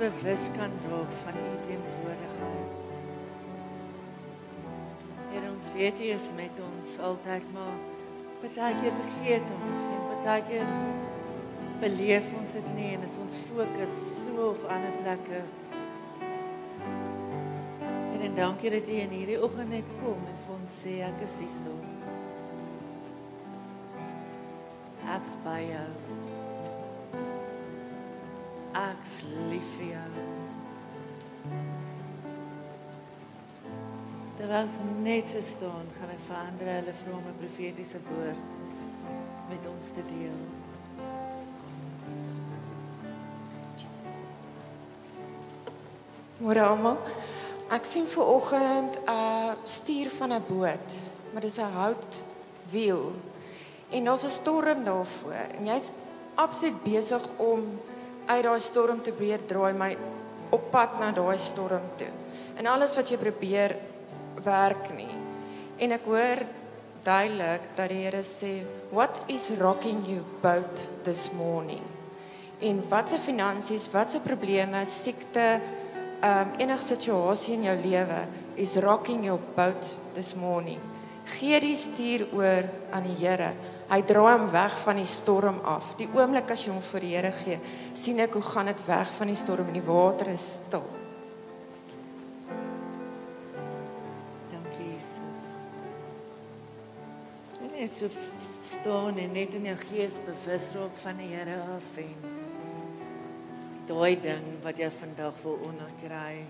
bewus 0.00 0.48
kan 0.56 0.72
raak 0.88 1.12
van 1.22 1.34
u 1.36 1.50
teenwoordigheid. 1.66 2.72
Here 5.30 5.50
ons 5.52 5.66
weet 5.74 6.00
u 6.00 6.04
is 6.04 6.30
met 6.36 6.60
ons 6.72 6.98
altyd 6.98 7.44
maar 7.52 7.76
baie 8.40 8.74
keer 8.80 8.94
vergeet 8.96 9.50
ons 9.56 9.88
en 9.92 10.22
baie 10.24 10.42
keer 10.48 10.70
beleef 11.80 12.30
ons 12.38 12.54
dit 12.56 12.70
nie 12.76 12.94
en 12.96 13.04
is 13.04 13.16
ons 13.20 13.36
fokus 13.48 13.96
so 14.14 14.50
op 14.54 14.64
ander 14.72 14.94
plekke. 15.02 15.42
En, 17.80 18.20
en 18.20 18.38
dankie 18.38 18.72
dat 18.72 18.88
jy 18.88 19.02
in 19.04 19.12
hierdie 19.18 19.40
oggend 19.42 19.74
net 19.76 19.96
kom 20.00 20.22
en 20.32 20.38
vir 20.46 20.54
ons 20.56 20.78
sê 20.84 21.00
ek 21.10 21.26
is 21.28 21.36
hier 21.44 21.52
so. 21.58 21.76
Ek's 25.10 25.36
by 25.44 25.58
jou. 25.66 26.49
Ek's 28.80 29.24
lief 29.50 29.66
vir 29.76 29.90
jou. 29.92 30.24
Terwyl 34.38 34.62
ons 34.64 34.78
net 35.04 35.28
so 35.28 35.42
staan, 35.44 35.90
gaan 35.98 36.12
ek 36.14 36.22
verander 36.24 36.70
hulle 36.78 36.94
vra 37.02 37.16
om 37.18 37.26
'n 37.28 37.40
profetiese 37.42 38.00
woord 38.06 38.60
met 39.50 39.66
ons 39.68 39.90
te 39.96 40.04
deel. 40.08 40.40
Môre 46.40 46.62
almal. 46.64 46.96
Ek 47.68 47.84
sien 47.84 48.06
ver 48.06 48.24
oggend 48.24 48.96
'n 48.96 49.12
uh, 49.12 49.52
stuur 49.64 50.10
van 50.10 50.32
'n 50.32 50.44
boot, 50.48 50.90
maar 51.32 51.42
dis 51.42 51.60
'n 51.60 51.76
houtwiel. 51.76 53.12
En 53.90 54.04
daar's 54.04 54.24
'n 54.24 54.38
storm 54.40 54.84
daarvoor 54.84 55.46
en 55.58 55.66
jy's 55.66 55.90
absoluut 56.34 56.82
besig 56.82 57.22
om 57.36 57.80
uit 58.30 58.44
daai 58.46 58.60
storm 58.62 59.02
te 59.02 59.10
probeer 59.10 59.42
draai 59.46 59.72
my 59.74 59.90
op 60.54 60.70
pad 60.70 60.98
na 61.00 61.10
daai 61.14 61.38
storm 61.38 61.82
toe. 61.98 62.10
En 62.58 62.68
alles 62.70 62.94
wat 62.98 63.10
jy 63.10 63.18
probeer 63.18 63.76
werk 64.44 64.90
nie. 64.94 65.10
En 65.80 65.94
ek 65.96 66.06
hoor 66.06 66.42
duidelik 67.04 67.70
dat 67.76 67.88
die 67.88 68.04
Here 68.04 68.22
sê, 68.22 68.62
"What 68.90 69.22
is 69.26 69.50
rocking 69.58 70.06
you 70.06 70.20
boat 70.42 70.84
this 71.04 71.30
morning?" 71.32 71.82
En 72.60 72.82
watse 72.88 73.18
finansies, 73.18 73.90
watse 73.90 74.20
probleme, 74.20 74.84
siekte, 74.84 75.60
ehm 76.20 76.48
um, 76.48 76.52
enige 76.58 76.82
situasie 76.82 77.54
in 77.54 77.62
jou 77.62 77.76
lewe 77.76 78.26
is 78.54 78.76
rocking 78.76 79.24
your 79.24 79.40
boat 79.54 79.96
this 80.14 80.34
morning. 80.34 80.78
Gee 81.24 81.60
die 81.60 81.76
stuur 81.76 82.26
oor 82.32 82.68
aan 82.90 83.02
die 83.02 83.26
Here. 83.26 83.52
Hy 83.90 84.04
draai 84.06 84.36
hom 84.36 84.46
weg 84.52 84.76
van 84.84 85.00
die 85.00 85.08
storm 85.08 85.56
af. 85.66 85.96
Die 85.98 86.06
oomblik 86.14 86.52
as 86.54 86.62
jy 86.62 86.70
hom 86.70 86.82
vir 86.92 87.02
die 87.02 87.14
Here 87.16 87.32
gee, 87.34 87.56
sien 87.98 88.22
ek 88.22 88.36
hoe 88.38 88.44
gaan 88.46 88.70
dit 88.70 88.82
weg 88.86 89.10
van 89.16 89.32
die 89.32 89.38
storm 89.38 89.66
en 89.66 89.78
die 89.80 89.82
water 89.82 90.30
is 90.30 90.44
stil. 90.46 90.86
Dankie 94.52 94.86
Jesus. 94.92 95.48
En 97.58 97.74
net 97.74 97.90
so 97.90 98.06
staan 98.62 99.18
en 99.18 99.34
net 99.34 99.58
in 99.58 99.66
jou 99.72 99.76
gees 99.88 100.22
bewus 100.22 100.70
raak 100.78 100.96
van 101.02 101.18
die 101.24 101.34
Here 101.34 101.58
af 101.74 101.92
en 101.98 102.14
daai 103.90 104.14
ding 104.22 104.48
wat 104.62 104.78
jy 104.78 104.86
vandag 105.00 105.34
wil 105.42 105.58
onderkry. 105.66 106.44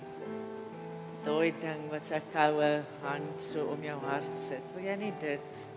Daai 1.24 1.56
ding 1.64 1.88
wat 1.88 2.04
sy 2.04 2.20
koue 2.34 2.72
hand 3.00 3.40
so 3.40 3.70
om 3.72 3.84
jou 3.84 3.96
hart 4.04 4.34
sit. 4.36 4.74
Wil 4.76 4.90
jy 4.92 5.02
nie 5.08 5.14
dit 5.24 5.68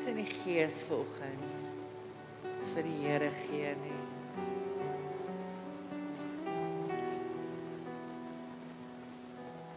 net 0.00 0.06
so 0.06 0.12
in 0.16 0.24
die 0.24 0.32
gees 0.32 0.76
vanoggend 0.88 1.64
vir 2.72 2.86
die 2.86 2.94
Here 3.02 3.26
gee 3.36 3.72
nie? 3.82 3.98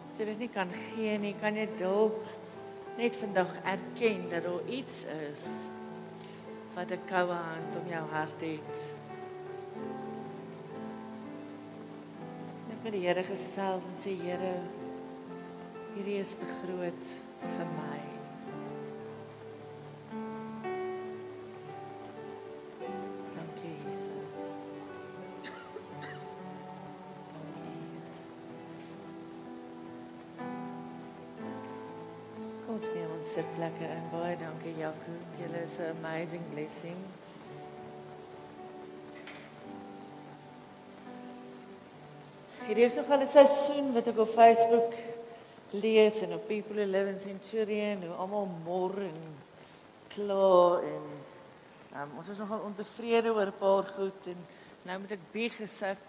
As 0.08 0.22
jy 0.22 0.28
dit 0.30 0.40
nie 0.46 0.50
kan 0.54 0.72
gee 0.72 1.18
nie, 1.20 1.34
kan 1.42 1.60
jy 1.60 1.66
dalk 1.76 2.32
net 2.96 3.20
vandag 3.20 3.52
erken 3.74 4.30
dat 4.32 4.48
daar 4.48 4.72
iets 4.72 5.04
is 5.34 5.50
wat 6.78 6.96
'n 6.96 7.04
koue 7.12 7.36
hand 7.36 7.76
om 7.82 7.92
jou 7.92 8.06
hart 8.16 8.40
het. 8.48 8.80
Net 12.70 12.80
met 12.84 12.94
die 12.94 13.04
Here 13.08 13.24
gesels 13.24 13.92
en 13.92 14.00
sê 14.00 14.16
Here, 14.24 14.56
hierdie 15.96 16.20
is 16.24 16.36
te 16.40 16.48
groot 16.48 17.06
vir 17.44 17.68
my. 17.76 18.13
Dankie 34.64 34.80
Jakob. 34.80 35.22
Julle 35.40 35.64
is 35.64 35.78
'n 35.80 35.90
amazing 35.98 36.44
blessing. 36.54 36.98
Hierdie 42.68 42.86
is 42.86 42.96
nog 42.96 43.10
al 43.12 43.22
'n 43.22 43.28
seisoen 43.28 43.94
wat 43.94 44.08
ek 44.08 44.18
op 44.18 44.30
Facebook 44.30 44.94
lees 45.70 46.22
en 46.22 46.34
op 46.34 46.48
People 46.48 46.76
Who 46.76 46.92
Live 46.92 47.10
in 47.10 47.20
Centurion, 47.20 48.04
hoe 48.04 48.16
almal 48.16 48.48
mor 48.64 48.94
en 49.02 49.20
kla 50.08 50.80
en 50.80 51.04
um, 52.02 52.10
ons 52.18 52.30
is 52.30 52.38
nogal 52.38 52.60
ontevrede 52.60 53.34
oor 53.34 53.46
'n 53.52 53.58
paar 53.60 53.84
goed 53.98 54.28
en 54.28 54.38
nou 54.82 55.00
moet 55.00 55.12
ek 55.12 55.32
bieg 55.32 55.56
gesak. 55.56 56.04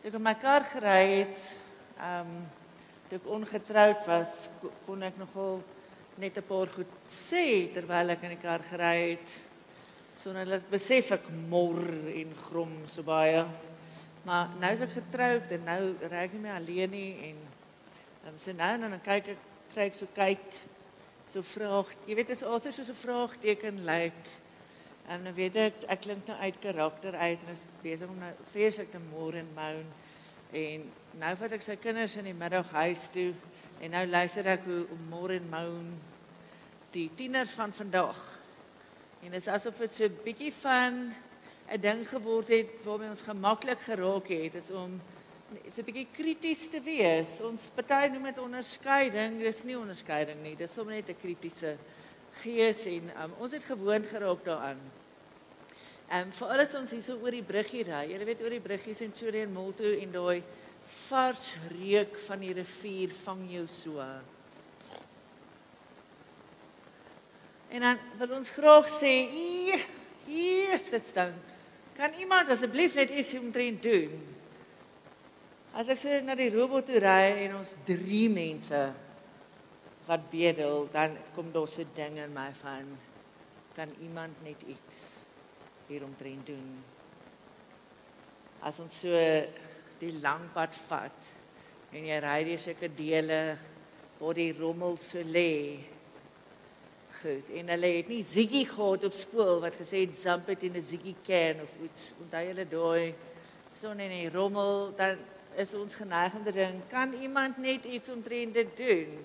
Toe 0.00 0.10
ek 0.10 0.14
in 0.14 0.22
my 0.22 0.34
kar 0.34 0.64
gery 0.64 1.20
het, 1.22 1.60
ehm 1.98 2.20
um, 2.20 2.48
toe 3.08 3.18
ek 3.18 3.26
ongetroud 3.26 4.06
was, 4.06 4.48
ko- 4.60 4.72
kon 4.86 5.02
ek 5.02 5.16
nogal 5.18 5.62
net 6.18 6.36
'n 6.38 6.46
paar 6.46 6.66
goed 6.66 6.92
sê 7.04 7.72
terwyl 7.74 8.10
ek 8.10 8.22
in 8.22 8.36
die 8.36 8.42
kar 8.42 8.62
gery 8.62 9.16
het 9.16 9.42
sonder 10.12 10.44
dat 10.46 10.70
besef 10.70 11.10
ek 11.12 11.28
mor 11.48 11.80
en 12.14 12.34
grom 12.34 12.74
so 12.86 13.02
baie. 13.02 13.44
Maar 14.24 14.48
nou 14.60 14.72
is 14.72 14.80
ek 14.80 14.92
getroud 14.92 15.50
en 15.50 15.64
nou 15.64 15.82
ry 16.10 16.22
ek 16.24 16.32
nie 16.32 16.40
meer 16.40 16.56
alleen 16.56 16.90
nie 16.90 17.12
en 17.30 17.36
um, 18.28 18.38
so 18.38 18.52
nou 18.52 18.72
en 18.74 18.80
dan 18.80 19.00
kyk 19.00 19.28
ek 19.28 19.42
kry 19.74 19.84
ek 19.90 19.94
so 19.94 20.06
kyk 20.14 20.46
so 21.26 21.42
vraag, 21.42 21.88
jy 22.06 22.14
weet 22.14 22.30
as 22.30 22.42
altyd 22.42 22.74
so 22.74 22.82
'n 22.82 22.94
vraagteken 22.94 23.84
lyk. 23.84 24.12
Like, 24.12 24.44
en 25.08 25.24
dan 25.24 25.34
weet 25.36 25.56
ek 25.56 25.82
ek 25.92 26.00
klink 26.00 26.26
nou 26.26 26.36
uit 26.38 26.60
karakter 26.60 27.14
uit 27.14 27.40
en 27.44 27.52
is 27.52 27.64
besig 27.82 28.08
om 28.08 28.18
nou 28.18 28.32
vreeslik 28.52 28.90
te 28.90 29.00
mor 29.10 29.36
en 29.36 29.48
moan 29.56 29.84
en 30.54 30.86
nou 31.20 31.32
vat 31.36 31.56
ek 31.56 31.64
sy 31.64 31.76
kinders 31.76 32.16
in 32.16 32.30
die 32.30 32.36
middag 32.36 32.70
huis 32.72 33.08
toe 33.12 33.32
en 33.84 33.92
nou 33.92 34.04
luister 34.08 34.46
ek 34.48 34.64
hoe 34.64 34.98
mor 35.10 35.32
en 35.34 35.48
moan 35.52 35.88
die 36.94 37.10
tieners 37.16 37.52
van 37.58 37.72
vandag. 37.74 38.20
En 39.24 39.34
dit 39.34 39.40
is 39.40 39.48
asof 39.52 39.82
dit 39.82 39.92
so 39.92 40.04
'n 40.04 40.20
bietjie 40.24 40.52
van 40.52 41.12
'n 41.68 41.80
ding 41.80 42.08
geword 42.08 42.48
het 42.48 42.84
waarmee 42.84 43.08
ons 43.08 43.28
gemaklik 43.28 43.80
geraak 43.80 44.28
het, 44.28 44.54
is 44.54 44.70
om 44.70 45.00
so 45.70 45.80
'n 45.80 45.84
bietjie 45.84 46.08
krities 46.12 46.68
te 46.68 46.80
wees. 46.80 47.40
Ons 47.40 47.68
party 47.74 48.08
noem 48.12 48.22
dit 48.22 48.38
onderskeiding, 48.38 49.38
dis 49.38 49.64
nie 49.64 49.78
onderskeiding 49.78 50.42
nie, 50.42 50.56
dis 50.56 50.72
sommer 50.72 50.94
net 50.94 51.08
'n 51.08 51.20
kritiese 51.20 51.76
gees 52.42 52.86
en 52.86 53.10
um, 53.22 53.32
ons 53.38 53.52
het 53.52 53.64
gewoond 53.64 54.06
geraak 54.06 54.44
daaraan. 54.44 54.80
Ehm 56.08 56.26
um, 56.26 56.32
veral 56.32 56.60
as 56.60 56.74
ons 56.74 56.90
hier 56.90 57.02
so 57.02 57.18
oor 57.22 57.30
die 57.30 57.42
bruggie 57.42 57.84
ry. 57.84 58.12
Jy 58.12 58.24
weet 58.24 58.42
oor 58.42 58.50
die 58.50 58.60
bruggie 58.60 58.94
Centurion 58.94 59.52
Mall 59.52 59.72
toe 59.72 60.00
en 60.00 60.12
daai 60.12 60.42
vars 60.86 61.54
reuk 61.72 62.18
van 62.26 62.40
die 62.44 62.52
rivier 62.56 63.12
vang 63.24 63.42
jou 63.50 63.66
so. 63.70 64.04
En 67.74 67.80
dan 67.80 67.98
wil 68.20 68.36
ons 68.36 68.50
graag 68.54 68.88
sê, 68.88 69.12
"Hier, 69.30 69.80
hier 70.26 70.74
is 70.74 70.90
dit 70.90 71.06
staan. 71.06 71.34
Kan 71.94 72.12
iemand 72.18 72.48
asseblief 72.48 72.94
net 72.94 73.10
iets 73.10 73.34
omtrent 73.34 73.82
doen?" 73.82 74.34
As 75.74 75.88
ek 75.88 75.98
so 75.98 76.20
na 76.22 76.34
die 76.34 76.50
robot 76.54 76.86
toe 76.86 77.00
ry 77.02 77.46
en 77.46 77.56
ons 77.56 77.74
drie 77.84 78.28
mense 78.30 78.92
wat 80.06 80.30
bedel, 80.30 80.88
dan 80.92 81.16
kom 81.34 81.50
daar 81.52 81.68
so 81.68 81.82
ding 81.96 82.18
in 82.18 82.32
my 82.32 82.52
van 82.54 82.98
kan 83.74 83.90
iemand 84.00 84.38
net 84.46 84.62
iets 84.70 85.24
hieromtrent 85.88 86.46
doen. 86.46 86.84
As 88.62 88.78
ons 88.78 89.00
so 89.02 89.10
die 90.00 90.12
lang 90.22 90.48
pad 90.54 90.76
vat 90.88 91.32
en 91.94 92.06
jy 92.08 92.20
ry 92.22 92.38
deur 92.48 92.62
sulke 92.62 92.90
dele 92.96 93.40
waar 94.18 94.38
die 94.38 94.52
rommel 94.56 94.96
so 94.98 95.22
lê. 95.22 95.78
Goed, 97.20 97.50
en 97.58 97.70
hulle 97.72 97.90
het 97.98 98.08
nie 98.10 98.22
Ziggy 98.26 98.64
gehad 98.68 99.06
op 99.06 99.14
skool 99.16 99.60
wat 99.62 99.76
gesê 99.78 100.02
het 100.04 100.16
jump 100.18 100.48
it 100.50 100.62
in 100.62 100.76
'n 100.76 100.82
Ziggy 100.82 101.14
can 101.26 101.62
of 101.62 101.72
iets. 101.84 102.12
Onthou 102.20 102.44
julle 102.46 102.66
daai 102.68 103.14
so 103.74 103.92
net 103.92 104.10
in 104.10 104.30
die 104.30 104.34
rommel 104.34 104.92
dan 104.96 105.18
is 105.56 105.74
ons 105.74 105.94
geneig 105.94 106.34
om 106.34 106.44
te 106.44 106.52
dink, 106.52 106.88
kan 106.90 107.12
iemand 107.12 107.58
net 107.58 107.84
iets 107.84 108.10
omtrent 108.10 108.54
dit 108.54 108.76
doen? 108.76 109.18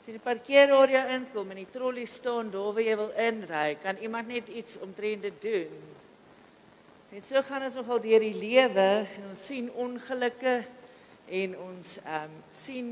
As 0.00 0.06
jy 0.06 0.16
die 0.18 0.22
parkeerarea 0.22 1.06
inkom 1.16 1.50
en 1.50 1.56
die 1.56 1.70
trolley 1.70 2.04
staan 2.04 2.50
daar 2.50 2.72
waar 2.74 2.82
jy 2.82 2.96
wil 2.96 3.12
inry, 3.28 3.76
kan 3.82 3.96
iemand 4.02 4.28
net 4.28 4.48
iets 4.48 4.78
omtrent 4.78 5.22
dit 5.22 5.40
doen? 5.42 5.95
En 7.10 7.22
so 7.22 7.42
gaan 7.42 7.62
ons 7.62 7.74
nogal 7.78 8.00
deur 8.02 8.20
die 8.20 8.34
lewe 8.34 8.86
en 9.06 9.28
ons 9.30 9.42
sien 9.46 9.68
ongelukke 9.78 10.56
en 11.26 11.52
ons 11.68 11.92
ehm 12.02 12.24
um, 12.24 12.32
sien 12.50 12.88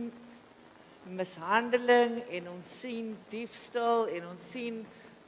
mishandeling 1.19 2.21
en 2.39 2.47
ons 2.53 2.75
sien 2.81 3.11
diefstal 3.33 4.07
en 4.15 4.29
ons 4.31 4.45
sien 4.53 4.79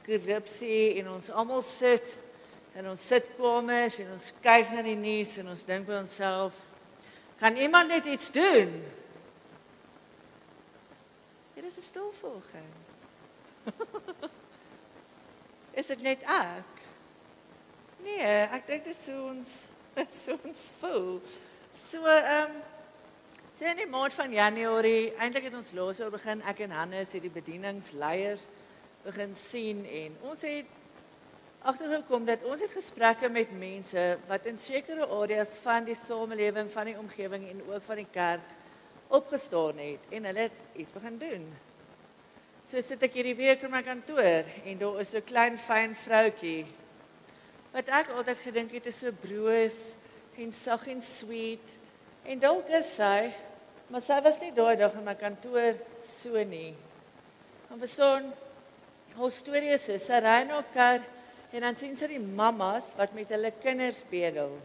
korrupsie 0.07 0.95
en 1.01 1.11
ons 1.17 1.29
almal 1.29 1.61
sit 1.67 2.15
in 2.79 2.87
ons 2.87 3.05
sitkamers 3.11 3.99
en 4.05 4.15
ons 4.15 4.31
kyk 4.41 4.71
na 4.73 4.85
die 4.87 4.97
nuus 4.97 5.35
en 5.41 5.51
ons 5.51 5.67
dink 5.67 5.85
by 5.85 5.99
onsself 5.99 6.63
kan 7.37 7.59
iemand 7.59 7.91
net 7.91 8.07
iets 8.07 8.31
doen? 8.31 8.71
Dit 11.53 11.63
is 11.63 11.77
'n 11.77 11.89
stilvolging. 11.91 12.71
is 15.79 15.85
dit 15.85 16.01
net 16.01 16.23
ek? 16.23 16.96
Nee, 18.07 18.47
ek 18.55 18.63
dink 18.69 18.87
dit 18.87 18.93
is 18.95 19.03
ons 19.11 19.53
is 19.97 20.17
ons 20.37 20.63
voel. 20.79 21.13
So 21.75 22.07
ehm 22.07 22.53
um, 22.53 22.57
sien 23.57 23.79
die 23.79 23.87
maand 23.89 24.13
van 24.13 24.33
Januarie, 24.33 25.15
eintlik 25.17 25.47
het 25.49 25.55
ons 25.57 25.73
laas 25.73 25.97
jaar 25.97 26.13
begin 26.13 26.43
ek 26.45 26.61
en 26.67 26.75
Hannes 26.77 27.15
het 27.17 27.23
die 27.25 27.33
bedieningsleiers 27.33 28.45
begin 29.01 29.33
sien 29.35 29.81
en 29.89 30.15
ons 30.29 30.43
het 30.45 30.69
agtergekom 31.67 32.27
dat 32.27 32.45
ons 32.45 32.61
het 32.61 32.75
gesprekke 32.77 33.31
met 33.33 33.51
mense 33.57 34.03
wat 34.29 34.45
in 34.47 34.59
sekere 34.61 35.07
areas 35.17 35.55
van 35.63 35.87
die 35.89 35.97
samelewing, 35.97 36.69
van 36.71 36.91
die 36.91 36.97
omgewing 37.01 37.47
en 37.49 37.63
ook 37.65 37.83
van 37.89 38.03
die 38.03 38.09
kerk 38.13 38.55
opgestaan 39.17 39.81
het 39.81 40.11
en 40.13 40.29
hulle 40.29 40.47
het 40.47 40.77
iets 40.77 40.95
begin 40.95 41.17
doen. 41.19 41.47
So 42.67 42.79
sit 42.85 43.03
ek 43.03 43.17
hierdie 43.17 43.39
week 43.41 43.65
in 43.65 43.73
my 43.73 43.81
kantoor 43.83 44.45
en 44.63 44.83
daar 44.83 45.01
is 45.01 45.15
so 45.15 45.23
'n 45.23 45.31
klein 45.33 45.57
fyn 45.57 45.97
vroutjie 45.97 46.67
wat 47.77 47.91
ek 47.93 48.07
altyd 48.17 48.39
gedink 48.41 48.71
het 48.73 48.87
is 48.89 49.03
so 49.03 49.13
broos 49.21 49.75
en 50.41 50.53
sag 50.53 50.87
en 50.89 51.01
sweet. 51.05 51.75
En 52.25 52.39
dalk 52.41 52.71
is 52.73 52.89
sy, 52.97 53.29
maar 53.93 54.01
sy 54.01 54.17
was 54.25 54.39
nie 54.41 54.49
daai 54.55 54.73
dag 54.79 54.95
in 54.97 55.05
my 55.05 55.13
kantoor 55.17 55.77
so 56.01 56.41
nie. 56.49 56.71
Dan 57.69 57.81
verstaan 57.83 58.31
hoe 59.17 59.29
storie 59.33 59.75
is, 59.75 59.85
sy 59.85 60.21
ry 60.25 60.39
na 60.49 60.63
kar 60.73 61.05
en 61.53 61.67
dan 61.67 61.77
sien 61.77 61.93
sy 61.95 62.09
die 62.09 62.21
mammas 62.21 62.95
wat 62.97 63.13
met 63.13 63.29
hulle 63.35 63.53
kinders 63.61 64.01
bedel. 64.09 64.57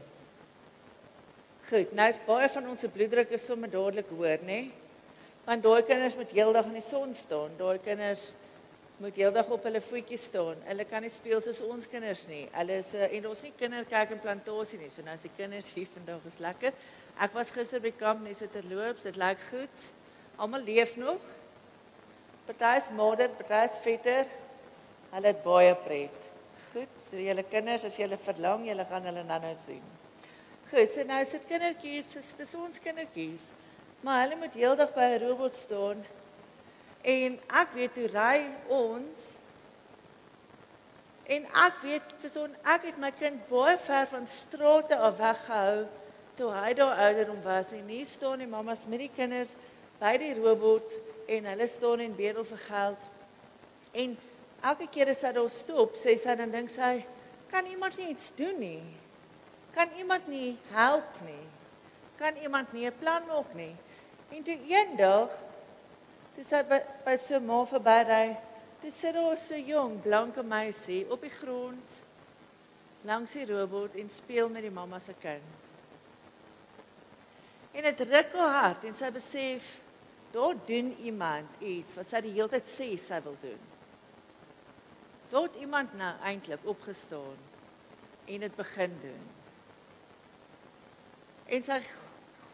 Goed, 1.69 1.93
nou 1.93 2.09
is 2.09 2.21
baie 2.25 2.49
van 2.57 2.73
ons 2.73 2.81
se 2.81 2.91
bloeddruk 2.93 3.37
is 3.37 3.45
sommer 3.45 3.71
dadelik 3.71 4.09
hoër, 4.11 4.41
nê? 4.49 4.63
Want 5.45 5.63
daai 5.63 5.85
kinders 5.85 6.17
moet 6.17 6.33
heeldag 6.33 6.73
in 6.73 6.81
die 6.81 6.85
son 6.85 7.13
staan. 7.17 7.53
Daai 7.61 7.77
kinders 7.85 8.31
moet 9.03 9.17
heeldag 9.19 9.49
op 9.51 9.65
hulle 9.67 9.81
voetjies 9.83 10.29
staan. 10.29 10.61
Hulle 10.69 10.85
kan 10.87 11.03
nie 11.03 11.11
speel 11.11 11.41
soos 11.43 11.59
ons 11.67 11.89
kinders 11.91 12.23
nie. 12.31 12.45
Hulle 12.55 12.77
is 12.79 12.93
uh, 12.95 13.09
en 13.17 13.25
ons 13.33 13.41
nie 13.43 13.51
kinderkerk 13.59 14.13
en 14.15 14.23
plantasie 14.23 14.79
nie. 14.79 14.91
So 14.95 15.03
nou 15.03 15.17
as 15.17 15.25
die 15.27 15.33
kinders 15.35 15.73
hier 15.75 15.89
vandag 15.91 16.29
is 16.31 16.39
lekker. 16.45 16.77
Ek 17.27 17.35
was 17.35 17.51
gister 17.55 17.83
by 17.83 17.91
kamp 17.99 18.23
net 18.23 18.39
so 18.39 18.47
terloops. 18.53 19.09
Dit 19.09 19.19
lyk 19.19 19.43
goed. 19.49 19.89
Almal 20.39 20.63
leef 20.69 20.95
nog. 21.01 21.19
Party 22.47 22.77
is 22.79 22.89
moeder, 22.95 23.35
party 23.41 23.65
is 23.67 23.77
vetter. 23.83 24.31
Hulle 25.17 25.33
het 25.33 25.43
baie 25.43 25.75
pret. 25.83 26.31
Goed. 26.71 26.95
So 27.03 27.19
julle 27.19 27.43
kinders 27.51 27.91
as 27.91 27.99
julle 27.99 28.23
verlang, 28.23 28.69
julle 28.71 28.87
gaan 28.87 29.11
hulle 29.11 29.27
nou-nou 29.27 29.55
sien. 29.59 29.85
Goed. 30.71 30.89
So 30.95 31.03
nou 31.11 31.19
is 31.27 31.35
dit 31.41 31.51
kindertjies, 31.51 32.15
dis 32.39 32.57
ons 32.59 32.87
kindertjies. 32.87 33.51
Maar 34.07 34.25
hulle 34.25 34.45
moet 34.47 34.63
heeldag 34.63 34.95
by 34.95 35.11
'n 35.11 35.23
robot 35.27 35.55
staan. 35.55 36.07
En 37.03 37.39
ek 37.51 37.73
weet 37.75 37.97
hoe 37.99 38.11
ry 38.13 38.37
ons. 38.71 39.23
En 41.27 41.47
ek 41.65 41.81
weet 41.83 42.15
verson 42.23 42.55
ek 42.75 42.87
het 42.91 43.01
my 43.03 43.11
kind 43.15 43.43
baie 43.51 43.75
ver 43.83 44.07
van 44.11 44.27
strate 44.31 44.97
af 44.99 45.19
weggehou 45.19 45.87
toe 46.39 46.51
hy 46.55 46.73
daar 46.75 47.01
ouderdom 47.07 47.43
was 47.45 47.73
en 47.77 47.89
hier 47.91 48.07
staan 48.09 48.41
die 48.41 48.49
mammas 48.49 48.87
met 48.89 49.05
die 49.05 49.11
kinders 49.13 49.53
by 50.01 50.15
die 50.21 50.33
robot 50.39 50.95
en 51.31 51.51
hulle 51.51 51.69
staan 51.69 52.03
en 52.05 52.15
bedel 52.17 52.47
vir 52.49 52.63
geld. 52.67 53.09
En 53.93 54.17
elke 54.63 54.89
keer 54.91 55.13
as 55.13 55.23
hy 55.27 55.33
daar 55.37 55.51
stop, 55.53 55.99
sê 55.99 56.17
sy 56.19 56.37
dan 56.39 56.55
dink 56.55 56.73
sy, 56.73 57.03
kan 57.53 57.69
iemand 57.69 57.99
nie 58.01 58.11
iets 58.15 58.31
doen 58.39 58.59
nie? 58.63 58.83
Kan 59.75 59.93
iemand 60.01 60.29
nie 60.29 60.57
help 60.73 61.21
nie? 61.27 61.45
Kan 62.17 62.37
iemand 62.41 62.73
nie 62.73 62.87
'n 62.87 62.99
plan 62.99 63.27
maak 63.27 63.55
nie? 63.55 63.75
En 64.31 64.43
toe 64.43 64.59
eendag 64.67 65.31
Toe 66.35 66.45
sy 66.45 66.63
by, 66.65 66.79
by 67.05 67.17
so 67.17 67.37
'n 67.37 67.47
ma 67.47 67.65
verbyry, 67.65 68.37
toe 68.81 68.91
sit 68.91 69.15
daar 69.15 69.37
so 69.37 69.57
jong 69.57 70.01
blanke 70.03 70.43
meisie 70.43 71.05
op 71.11 71.21
die 71.21 71.31
grond 71.31 72.01
langs 73.05 73.33
die 73.33 73.47
robot 73.47 73.95
en 73.99 74.11
speel 74.11 74.49
met 74.49 74.63
die 74.63 74.71
mamma 74.71 74.99
se 74.99 75.15
kind. 75.21 75.69
En 77.73 77.83
dit 77.83 78.01
ruk 78.01 78.35
haar 78.39 78.57
hart 78.61 78.85
en 78.85 78.95
sy 78.95 79.11
besef 79.11 79.81
daar 80.33 80.57
doen 80.67 80.93
iemand 81.05 81.61
iets 81.61 81.97
wat 81.99 82.09
sy 82.09 82.21
die 82.25 82.35
hele 82.37 82.49
tyd 82.53 82.69
sê 82.69 82.89
sy 83.01 83.21
wil 83.25 83.37
doen. 83.43 83.69
Daar 85.33 85.49
het 85.49 85.61
iemand 85.65 85.95
nou 85.97 86.13
eintlik 86.29 86.65
opgestaan 86.69 87.39
en 88.25 88.45
dit 88.47 88.57
begin 88.57 88.97
doen. 89.01 89.23
En 91.53 91.65
sy 91.65 91.79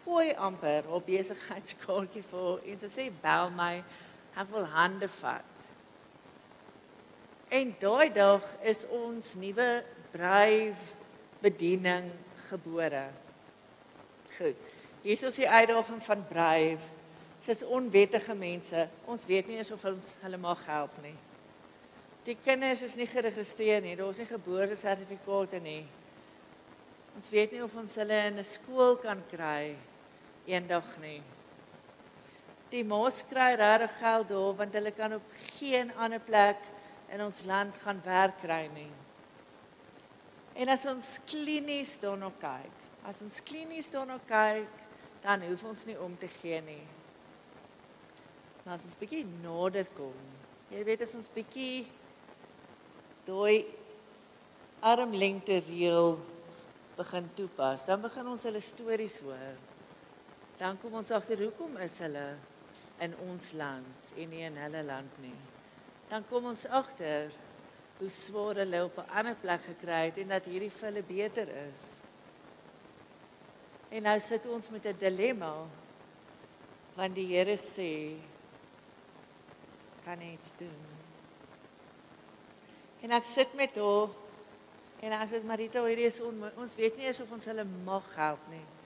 gooi 0.08 0.32
amper 0.40 0.86
op 0.88 1.04
besigheidskaartjie 1.04 2.22
vir 2.24 2.62
en 2.72 2.78
sy 2.80 2.88
sê 2.88 3.04
bel 3.22 3.50
my, 3.52 3.74
ek 4.40 4.48
wil 4.54 4.64
hande 4.72 5.08
vat. 5.18 5.66
En 7.52 7.74
daai 7.80 8.08
dag 8.16 8.44
is 8.72 8.86
ons 8.92 9.34
nuwe 9.40 9.66
bryf 10.14 10.92
bediening 11.42 12.08
gebore. 12.48 13.04
Goed. 14.38 14.56
Hier 15.04 15.26
is 15.28 15.40
die 15.40 15.48
uitdaging 15.48 16.00
van 16.04 16.24
bryf. 16.30 16.86
Dis 17.44 17.62
onwettige 17.64 18.34
mense. 18.36 18.86
Ons 19.08 19.26
weet 19.28 19.48
nie 19.48 19.60
eens 19.60 19.72
of 19.72 19.84
ons 19.88 20.16
hulle 20.24 20.40
mag 20.40 20.64
help 20.68 20.96
nie. 21.04 21.14
Die 22.24 22.36
kinders 22.44 22.82
is 22.84 22.96
nie 22.98 23.08
geregistreer 23.08 23.84
nie. 23.84 23.94
Daar's 23.96 24.20
nie 24.20 24.28
geboortesertifikate 24.28 25.60
nie. 25.64 25.82
Ons 27.16 27.30
weet 27.32 27.52
nie 27.52 27.62
of 27.64 27.76
ons 27.76 27.94
hulle 28.00 28.24
in 28.32 28.40
'n 28.40 28.44
skool 28.44 28.96
kan 29.04 29.22
kry 29.30 29.76
eendag 30.48 30.86
nie. 31.02 31.20
Die 32.72 32.84
mos 32.84 33.22
kry 33.28 33.54
regtig 33.56 33.94
geld 34.00 34.28
daar 34.32 34.56
want 34.58 34.74
hulle 34.76 34.92
kan 34.96 35.14
op 35.16 35.36
geen 35.58 35.92
ander 35.96 36.20
plek 36.20 36.60
in 37.12 37.22
ons 37.24 37.44
land 37.48 37.76
gaan 37.84 38.00
werk 38.04 38.40
kry 38.42 38.64
nie. 38.74 38.90
En 40.58 40.72
as 40.74 40.84
ons 40.90 41.06
klinies 41.28 41.94
daarna 42.02 42.30
kyk, 42.40 42.84
as 43.08 43.22
ons 43.24 43.40
klinies 43.46 43.88
daarna 43.92 44.18
kyk, 44.28 44.84
dan 45.22 45.44
hoef 45.46 45.64
ons 45.70 45.84
nie 45.88 45.96
om 46.00 46.16
te 46.18 46.28
gee 46.40 46.58
nie. 46.66 46.82
Maar 48.64 48.76
as 48.76 48.88
ons 48.88 48.98
bietjie 49.00 49.24
nader 49.44 49.88
kom, 49.96 50.16
jy 50.72 50.82
weet 50.84 51.06
as 51.06 51.14
ons 51.16 51.30
bietjie 51.32 51.86
daai 53.28 53.64
armlengte 54.84 55.60
reël 55.68 56.18
begin 56.98 57.32
toepas, 57.38 57.86
dan 57.88 58.02
begin 58.02 58.28
ons 58.34 58.44
hulle 58.48 58.60
stories 58.64 59.22
hoor 59.24 59.67
dan 60.58 60.78
kom 60.82 60.98
ons 60.98 61.10
agter 61.14 61.38
hoekom 61.38 61.76
is 61.84 61.98
hulle 62.02 62.28
in 63.04 63.14
ons 63.28 63.52
land 63.58 64.12
en 64.16 64.32
nie 64.32 64.42
in 64.46 64.56
hulle 64.58 64.82
land 64.82 65.20
nie. 65.22 65.36
Dan 66.10 66.24
kom 66.26 66.48
ons 66.50 66.66
agter 66.66 67.30
hoe 67.98 68.10
swaar 68.10 68.62
hulle 68.62 68.84
op 68.84 68.98
'n 68.98 69.10
ander 69.18 69.34
plek 69.34 69.62
gekry 69.70 70.04
het 70.10 70.18
en 70.18 70.28
dat 70.28 70.44
hierdie 70.44 70.70
vir 70.70 70.88
hulle 70.88 71.02
beter 71.02 71.48
is. 71.70 72.00
En 73.90 74.02
nou 74.02 74.18
sit 74.20 74.46
ons 74.46 74.70
met 74.70 74.86
'n 74.86 74.98
dilemma 74.98 75.54
want 76.94 77.14
die 77.14 77.26
Here 77.26 77.56
sê 77.56 78.18
kan 80.04 80.20
iets 80.20 80.52
doen. 80.56 80.82
En 83.00 83.10
ek 83.10 83.24
sit 83.24 83.54
met 83.54 83.76
haar 83.76 84.08
en 85.00 85.12
ek 85.12 85.30
sê 85.30 85.44
Marita, 85.44 85.84
hierdie 85.84 86.06
is 86.06 86.20
on, 86.20 86.50
ons 86.56 86.74
weet 86.74 86.96
nie 86.96 87.06
eens 87.06 87.20
of 87.20 87.32
ons 87.32 87.44
hulle 87.44 87.64
mag 87.84 88.14
help 88.14 88.40
nie. 88.50 88.77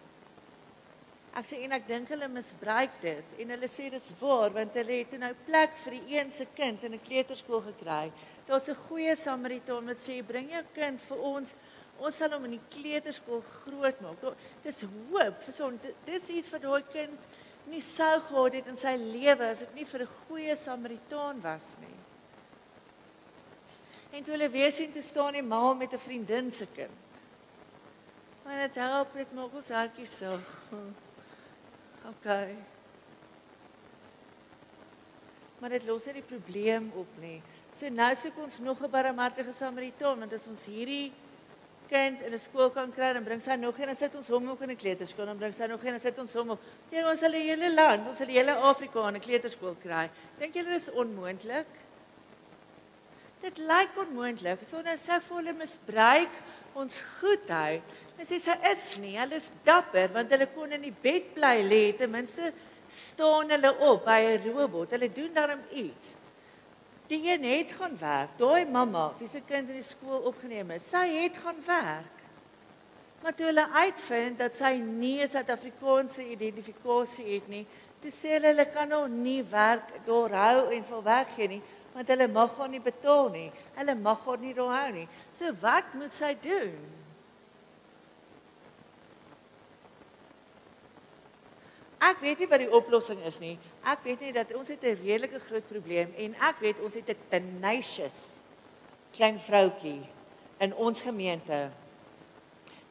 Ek 1.32 1.46
sê 1.48 1.62
en 1.64 1.72
ek 1.72 1.86
dink 1.88 2.10
hulle 2.12 2.28
misbruik 2.28 2.98
dit 3.00 3.30
en 3.40 3.52
hulle 3.54 3.68
sê 3.70 3.86
dis 3.92 4.08
waar 4.20 4.52
want 4.52 4.74
hulle 4.76 4.98
het 5.00 5.14
nou 5.20 5.30
plek 5.46 5.78
vir 5.80 5.94
die 5.96 6.18
een 6.18 6.30
se 6.30 6.44
kind 6.52 6.82
in 6.84 6.92
'n 6.92 7.06
kleuterskool 7.06 7.62
gekry. 7.68 8.12
Daar's 8.46 8.68
'n 8.68 8.82
goeie 8.88 9.16
Samaritaan 9.16 9.86
wat 9.86 9.96
sê 9.96 10.22
bring 10.22 10.50
jou 10.50 10.64
kind 10.74 11.00
vir 11.00 11.18
ons. 11.18 11.54
Ons 11.98 12.16
sal 12.16 12.32
hom 12.32 12.44
in 12.44 12.58
die 12.58 12.68
kleuterskool 12.68 13.40
grootmaak. 13.40 14.36
Dis 14.62 14.82
hoop 14.82 15.42
vir 15.42 15.54
son. 15.54 15.80
Dis 16.04 16.28
iets 16.28 16.50
vir 16.50 16.60
daai 16.60 16.82
kind 16.92 17.20
nie 17.66 17.80
sou 17.80 18.20
gehad 18.20 18.54
het 18.54 18.66
in 18.66 18.76
sy 18.76 18.96
lewe 18.96 19.48
as 19.48 19.60
dit 19.60 19.74
nie 19.74 19.84
vir 19.84 20.02
'n 20.02 20.16
goeie 20.26 20.56
Samaritaan 20.56 21.40
was 21.40 21.76
nie. 21.80 21.98
En 24.12 24.24
toe 24.24 24.34
hulle 24.34 24.50
weer 24.50 24.72
sien 24.72 24.92
te 24.92 25.00
staan 25.00 25.32
die 25.32 25.42
ma 25.42 25.72
met 25.72 25.92
'n 25.92 25.98
vriendin 25.98 26.52
se 26.52 26.66
kind. 26.66 27.00
Maar 28.44 28.58
dit 28.66 28.74
help 28.74 29.14
net 29.14 29.32
maak 29.32 29.54
ons 29.54 29.68
hartjies 29.68 30.18
so. 30.18 30.38
OK. 32.08 32.28
Maar 35.58 35.70
dit 35.70 35.84
los 35.86 36.06
nie 36.06 36.14
die 36.18 36.26
probleem 36.26 36.90
op 36.98 37.18
nie. 37.22 37.42
So 37.72 37.88
nou 37.88 38.10
soek 38.18 38.38
ons 38.42 38.58
nog 38.58 38.82
'n 38.82 38.90
barmhartige 38.90 39.52
Samaritaan 39.52 40.18
want 40.18 40.32
as 40.32 40.46
ons 40.46 40.66
hierdie 40.66 41.12
kind 41.88 42.22
in 42.22 42.32
'n 42.32 42.38
skool 42.38 42.70
kan 42.70 42.92
kry, 42.92 43.12
dan 43.12 43.24
bring 43.24 43.40
sy 43.42 43.54
nog 43.54 43.78
een 43.78 43.88
en 43.88 43.96
sit 43.96 44.14
ons 44.14 44.28
hom 44.28 44.48
ook 44.50 44.60
in 44.62 44.70
'n 44.70 44.76
kleuterskool, 44.76 45.26
dan 45.26 45.36
bring 45.36 45.54
sy 45.54 45.66
nog 45.66 45.84
een 45.84 45.92
en 45.92 46.00
sit 46.00 46.18
ons 46.18 46.34
hom 46.34 46.50
op. 46.50 46.60
Nee, 46.90 47.04
ons 47.04 47.18
sal 47.18 47.30
die 47.30 47.50
hele 47.50 47.74
land, 47.74 48.08
ons 48.08 48.16
sal 48.16 48.26
die 48.26 48.36
hele 48.36 48.54
Afrika 48.54 49.08
in 49.08 49.14
'n 49.14 49.20
kleuterskool 49.20 49.76
kry. 49.80 50.10
Dink 50.38 50.54
julle 50.54 50.68
dis 50.68 50.90
onmoontlik? 50.90 51.66
Dit 53.42 53.58
lyk 53.58 53.96
onmoontlik. 53.98 54.62
Sonder 54.62 54.98
sy 55.00 55.18
volle 55.26 55.54
misbruik 55.58 56.34
ons 56.78 57.00
goedheid. 57.18 57.82
En 58.14 58.28
sy 58.28 58.38
sê 58.38 58.54
is 58.70 58.84
nie, 59.02 59.16
hulle 59.18 59.38
is 59.40 59.50
dapper 59.66 60.12
want 60.14 60.30
hulle 60.30 60.46
kon 60.54 60.70
in 60.76 60.84
die 60.84 60.94
bed 60.94 61.32
bly 61.34 61.56
lê, 61.66 61.82
ten 61.98 62.12
minste 62.12 62.52
staan 62.92 63.50
hulle 63.50 63.72
op 63.88 64.04
by 64.06 64.20
'n 64.22 64.52
robot. 64.54 64.94
Hulle 64.94 65.10
doen 65.10 65.32
daarom 65.34 65.62
iets. 65.72 66.16
Die 67.08 67.28
een 67.28 67.42
het 67.44 67.72
gaan 67.72 67.98
werk. 67.98 68.38
Daai 68.38 68.64
mamma, 68.64 69.12
wie 69.18 69.28
se 69.28 69.40
kind 69.40 69.68
in 69.68 69.74
die 69.74 69.82
skool 69.82 70.22
opgeneem 70.30 70.70
is, 70.70 70.88
sy 70.90 71.06
het 71.22 71.36
gaan 71.36 71.58
werk. 71.66 72.16
Maar 73.22 73.34
toe 73.34 73.46
hulle 73.46 73.68
uitvind 73.70 74.38
dat 74.38 74.56
sy 74.56 74.78
nie 74.78 75.22
'n 75.22 75.28
Suid-Afrikaanse 75.28 76.30
identifikasie 76.30 77.34
het 77.34 77.48
nie, 77.48 77.66
toe 78.00 78.10
sê 78.10 78.28
hulle 78.34 78.46
hulle 78.46 78.66
kan 78.70 78.88
nou 78.88 79.08
nie 79.08 79.42
werk 79.42 80.04
doorhou 80.04 80.70
en 80.70 80.84
vol 80.84 81.02
weg 81.02 81.34
gee 81.34 81.48
nie, 81.48 81.62
want 81.92 82.08
hulle 82.08 82.28
mag 82.32 82.56
haar 82.56 82.70
nie 82.72 82.80
betaal 82.80 83.28
nie. 83.34 83.48
Hulle 83.76 83.94
mag 84.00 84.24
haar 84.24 84.40
nie 84.40 84.54
doorhou 84.56 84.92
nie. 84.94 85.06
So 85.34 85.52
wat 85.60 85.92
moet 85.98 86.12
sy 86.14 86.32
doen? 86.40 86.72
Ek 92.02 92.18
weet 92.18 92.42
nie 92.42 92.48
wat 92.50 92.64
die 92.64 92.72
oplossing 92.74 93.20
is 93.28 93.38
nie. 93.42 93.54
Ek 93.86 94.00
weet 94.06 94.24
net 94.24 94.40
dat 94.40 94.54
ons 94.58 94.68
het 94.68 94.82
'n 94.82 94.98
redelike 95.04 95.38
groot 95.38 95.68
probleem 95.68 96.12
en 96.16 96.34
ek 96.34 96.58
weet 96.58 96.80
ons 96.80 96.94
het 96.94 97.08
'n 97.08 97.18
tenacious 97.28 98.42
klein 99.12 99.38
vroutjie 99.38 100.08
in 100.58 100.74
ons 100.74 101.00
gemeente 101.00 101.70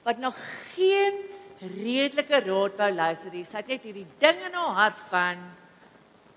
wat 0.04 0.18
nog 0.18 0.36
geen 0.76 1.14
redelike 1.60 2.40
raad 2.40 2.78
wou 2.78 2.92
luister 2.94 3.32
nie. 3.32 3.46
Sy 3.46 3.58
het 3.58 3.68
net 3.68 3.84
hierdie 3.84 4.08
ding 4.18 4.40
in 4.46 4.54
haar 4.54 4.76
hart 4.76 4.98
van 5.10 5.38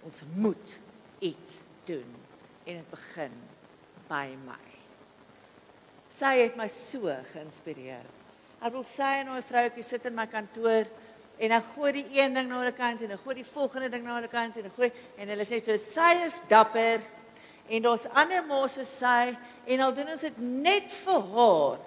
ons 0.03 0.23
moet 0.35 0.79
iets 1.21 1.61
doen 1.85 2.24
en 2.65 2.81
dit 2.81 2.91
begin 2.91 3.33
by 4.09 4.27
my. 4.45 4.61
Sy 6.15 6.37
het 6.43 6.57
my 6.57 6.69
so 6.71 7.11
geïnspireer. 7.33 8.05
Ek 8.65 8.73
wil 8.73 8.85
sê 8.87 9.21
en 9.21 9.29
'n 9.29 9.43
vroutjie 9.43 9.83
sit 9.83 10.05
in 10.07 10.15
my 10.15 10.27
kantoor 10.27 10.87
en 11.39 11.49
dan 11.49 11.63
gooi 11.63 11.93
die 11.93 12.21
een 12.21 12.35
ding 12.35 12.49
na 12.49 12.65
'n 12.65 12.73
kant 12.73 13.01
en 13.01 13.09
dan 13.09 13.19
gooi 13.19 13.35
die 13.35 13.45
volgende 13.45 13.89
ding 13.89 14.05
na 14.05 14.21
'n 14.21 14.29
kant 14.29 14.57
en 14.57 14.63
dan 14.63 14.77
gooi 14.77 14.93
en 15.17 15.29
hulle 15.29 15.45
sê 15.45 15.61
so 15.61 15.77
sy 15.77 16.25
is 16.25 16.41
dapper 16.49 17.01
en 17.69 17.83
daar's 17.83 18.07
ander 18.07 18.45
mose 18.45 18.85
sy 18.85 19.37
en 19.67 19.81
al 19.81 19.95
doen 19.95 20.09
ons 20.09 20.21
dit 20.21 20.39
net 20.39 20.93
vir 20.93 21.23
haar 21.35 21.79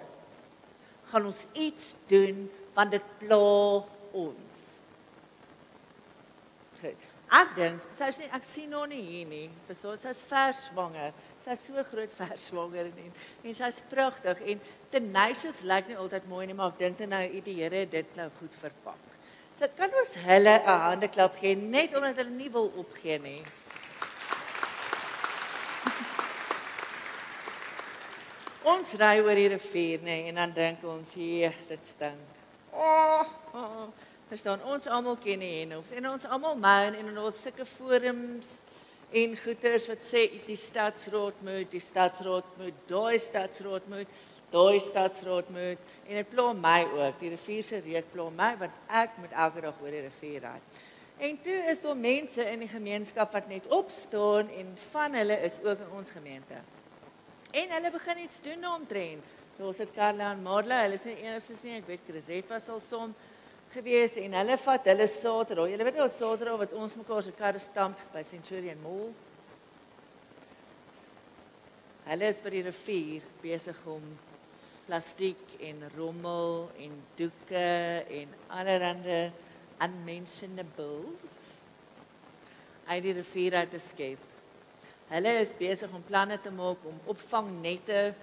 gaan 1.10 1.24
ons 1.24 1.46
iets 1.52 1.94
doen 2.06 2.50
want 2.74 2.90
dit 2.90 3.02
pla 3.18 3.84
ons. 4.12 4.64
Goed. 6.80 7.07
Ek 7.28 7.50
dink 7.58 7.82
sy 7.92 8.06
is 8.08 8.18
nie 8.22 8.28
ek 8.32 8.44
sien 8.48 8.72
haar 8.72 8.86
nie 8.88 9.02
hier 9.04 9.26
nie. 9.28 9.48
Vir 9.66 9.76
so 9.76 9.92
sy's 10.00 10.22
vers 10.30 10.62
swanger. 10.70 11.12
Sy's 11.44 11.66
so 11.68 11.82
groot 11.90 12.12
vers 12.16 12.46
swanger 12.48 12.88
en 12.88 13.10
en 13.44 13.58
sy's 13.58 13.82
pragtig 13.90 14.40
en 14.54 14.62
tenacious 14.92 15.60
lyk 15.68 15.90
nie 15.90 15.98
altyd 16.00 16.28
mooi 16.30 16.46
nie 16.48 16.56
maar 16.56 16.72
ek 16.72 16.80
dink 16.80 17.04
nou 17.04 17.20
die 17.44 17.58
Here 17.58 17.84
dit 17.84 18.16
nou 18.16 18.30
goed 18.38 18.54
verpak. 18.56 19.04
So 19.52 19.68
kan 19.76 19.92
ons 20.00 20.14
hulle 20.24 20.56
'n 20.56 20.80
hande 20.86 21.08
klap 21.08 21.36
gee 21.36 21.56
net 21.56 21.94
omdat 21.94 22.16
hulle 22.16 22.30
nie 22.30 22.48
wil 22.48 22.72
opgee 22.80 23.18
nie. 23.18 23.42
Ons 28.72 28.94
ry 29.00 29.20
oor 29.20 29.34
die 29.34 29.48
rivier 29.48 30.00
nê 30.00 30.28
en 30.28 30.34
dan 30.40 30.52
dink 30.52 30.84
ons 30.84 31.14
hier 31.14 31.52
dit 31.68 31.86
stink. 31.86 32.28
Oh, 32.72 33.24
oh. 33.52 33.88
Verstaan 34.28 34.64
ons 34.68 34.86
almal 34.92 35.16
ken 35.24 35.40
die 35.40 35.54
henops 35.62 35.94
en 35.96 36.10
ons 36.10 36.26
almal 36.28 36.58
moun 36.60 36.96
en 37.00 37.14
ons 37.16 37.42
sulke 37.42 37.64
forums 37.64 38.58
en 39.16 39.36
goeters 39.40 39.86
wat 39.88 40.02
sê 40.04 40.26
die 40.44 40.56
stadsraad 40.60 41.38
moet 41.46 41.70
die 41.72 41.80
stadsraad 41.80 42.50
moet 42.60 42.82
daai 42.90 43.16
stadsraad 43.24 43.86
moet 43.88 44.18
daai 44.52 44.80
stadsraad 44.84 45.48
moet 45.52 45.80
en 46.06 46.20
dit 46.20 46.28
pla 46.28 46.52
my 46.56 46.82
ook. 46.84 47.16
Die 47.20 47.32
rivier 47.32 47.64
se 47.64 47.80
reuk 47.84 48.12
pla 48.12 48.28
my 48.36 48.50
want 48.60 48.76
ek 49.00 49.16
moet 49.22 49.32
elke 49.32 49.64
dag 49.64 49.80
oor 49.82 49.96
die 49.96 50.04
rivier 50.04 50.44
ry. 50.44 50.58
En 51.18 51.40
toe 51.42 51.56
is 51.72 51.80
daar 51.82 51.96
mense 51.98 52.44
in 52.52 52.60
die 52.62 52.70
gemeenskap 52.70 53.32
wat 53.32 53.48
net 53.48 53.66
opstaan 53.74 54.52
en 54.60 54.76
van 54.90 55.16
hulle 55.18 55.40
is 55.48 55.58
ook 55.64 55.80
in 55.88 55.96
ons 55.98 56.12
gemeente. 56.14 56.60
En 57.52 57.74
hulle 57.74 57.90
begin 57.90 58.22
iets 58.22 58.40
doen 58.44 58.68
omtrent. 58.74 59.36
Ons 59.58 59.80
het 59.82 59.90
Karla 59.90 60.30
en 60.36 60.42
Marla, 60.44 60.84
hulle 60.84 60.94
is 60.94 61.08
nie 61.08 61.16
eers 61.24 61.48
nie, 61.64 61.80
ek 61.80 61.88
weet 61.88 62.04
Chriset 62.06 62.52
was 62.52 62.68
al 62.70 62.78
som 62.84 63.16
gewees 63.72 64.16
en 64.22 64.36
hulle 64.38 64.56
vat 64.60 64.86
hulle 64.92 65.06
Saterdag. 65.10 65.70
Julle 65.72 65.86
weet 65.88 65.98
nou 66.00 66.08
Saterdag 66.12 66.60
wat 66.62 66.76
ons 66.78 66.96
mekaar 66.98 67.22
se 67.24 67.34
karre 67.36 67.60
stamp 67.62 68.00
by 68.14 68.22
Centurion 68.26 68.80
Mall. 68.82 69.10
Hulle 72.08 72.30
is 72.32 72.40
by 72.40 72.54
die 72.54 72.64
rivier 72.64 73.26
besig 73.42 73.80
om 73.90 74.04
plastiek 74.86 75.58
en 75.68 75.82
rommel 75.98 76.70
en 76.80 76.94
doeke 77.18 77.66
en 78.20 78.32
allerlei 78.56 79.26
unmentionables 79.84 81.36
uit 82.88 83.02
die 83.04 83.12
rivier 83.12 83.58
uit 83.60 83.70
te 83.70 83.80
skep. 83.82 84.22
Hulle 85.08 85.34
is 85.42 85.52
besig 85.56 85.92
om 85.92 86.04
planne 86.04 86.38
te 86.40 86.50
maak 86.52 86.80
om 86.88 86.96
opvangnette 87.12 88.14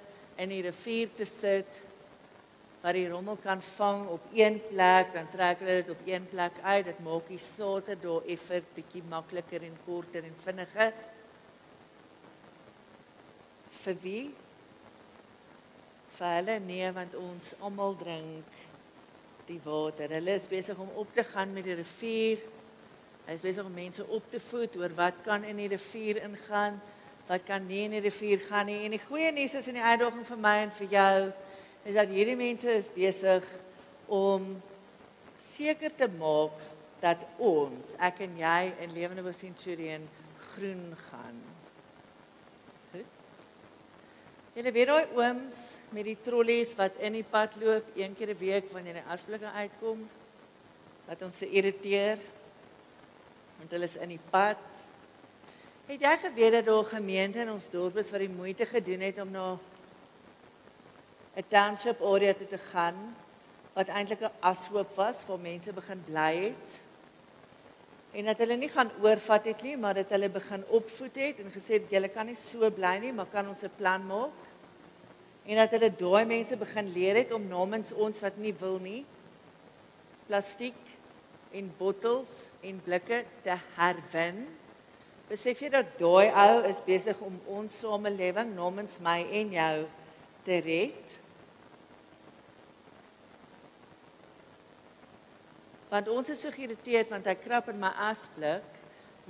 in 0.41 0.51
die 0.51 0.63
rivier 0.65 1.13
te 1.13 1.25
sit 1.29 1.85
waar 2.85 2.93
die 2.93 3.07
rommel 3.09 3.39
kan 3.41 3.61
vang 3.65 4.05
op 4.13 4.29
een 4.37 4.59
plek, 4.69 5.13
dan 5.17 5.29
trek 5.33 5.65
hulle 5.65 5.81
dit 5.81 5.89
op 5.89 6.05
een 6.05 6.27
plek 6.29 6.59
uit. 6.61 6.85
Dit 6.85 6.99
maak 7.01 7.27
die 7.33 7.41
soter 7.41 7.97
daar 7.97 8.27
effer 8.29 8.61
bietjie 8.75 9.01
makliker 9.09 9.65
en 9.65 9.77
korter 9.87 10.21
en 10.21 10.35
vinniger. 10.45 10.93
Vir 13.81 14.01
wie? 14.05 14.25
vir 16.15 16.35
hulle 16.37 16.59
nee 16.63 16.89
want 16.95 17.15
ons 17.19 17.53
almal 17.65 17.95
drink 17.99 18.59
die 19.49 19.59
water. 19.65 20.13
Hulle 20.15 20.35
is 20.39 20.47
besig 20.49 20.77
om 20.81 20.91
op 21.01 21.09
te 21.13 21.23
gaan 21.27 21.51
met 21.53 21.67
die 21.67 21.75
rivier. 21.77 22.43
Hulle 23.25 23.35
is 23.35 23.43
besig 23.43 23.65
om 23.67 23.75
mense 23.75 24.05
op 24.17 24.29
te 24.31 24.39
voed 24.41 24.77
oor 24.79 24.93
wat 24.97 25.19
kan 25.25 25.43
in 25.43 25.59
die 25.59 25.69
rivier 25.73 26.21
ingaan, 26.23 26.79
wat 27.27 27.45
kan 27.47 27.65
nie 27.67 27.83
in 27.89 27.97
die 27.97 28.03
rivier 28.05 28.41
gaan 28.47 28.69
nie. 28.69 28.83
En 28.85 28.95
die 28.95 29.01
goeie 29.03 29.31
nuus 29.35 29.57
is 29.59 29.69
in 29.71 29.79
die 29.79 29.85
uitdaging 29.85 30.25
vir 30.29 30.41
my 30.47 30.55
en 30.63 30.73
vir 30.79 30.95
jou 30.95 31.17
is 31.85 31.93
dat 31.93 32.09
hierdie 32.09 32.37
mense 32.37 32.69
is 32.73 32.89
besig 32.93 33.45
om 34.09 34.55
seker 35.41 35.93
te 35.93 36.07
maak 36.17 36.57
dat 37.03 37.21
ons, 37.37 37.93
ek 38.01 38.23
en 38.25 38.39
jy 38.39 38.61
in 38.81 38.95
Lewende 38.95 39.33
Centurion 39.35 40.07
groen 40.51 40.87
gaan. 41.09 41.43
Julle 44.55 44.71
weet 44.71 44.87
daai 44.87 45.17
ooms 45.19 45.57
met 45.91 46.07
die 46.07 46.17
trollies 46.23 46.71
wat 46.79 46.95
in 47.03 47.17
die 47.17 47.25
pad 47.27 47.57
loop 47.59 47.89
een 47.99 48.15
keer 48.15 48.31
'n 48.31 48.39
week 48.39 48.69
wanneer 48.71 49.03
die 49.03 49.11
asblikke 49.11 49.51
uitkom 49.51 50.07
wat 51.07 51.21
ons 51.21 51.37
se 51.37 51.49
irriteer 51.49 52.17
want 53.57 53.71
hulle 53.71 53.83
is 53.83 53.97
in 53.97 54.09
die 54.09 54.25
pad. 54.31 54.63
Het 55.87 56.01
jy 56.01 56.17
geweet 56.17 56.51
dat 56.51 56.65
daar 56.65 56.83
'n 56.83 56.95
gemeente 56.97 57.39
in 57.39 57.51
ons 57.51 57.69
dorp 57.69 57.97
is 57.97 58.11
wat 58.11 58.19
die 58.19 58.29
moeite 58.29 58.65
gedoen 58.65 58.99
het 58.99 59.19
om 59.19 59.31
na 59.31 59.59
'n 61.35 61.47
township 61.47 62.01
area 62.01 62.33
toe 62.33 62.47
te 62.47 62.57
gaan 62.57 63.15
wat 63.73 63.87
eintlik 63.87 64.21
'n 64.21 64.31
ashoop 64.39 64.95
was 64.95 65.25
waar 65.25 65.39
mense 65.39 65.73
begin 65.73 66.03
bly 66.05 66.35
het? 66.49 66.83
En 68.11 68.25
dat 68.25 68.37
hulle 68.37 68.55
nie 68.55 68.69
gaan 68.69 68.91
oorvat 69.01 69.45
het 69.45 69.61
nie, 69.61 69.77
maar 69.77 69.93
dat 69.93 70.09
hulle 70.09 70.29
begin 70.29 70.63
opvoed 70.67 71.15
het 71.15 71.39
en 71.39 71.51
gesê 71.51 71.73
het 71.79 71.89
julle 71.89 72.07
kan 72.07 72.25
nie 72.25 72.35
so 72.35 72.69
bly 72.71 72.97
nie, 72.97 73.13
maar 73.13 73.25
kan 73.25 73.47
ons 73.47 73.63
'n 73.63 73.75
plan 73.77 74.05
maak? 74.07 74.45
en 75.45 75.59
dat 75.61 75.75
hulle 75.75 75.91
daai 75.93 76.25
mense 76.25 76.57
begin 76.57 76.87
leer 76.93 77.21
het 77.21 77.33
om 77.35 77.43
namens 77.47 77.91
ons 77.93 78.21
wat 78.25 78.37
nie 78.41 78.53
wil 78.57 78.79
nie 78.81 79.03
plastiek 80.25 80.79
en 81.55 81.67
bottels 81.77 82.49
en 82.65 82.79
blikke 82.83 83.21
te 83.45 83.53
herwin. 83.75 84.39
Besef 85.29 85.61
jy 85.61 85.69
dat 85.73 85.91
daai 85.99 86.33
ou 86.33 86.63
is 86.65 86.81
besig 86.85 87.19
om 87.23 87.37
ons 87.59 87.77
samelewing 87.83 88.55
namens 88.57 88.97
my 89.05 89.19
en 89.39 89.53
jou 89.53 89.75
te 90.47 90.57
red? 90.65 91.19
Want 95.95 96.11
ons 96.11 96.29
is 96.33 96.41
so 96.43 96.51
geïrriteerd 96.51 97.13
want 97.13 97.29
hy 97.31 97.37
krap 97.39 97.71
in 97.71 97.79
my 97.79 97.93
asblik. 98.09 98.81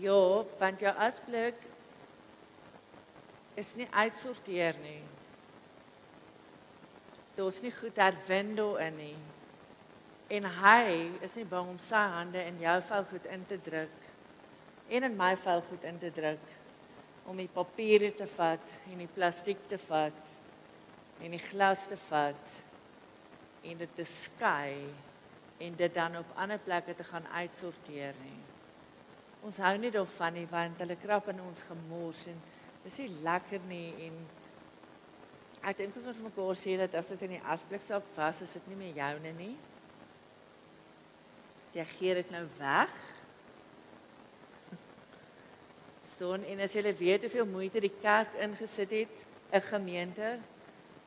Ja, 0.01 0.21
want 0.59 0.81
jou 0.81 0.95
asblik 1.05 1.59
is 3.55 3.75
nie 3.79 3.87
uitsorteer 3.93 4.75
nie 4.83 5.03
daar's 7.35 7.61
nie 7.61 7.71
goed 7.71 7.97
herwin 7.99 8.55
daarin 8.55 8.95
nie. 8.97 9.15
En 10.27 10.47
hy 10.61 10.91
is 11.25 11.35
nie 11.37 11.45
bang 11.45 11.69
om 11.69 11.79
sy 11.81 12.01
hande 12.15 12.41
in 12.47 12.59
jou 12.63 12.75
vel 12.87 13.07
goed 13.11 13.25
in 13.29 13.43
te 13.49 13.57
druk 13.61 14.11
en 14.85 15.07
in 15.07 15.17
my 15.17 15.33
vel 15.41 15.61
goed 15.65 15.83
in 15.89 15.97
te 16.01 16.11
druk 16.13 16.53
om 17.29 17.37
die 17.37 17.49
papiere 17.49 18.11
te 18.13 18.27
vat 18.29 18.75
en 18.91 19.01
die 19.01 19.09
plastiek 19.09 19.61
te 19.69 19.79
vat 19.81 20.31
en 21.21 21.33
die 21.33 21.41
glas 21.41 21.87
te 21.89 21.97
vat 21.97 22.55
en 23.65 23.81
dit 23.81 23.95
te 23.97 24.05
skei 24.05 24.77
en 25.57 25.75
dit 25.75 25.93
dan 25.93 26.17
op 26.17 26.33
ander 26.35 26.59
plekke 26.59 26.95
te 26.95 27.03
gaan 27.03 27.27
uitsorteer 27.27 28.13
nie. 28.23 28.39
Ons 29.45 29.57
hou 29.63 29.75
nie 29.77 29.91
daarvan 29.93 30.33
nie 30.33 30.47
want 30.51 30.79
hulle 30.81 30.97
krap 30.99 31.29
in 31.31 31.41
ons 31.41 31.63
gemors 31.69 32.25
en 32.31 32.39
dis 32.83 32.97
nie 33.03 33.11
lekker 33.25 33.61
nie 33.69 33.89
en 34.07 34.17
ek 35.65 35.79
dink 35.81 35.95
ons 35.97 36.07
moet 36.09 36.17
vir 36.17 36.27
mekaar 36.29 36.57
sê 36.59 36.75
dat 36.81 36.97
as 36.99 37.11
dit 37.13 37.23
in 37.25 37.37
die 37.37 37.45
asbliksak 37.53 38.09
was, 38.15 38.41
is 38.45 38.57
dit 38.57 38.67
nie 38.69 38.79
meer 38.83 38.97
joune 38.99 39.31
nie. 39.37 39.53
Jy 41.75 41.85
gee 41.89 42.17
dit 42.19 42.33
nou 42.33 42.43
weg. 42.59 42.97
Ston 46.13 46.45
en 46.45 46.61
as 46.65 46.75
jy 46.77 46.83
weet 46.99 47.25
hoeveel 47.25 47.49
moeite 47.49 47.81
die 47.81 47.95
kerk 48.01 48.37
ingesit 48.45 48.93
het, 48.93 49.25
'n 49.55 49.61
gemeente 49.61 50.39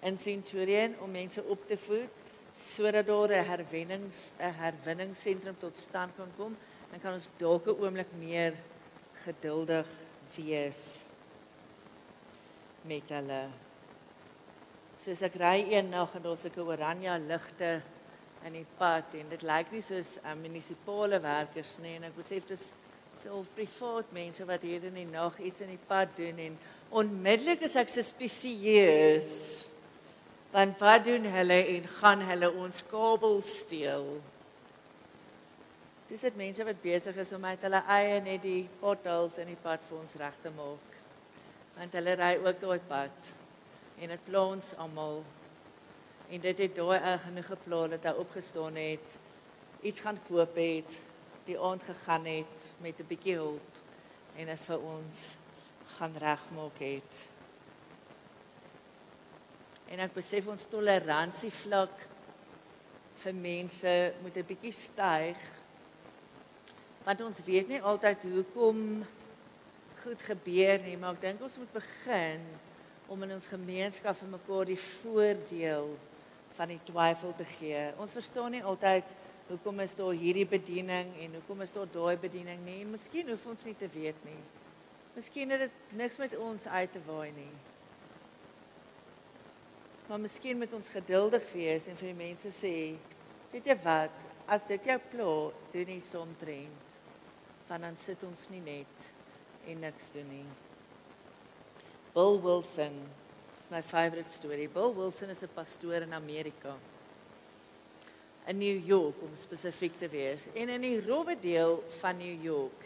in 0.00 0.18
Centurion 0.18 0.94
om 0.98 1.10
mense 1.10 1.42
op 1.44 1.66
te 1.66 1.76
voed 1.76 2.27
sodat 2.58 3.06
daar 3.06 3.30
'n 3.30 3.44
herwennings 3.44 4.32
'n 4.38 4.54
herwinningsentrum 4.62 5.56
tot 5.58 5.78
stand 5.78 6.12
kan 6.16 6.30
kom, 6.36 6.56
dan 6.90 7.00
kan 7.00 7.12
ons 7.12 7.28
dalk 7.36 7.66
'n 7.66 7.78
oomblik 7.82 8.10
meer 8.18 8.54
geduldig 9.24 9.88
wees 10.36 11.04
met 12.82 13.08
hulle. 13.08 13.48
Soos 14.98 15.22
ek 15.22 15.34
ry 15.34 15.66
een 15.70 15.88
nag 15.88 16.14
en 16.14 16.22
daar's 16.22 16.44
'n 16.44 16.60
oranje 16.60 17.18
ligte 17.18 17.82
in 18.44 18.52
die 18.52 18.66
pad 18.78 19.14
en 19.14 19.28
dit 19.28 19.42
lyk 19.42 19.70
nie 19.70 19.82
soos 19.82 20.18
uh, 20.24 20.34
munisipale 20.34 21.20
werkers 21.20 21.78
nie 21.78 21.96
en 21.96 22.04
ek 22.04 22.16
besef 22.16 22.46
dit 22.46 22.58
is 22.58 22.72
self 23.18 23.50
privaat 23.54 24.12
mense 24.14 24.44
wat 24.46 24.62
hier 24.62 24.84
in 24.84 24.94
die 24.94 25.06
nag 25.06 25.38
iets 25.38 25.60
in 25.60 25.72
die 25.74 25.86
pad 25.86 26.14
doen 26.16 26.38
en 26.38 26.58
onmiddellik 26.90 27.60
is 27.66 27.74
ek 27.76 27.88
suspisieus. 27.88 29.68
Want 30.50 30.78
wat 30.78 31.04
doen 31.04 31.24
hulle 31.28 31.58
en 31.76 31.88
gaan 31.98 32.20
hulle 32.24 32.48
ons 32.52 32.80
kabel 32.88 33.42
steel? 33.44 34.06
Dis 36.08 36.24
dit 36.24 36.38
mense 36.40 36.64
wat 36.64 36.80
besig 36.80 37.18
is 37.20 37.32
om 37.36 37.44
uit 37.44 37.66
hulle 37.66 37.82
eie 37.92 38.14
net 38.24 38.40
die 38.46 38.62
potholes 38.80 39.36
in 39.42 39.50
die 39.52 39.60
pad 39.60 39.84
vir 39.84 39.98
ons 39.98 40.16
reg 40.16 40.38
te 40.40 40.52
maak. 40.56 40.96
Want 41.76 41.98
hulle 42.00 42.16
ry 42.16 42.32
ook 42.40 42.62
daai 42.64 42.80
pad 42.88 43.34
en 44.00 44.14
dit 44.14 44.24
pla 44.24 44.46
ons 44.54 44.72
almal. 44.80 45.20
En 46.32 46.40
dit 46.40 46.64
het 46.64 46.76
daai 46.80 46.96
erg 46.96 47.28
genoeg 47.28 47.52
gepla 47.52 47.84
dat 47.98 48.08
hy 48.08 48.16
opgestaan 48.24 48.80
het, 48.80 49.18
iets 49.84 50.00
gaan 50.00 50.20
koop 50.30 50.56
het, 50.56 51.00
die 51.44 51.60
aand 51.60 51.84
gegaan 51.84 52.24
het 52.24 52.70
met 52.80 53.00
'n 53.00 53.08
bietjie 53.08 53.36
hulp 53.36 53.82
en 54.36 54.46
dit 54.46 54.60
vir 54.60 54.80
ons 54.80 55.36
gaan 55.98 56.16
regmaak 56.16 56.78
het. 56.78 57.28
En 59.88 60.02
ek 60.04 60.12
besef 60.16 60.48
ons 60.52 60.68
toleransie 60.68 61.52
vlak 61.64 62.02
vir 63.18 63.34
mense 63.34 63.94
moet 64.22 64.36
'n 64.36 64.50
bietjie 64.50 64.72
styg. 64.72 65.38
Want 67.04 67.20
ons 67.20 67.40
weet 67.44 67.68
nie 67.68 67.80
altyd 67.80 68.22
hoekom 68.22 69.06
goed 70.02 70.22
gebeur 70.22 70.78
nie, 70.84 70.96
maar 70.96 71.14
ek 71.14 71.20
dink 71.20 71.42
ons 71.42 71.56
moet 71.56 71.72
begin 71.72 72.44
om 73.08 73.22
in 73.22 73.32
ons 73.32 73.46
gemeenskap 73.46 74.16
vir 74.16 74.28
mekaar 74.28 74.66
die 74.68 74.78
voordeel 74.78 75.96
van 76.52 76.68
die 76.68 76.80
twyfel 76.84 77.34
te 77.36 77.44
gee. 77.44 77.92
Ons 77.98 78.12
verstaan 78.12 78.50
nie 78.50 78.62
altyd 78.62 79.16
hoekom 79.48 79.80
is 79.80 79.94
daar 79.96 80.12
hierdie 80.12 80.46
bediening 80.46 81.14
en 81.24 81.38
hoekom 81.38 81.64
is 81.64 81.72
daar 81.72 81.88
daai 81.92 82.16
bediening 82.20 82.60
nie. 82.64 82.84
Miskien 82.84 83.28
hoef 83.28 83.46
ons 83.46 83.64
nie 83.64 83.76
te 83.78 83.88
weet 83.88 84.24
nie. 84.24 84.42
Miskien 85.14 85.50
het 85.50 85.60
dit 85.66 85.96
niks 85.96 86.20
met 86.20 86.36
ons 86.36 86.66
uit 86.66 86.92
te 86.92 87.00
waai 87.06 87.32
nie. 87.32 87.67
Maar 90.08 90.20
miskien 90.20 90.56
moet 90.56 90.72
ons 90.72 90.88
geduldig 90.88 91.44
wees 91.52 91.86
en 91.86 91.96
vir 92.00 92.08
die 92.08 92.16
mense 92.16 92.48
sê, 92.54 92.74
weet 93.52 93.66
jy 93.68 93.74
wat, 93.82 94.22
as 94.48 94.64
dit 94.64 94.86
jou 94.88 94.96
pla, 95.12 95.32
doen 95.74 95.90
nie 95.92 96.00
stom 96.00 96.30
trend. 96.40 96.94
Van 97.68 97.84
dan 97.84 97.98
sit 98.00 98.22
ons 98.24 98.46
nie 98.48 98.62
net 98.64 99.08
en 99.68 99.84
niks 99.84 100.14
doen 100.14 100.30
nie. 100.32 100.46
Bill 102.14 102.40
Wilson 102.40 102.96
is 103.52 103.66
my 103.70 103.82
favorite 103.84 104.32
story. 104.32 104.66
Bill 104.66 104.94
Wilson 104.96 105.28
is 105.28 105.42
'n 105.42 105.52
pastoor 105.54 106.00
in 106.00 106.14
Amerika. 106.14 106.74
In 108.46 108.58
New 108.58 108.86
York 108.86 109.20
om 109.22 109.36
spesifiek 109.36 109.98
te 109.98 110.08
wees. 110.08 110.48
En 110.54 110.68
in 110.68 110.80
die 110.80 111.00
rowwe 111.06 111.36
deel 111.40 111.84
van 112.00 112.16
New 112.16 112.44
York. 112.44 112.80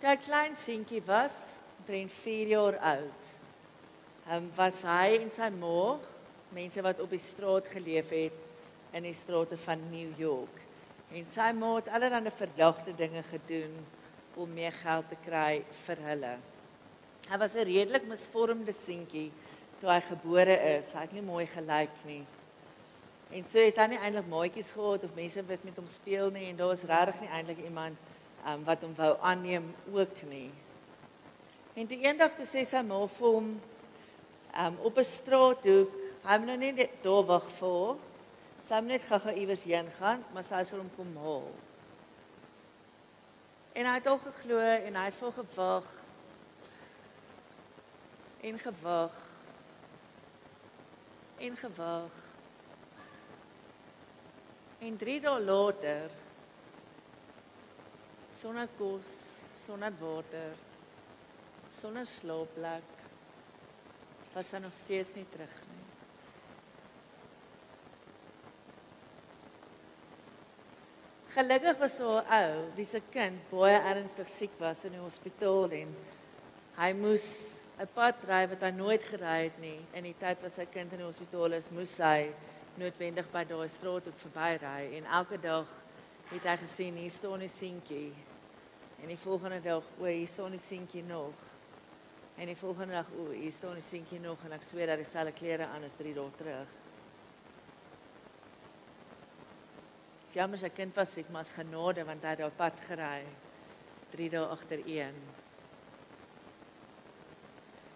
Daai 0.00 0.16
klein 0.16 0.56
seentjie 0.56 1.02
was 1.02 1.54
omtrent 1.78 2.12
4 2.12 2.46
jaar 2.46 2.78
oud. 2.78 3.22
Um, 4.30 4.50
was 4.56 4.82
hy 4.82 5.20
en 5.22 5.30
sy 5.30 5.48
ma, 5.54 5.98
mense 6.54 6.82
wat 6.82 7.00
op 7.00 7.10
die 7.10 7.22
straat 7.22 7.68
geleef 7.68 8.10
het 8.10 8.52
in 8.92 9.02
die 9.02 9.14
strate 9.14 9.56
van 9.56 9.82
New 9.90 10.18
York. 10.18 10.62
En 11.14 11.26
sy 11.30 11.52
ma 11.54 11.76
het 11.76 11.88
allerlei 11.88 12.30
verdagte 12.30 12.94
dinge 12.96 13.22
gedoen 13.22 13.74
om 14.34 14.52
meer 14.52 14.72
geld 14.72 15.08
te 15.08 15.18
kry 15.24 15.62
vir 15.86 16.02
hulle. 16.10 16.36
Hy 17.26 17.38
was 17.38 17.54
'n 17.54 17.66
redelik 17.66 18.06
misvormde 18.06 18.72
seentjie 18.72 19.32
toe 19.80 19.90
hy 19.90 20.00
gebore 20.00 20.56
is. 20.76 20.92
Hy 20.92 21.00
het 21.00 21.12
nie 21.12 21.22
mooi 21.22 21.46
gelyk 21.46 21.96
nie. 22.04 22.24
En 23.30 23.44
so 23.44 23.58
het 23.58 23.76
hy 23.76 23.86
nie 23.86 23.98
eintlik 23.98 24.28
maatjies 24.30 24.70
gehad 24.70 25.04
of 25.04 25.14
mense 25.14 25.42
wat 25.48 25.64
met 25.64 25.76
hom 25.76 25.86
speel 25.86 26.30
nie 26.30 26.46
en 26.50 26.56
daar 26.56 26.70
was 26.70 26.86
regtig 26.86 27.20
nie 27.20 27.32
eintlik 27.34 27.64
iemand 27.64 27.96
um, 28.46 28.64
wat 28.64 28.82
hom 28.82 28.94
wou 28.94 29.16
aanneem 29.20 29.74
ook 29.92 30.22
nie. 30.30 30.50
En 31.74 31.86
toe 31.86 31.98
eendag 31.98 32.36
toe 32.38 32.46
sê 32.46 32.62
sy 32.64 32.82
ma 32.86 33.00
vir 33.06 33.26
hom 33.26 33.48
um, 34.62 34.76
op 34.88 34.98
'n 34.98 35.04
straathoek, 35.04 36.05
hy 36.26 36.38
moet 36.38 36.50
nou 36.50 36.58
net 36.58 36.98
daar 37.04 37.22
wag 37.28 37.46
vir. 37.58 38.00
Sy 38.66 38.80
moet 38.82 38.96
net 38.96 39.06
gou-gou 39.06 39.34
iewers 39.36 39.66
heen 39.68 39.90
gaan, 39.98 40.24
maar 40.34 40.46
sy 40.46 40.62
sal 40.66 40.82
hom 40.82 40.90
kom 40.96 41.12
haal. 41.22 41.46
En 43.76 43.86
hy 43.86 43.94
het 43.98 44.10
al 44.10 44.18
geglo 44.24 44.58
en 44.58 44.98
hy 44.98 45.06
het 45.06 45.18
vol 45.20 45.34
gewag 45.36 45.88
en 48.46 48.58
gewag 48.58 49.14
en 51.38 51.56
gewag 51.56 52.14
en 54.78 54.96
3 54.96 55.16
dae 55.24 55.40
later 55.40 56.14
sonder 58.32 58.68
kos 58.78 59.10
sonder 59.64 59.96
water 60.00 60.54
sonder 61.78 62.06
slaapplek 62.06 62.94
was 64.36 64.52
hy 64.54 64.62
nog 64.62 64.76
steeds 64.76 65.16
nie 65.18 65.26
terug 65.32 65.58
nie 65.72 65.86
Gelukkig 71.36 71.76
was 71.78 71.96
so 71.96 72.16
'n 72.16 72.24
ou 72.32 72.52
wie 72.76 72.84
se 72.84 73.00
kind 73.12 73.36
baie 73.50 73.76
ernstig 73.76 74.28
siek 74.28 74.52
was 74.58 74.84
in 74.84 74.94
die 74.96 75.02
hospitaal 75.02 75.70
en 75.70 75.90
hy 76.78 76.92
moes 76.96 77.26
'n 77.76 77.88
pad 77.92 78.24
ry 78.24 78.46
wat 78.48 78.62
hy 78.64 78.70
nooit 78.70 79.02
gery 79.04 79.42
het 79.44 79.58
nie. 79.60 79.80
In 79.92 80.04
die 80.08 80.14
tyd 80.16 80.40
wat 80.40 80.52
sy 80.52 80.64
kind 80.64 80.92
in 80.92 81.02
die 81.02 81.04
hospitaal 81.04 81.52
is, 81.52 81.68
moes 81.70 81.98
hy 81.98 82.32
noodwendig 82.80 83.28
by 83.34 83.44
daai 83.44 83.68
straat 83.68 84.08
op 84.08 84.16
verbyry 84.18 84.96
en 84.96 85.04
elke 85.04 85.36
dag 85.36 85.68
het 86.32 86.42
hy 86.42 86.56
gesien 86.56 86.96
hier 86.96 87.10
staan 87.10 87.42
'n 87.42 87.48
seentjie. 87.48 88.14
En 89.02 89.08
die 89.08 89.20
volgende 89.26 89.60
dag, 89.60 89.84
o, 90.00 90.04
hier 90.04 90.28
staan 90.28 90.52
'n 90.52 90.58
seentjie 90.58 91.04
nog. 91.04 91.34
En 92.38 92.46
die 92.46 92.56
volgende 92.56 92.94
dag, 92.94 93.10
o, 93.12 93.30
hier 93.30 93.52
staan 93.52 93.76
'n 93.76 93.82
seentjie 93.82 94.20
nog 94.20 94.38
en 94.44 94.52
ek 94.52 94.62
sweer 94.62 94.86
dat 94.86 94.98
hy 94.98 95.04
selfe 95.04 95.32
klere 95.32 95.66
aan 95.66 95.84
as 95.84 95.96
3 96.00 96.14
dae 96.14 96.30
terug. 96.36 96.85
Ja, 100.36 100.44
maar 100.44 100.60
sy 100.60 100.68
kind 100.68 100.92
was 100.92 101.14
siek, 101.16 101.28
maar 101.32 101.46
as 101.46 101.54
genade 101.56 102.02
want 102.04 102.24
hy 102.26 102.34
het 102.34 102.42
op 102.44 102.58
pad 102.58 102.80
gery 102.84 103.22
3 104.12 104.26
dae 104.34 104.48
agtereen. 104.52 105.14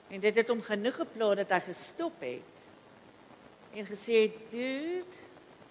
En 0.08 0.22
dit 0.24 0.38
het 0.40 0.48
hom 0.48 0.62
genoeg 0.64 1.02
gepla 1.02 1.34
dat 1.42 1.52
hy 1.52 1.58
gestop 1.66 2.22
het 2.24 2.62
en 3.76 3.84
gesê, 3.86 4.32
"Dude, 4.48 5.20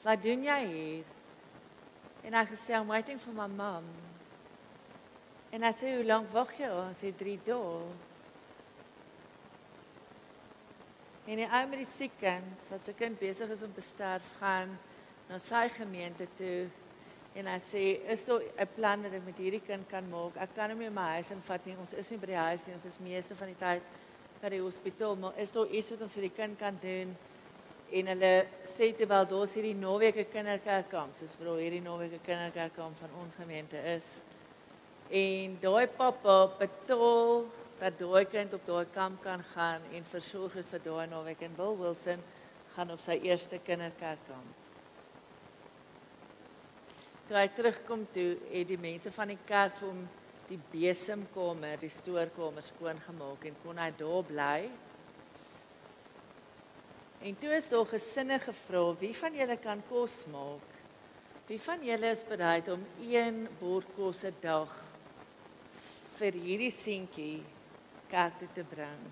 wat 0.04 0.22
doen 0.22 0.44
jy 0.44 0.60
hier?" 0.66 1.08
En 2.24 2.34
hy 2.34 2.46
gesê, 2.46 2.78
"I'm 2.78 2.88
waiting 2.88 3.20
for 3.20 3.34
my 3.34 3.48
mom." 3.48 3.86
En 5.50 5.64
hy 5.64 5.74
sê, 5.74 5.96
"Hoe 5.96 6.06
lank 6.06 6.30
wag 6.30 6.54
jy?" 6.58 6.70
Hy 6.70 6.94
sê, 6.94 7.16
"3 7.18 7.40
dae." 7.44 7.82
En 11.26 11.36
die 11.36 11.50
ou 11.50 11.68
met 11.68 11.78
die 11.78 11.86
siek 11.86 12.20
kind, 12.20 12.70
wat 12.70 12.86
sy 12.86 12.94
kind 12.94 13.20
besig 13.20 13.50
is 13.50 13.64
om 13.64 13.74
te 13.74 13.82
sterf, 13.82 14.24
gaan 14.40 14.80
na 15.30 15.38
sy 15.38 15.68
gemeente 15.70 16.28
toe 16.38 16.68
en 17.38 17.48
hy 17.48 17.60
sê, 17.62 17.84
"Is 18.10 18.26
daar 18.26 18.42
'n 18.42 18.68
plan 18.76 19.04
wat 19.04 19.14
ek 19.14 19.26
met 19.26 19.38
hierdie 19.38 19.66
kind 19.66 19.88
kan 19.90 20.10
maak? 20.10 20.36
Ek 20.36 20.54
kan 20.56 20.70
hom 20.70 20.80
nie 20.80 20.90
my 20.90 21.16
huis 21.16 21.32
invat 21.32 21.66
nie. 21.66 21.76
Ons 21.80 21.94
is 21.94 22.10
nie 22.12 22.20
by 22.20 22.26
die 22.26 22.36
huis 22.36 22.66
nie. 22.66 22.74
Ons 22.74 22.86
is 22.86 23.00
meeste 23.00 23.36
van 23.36 23.48
die 23.48 23.60
tyd 23.60 23.82
by 24.42 24.50
die 24.50 24.62
hospitaal, 24.62 25.16
maar 25.16 25.34
is 25.38 25.52
daar 25.52 25.68
iets 25.68 25.90
wat 25.90 26.02
ons 26.02 26.14
vir 26.14 26.22
die 26.22 26.36
kind 26.36 26.60
kan 26.60 26.78
doen? 26.82 27.18
En 27.92 28.08
hulle 28.08 28.46
sê 28.64 28.94
terwyl 28.96 29.26
daar 29.26 29.48
hierdie 29.48 29.76
naweke 29.76 30.24
kinderkerkkamp, 30.24 31.16
soos 31.16 31.36
vir 31.36 31.58
hierdie 31.58 31.82
naweke 31.82 32.20
kinderkerkkamp 32.26 32.98
van 32.98 33.10
ons 33.22 33.36
gemeente 33.36 33.78
is. 33.96 34.22
En 35.10 35.58
daai 35.62 35.88
pappa 35.88 36.48
betaal 36.60 37.46
dat 37.80 37.98
daai 38.00 38.26
kind 38.30 38.54
op 38.54 38.66
daai 38.66 38.86
kamp 38.94 39.24
kan 39.24 39.44
gaan 39.54 39.82
en 39.94 40.04
versorg 40.04 40.56
is 40.56 40.70
vir 40.74 40.82
daai 40.84 41.08
naweek 41.08 41.42
en 41.42 41.56
Bill 41.58 41.78
Wilson 41.80 42.24
gaan 42.76 42.92
op 42.92 43.02
sy 43.02 43.18
eerste 43.24 43.60
kinderkerkkamp. 43.66 44.69
Toe 47.30 47.38
hy 47.38 47.50
terugkom 47.54 48.08
toe, 48.10 48.40
het 48.50 48.66
die 48.66 48.80
mense 48.82 49.12
van 49.14 49.30
die 49.30 49.38
kerk 49.46 49.76
vir 49.78 49.92
hom 49.92 50.00
die 50.50 50.58
besemkamer, 50.72 51.76
die 51.78 51.92
stoorkamer 51.94 52.66
skoon 52.66 52.98
gemaak 53.04 53.44
en 53.46 53.60
kon 53.62 53.78
hy 53.78 53.90
daar 54.00 54.24
bly. 54.26 54.64
En 57.22 57.38
toe 57.38 57.52
is 57.54 57.68
daar 57.70 57.86
gesinne 57.92 58.40
gevra, 58.42 58.82
wie 59.04 59.14
van 59.14 59.38
julle 59.38 59.58
kan 59.62 59.84
kos 59.92 60.24
maak? 60.34 60.74
Wie 61.52 61.60
van 61.62 61.86
julle 61.86 62.10
is 62.16 62.26
bereid 62.26 62.72
om 62.74 62.88
een 63.04 63.46
bord 63.62 63.94
kos 63.94 64.24
'n 64.26 64.34
dag 64.42 64.74
vir 66.18 66.34
hierdie 66.34 66.74
seentjie 66.74 67.44
kerk 68.10 68.40
toe 68.40 68.50
te 68.54 68.64
bring? 68.64 69.06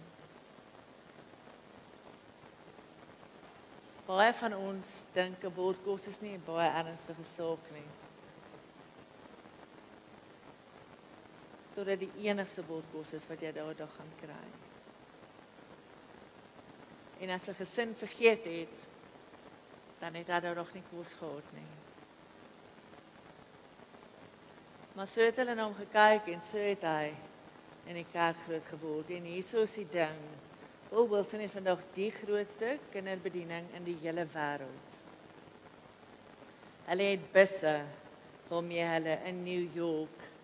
Baie 4.07 4.33
van 4.33 4.53
ons 4.55 5.03
dink 5.13 5.43
'n 5.43 5.53
bord 5.53 5.83
kos 5.83 6.07
is 6.07 6.21
nie 6.21 6.33
'n 6.33 6.43
baie 6.45 6.69
ernstige 6.81 7.23
saak 7.23 7.71
nie. 7.71 8.06
Totdat 11.77 12.01
die 12.01 12.25
enigste 12.25 12.63
bord 12.65 12.87
kos 12.89 13.13
is 13.13 13.27
wat 13.29 13.43
jy 13.45 13.51
daardie 13.53 13.85
gaan 13.93 14.13
kry. 14.17 14.45
En 17.21 17.29
as 17.29 17.47
'n 17.49 17.59
gesin 17.59 17.93
vergeet 17.95 18.45
het, 18.45 18.87
dan 19.99 20.13
het 20.13 20.27
hulle 20.27 20.53
nog 20.55 20.73
nie 20.73 20.83
kos 20.91 21.13
gehad 21.13 21.53
nie. 21.53 21.71
Maar 24.93 25.07
so 25.07 25.21
het 25.21 25.35
hulle 25.37 25.55
na 25.55 25.63
hom 25.63 25.75
gekyk 25.75 26.27
en 26.33 26.41
so 26.41 26.57
het 26.57 26.81
hy 26.81 27.13
in 27.85 27.99
die 27.99 28.07
kerk 28.11 28.37
groot 28.37 28.65
geword. 28.65 29.09
En 29.09 29.23
hieso 29.23 29.61
is 29.61 29.73
die 29.73 29.87
ding. 29.91 30.17
Paul 30.89 31.09
Wilson 31.09 31.39
is 31.39 31.51
vandag 31.51 31.79
die 31.93 32.11
grootste 32.11 32.77
kinderbediening 32.91 33.65
in 33.75 33.83
die 33.83 33.97
hele 34.01 34.25
wêreld. 34.25 34.97
Hulle 36.85 37.03
het 37.03 37.31
busse 37.31 37.85
waarmee 38.47 38.83
hulle 38.83 39.19
in 39.25 39.43
New 39.43 39.75
York 39.75 40.36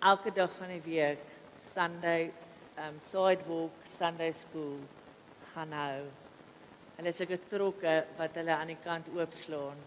elke 0.00 0.32
dag 0.32 0.50
van 0.58 0.68
die 0.68 0.82
week 0.84 1.24
Sunday 1.58 2.30
um 2.76 2.98
sidewalk 3.00 3.72
Sunday 3.84 4.32
school 4.32 4.78
gaan 5.52 5.72
hou. 5.72 6.04
Hulle 6.96 7.12
is 7.12 7.20
seker 7.20 7.40
trokke 7.48 7.94
wat 8.18 8.36
hulle 8.36 8.56
aan 8.56 8.72
die 8.74 8.80
kant 8.84 9.08
oopslaan 9.16 9.80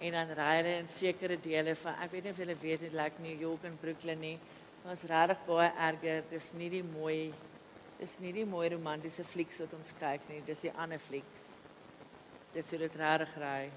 en 0.00 0.16
dan 0.16 0.32
ry 0.38 0.54
hulle 0.60 0.76
in 0.80 0.88
sekere 0.88 1.36
dele 1.42 1.74
van 1.82 1.98
ek 2.04 2.14
weet 2.14 2.24
nie 2.24 2.34
of 2.34 2.40
julle 2.44 2.56
weet 2.62 2.86
dit 2.86 2.94
like 2.94 3.22
New 3.22 3.40
York 3.40 3.66
en 3.66 3.78
Brooklyn 3.82 4.22
nie. 4.22 4.38
Maar 4.84 4.96
is 4.96 5.04
regtig 5.10 5.42
baie 5.46 5.70
erger. 5.76 6.22
Dis 6.30 6.52
nie 6.56 6.70
die 6.72 6.84
mooi 6.86 7.32
is 8.00 8.16
nie 8.22 8.32
die 8.32 8.46
mooi 8.48 8.70
romantiese 8.72 9.26
flieks 9.28 9.60
wat 9.60 9.74
ons 9.76 9.92
kyk 9.98 10.24
nie. 10.30 10.40
Dis 10.46 10.64
die 10.64 10.72
ander 10.72 11.02
flieks. 11.02 11.50
Dit 12.54 12.64
sou 12.64 12.78
dit 12.80 12.96
regtig 12.96 13.34
ry. 13.42 13.68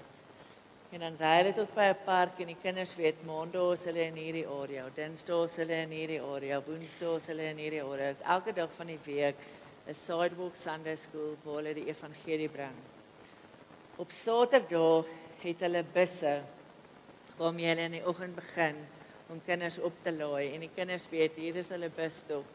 En 0.94 1.00
dan 1.00 1.16
ry 1.18 1.30
hulle 1.40 1.52
tot 1.56 1.72
by 1.74 1.88
'n 1.90 2.04
park 2.06 2.38
en 2.38 2.50
die 2.52 2.60
kinders 2.62 2.92
weet 2.94 3.24
maandag 3.26 3.72
is 3.74 3.84
hulle 3.88 4.02
in 4.10 4.18
hierdie 4.24 4.46
area, 4.46 4.84
dinsdag 4.94 5.48
is 5.48 5.56
hulle 5.58 5.78
in 5.82 5.90
hierdie 5.90 6.20
area, 6.22 6.60
woensdag 6.62 7.16
is 7.16 7.26
hulle 7.32 7.48
in 7.50 7.58
hierdie 7.58 7.82
area. 7.82 8.12
Elke 8.34 8.52
dag 8.54 8.70
van 8.76 8.86
die 8.86 8.98
week 9.06 9.34
is 9.90 10.04
Sidewalk 10.04 10.54
Sunday 10.54 10.94
School 10.96 11.32
waar 11.42 11.56
hulle 11.56 11.72
die 11.74 11.88
evangelie 11.88 12.48
bring. 12.48 12.76
Op 13.96 14.10
Saterdag 14.10 15.10
het 15.42 15.64
hulle 15.66 15.82
busse 15.96 16.36
waarmee 17.40 17.68
hulle 17.72 17.88
in 17.90 17.98
die 17.98 18.06
oggend 18.06 18.38
begin 18.38 18.78
om 19.34 19.42
kinders 19.42 19.80
op 19.82 19.98
te 20.04 20.12
laai 20.12 20.54
en 20.54 20.60
die 20.60 20.70
kinders 20.76 21.08
weet 21.10 21.42
hier 21.42 21.56
is 21.56 21.72
hulle 21.74 21.90
busstop. 21.90 22.46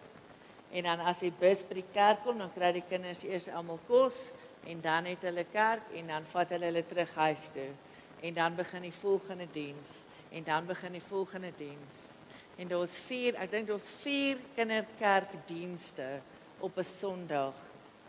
En 0.72 0.88
dan 0.88 1.04
as 1.12 1.26
die 1.28 1.34
bus 1.44 1.68
by 1.68 1.82
die 1.82 1.92
kerk 1.92 2.24
kom, 2.24 2.40
dan 2.40 2.56
kry 2.56 2.72
die 2.72 2.88
kinders 2.88 3.28
eers 3.28 3.52
almal 3.52 3.84
kos 3.88 4.32
en 4.64 4.80
dan 4.80 5.12
het 5.12 5.28
hulle 5.28 5.44
kerk 5.52 5.92
en 5.92 6.16
dan 6.16 6.34
vat 6.38 6.56
hulle 6.56 6.72
hulle 6.72 6.88
terug 6.88 7.16
huis 7.20 7.50
toe 7.60 7.72
en 8.20 8.34
dan 8.34 8.56
begin 8.56 8.82
die 8.82 8.94
volgende 8.94 9.48
diens 9.52 10.04
en 10.30 10.44
dan 10.44 10.66
begin 10.66 10.92
die 10.92 11.04
volgende 11.04 11.52
diens. 11.58 12.18
En 12.56 12.68
daar's 12.68 12.98
4, 13.00 13.38
ek 13.40 13.52
dink 13.52 13.68
daar's 13.68 13.88
4 14.04 14.38
kinderkerkdienste 14.56 16.20
op 16.60 16.78
'n 16.78 16.84
Sondag 16.84 17.56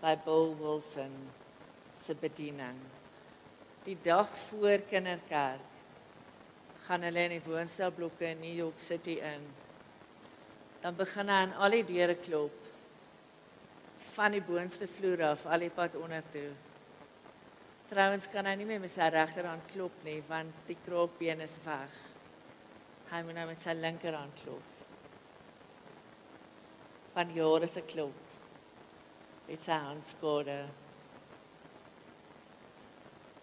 by 0.01 0.17
Bill 0.25 0.57
Wilson 0.59 1.13
se 1.97 2.15
bediening. 2.15 2.79
Die 3.85 3.99
dag 4.03 4.29
voor 4.29 4.79
kinderkerk 4.89 5.61
gaan 6.87 7.03
hulle 7.03 7.23
in 7.23 7.31
die 7.31 7.47
woonstelblokke 7.47 8.25
in 8.25 8.41
New 8.41 8.57
York 8.57 8.79
City 8.79 9.21
in. 9.23 9.45
Dan 10.81 10.97
begin 10.97 11.29
hy 11.29 11.35
aan 11.35 11.55
al 11.55 11.71
die 11.71 11.85
deure 11.85 12.15
klop 12.15 12.57
van 14.15 14.33
die 14.33 14.43
boonste 14.43 14.89
vloer 14.89 15.23
af 15.23 15.47
al 15.47 15.59
die 15.59 15.71
pad 15.71 15.95
onder 15.95 16.23
toe 16.33 16.51
Trouwens 17.91 18.29
kan 18.31 18.47
hy 18.47 18.53
nie 18.55 18.69
meer 18.69 18.79
met 18.79 18.93
sy 18.93 19.09
regterhand 19.11 19.65
klop 19.73 19.95
nie 20.07 20.21
want 20.29 20.55
die 20.69 20.77
kraakbeen 20.85 21.41
is 21.43 21.57
weg. 21.65 21.97
Hy 23.11 23.23
moet 23.27 23.35
nou 23.35 23.47
met 23.49 23.65
sy 23.65 23.75
linkerhand 23.75 24.43
klop. 24.45 24.77
Van 27.11 27.33
jare 27.35 27.67
se 27.67 27.83
klop. 27.91 28.37
Dit 29.49 29.65
sy 29.65 29.79
hand 29.83 30.07
skade. 30.07 30.61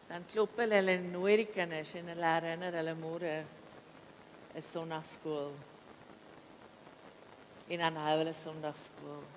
Dan 0.07 0.23
klop 0.31 0.55
hulle 0.63 0.79
hulle 0.79 0.95
nooit 1.09 1.41
die 1.43 1.49
kinders 1.51 1.91
en 1.99 2.13
hulle 2.13 2.29
herinner 2.37 2.79
hulle 2.79 2.93
môre 2.95 3.33
is 4.55 4.69
sonnaarskool. 4.71 5.51
En 7.67 7.83
dan 7.83 7.99
hou 8.05 8.15
hulle 8.21 8.37
sonnaarskool. 8.45 9.27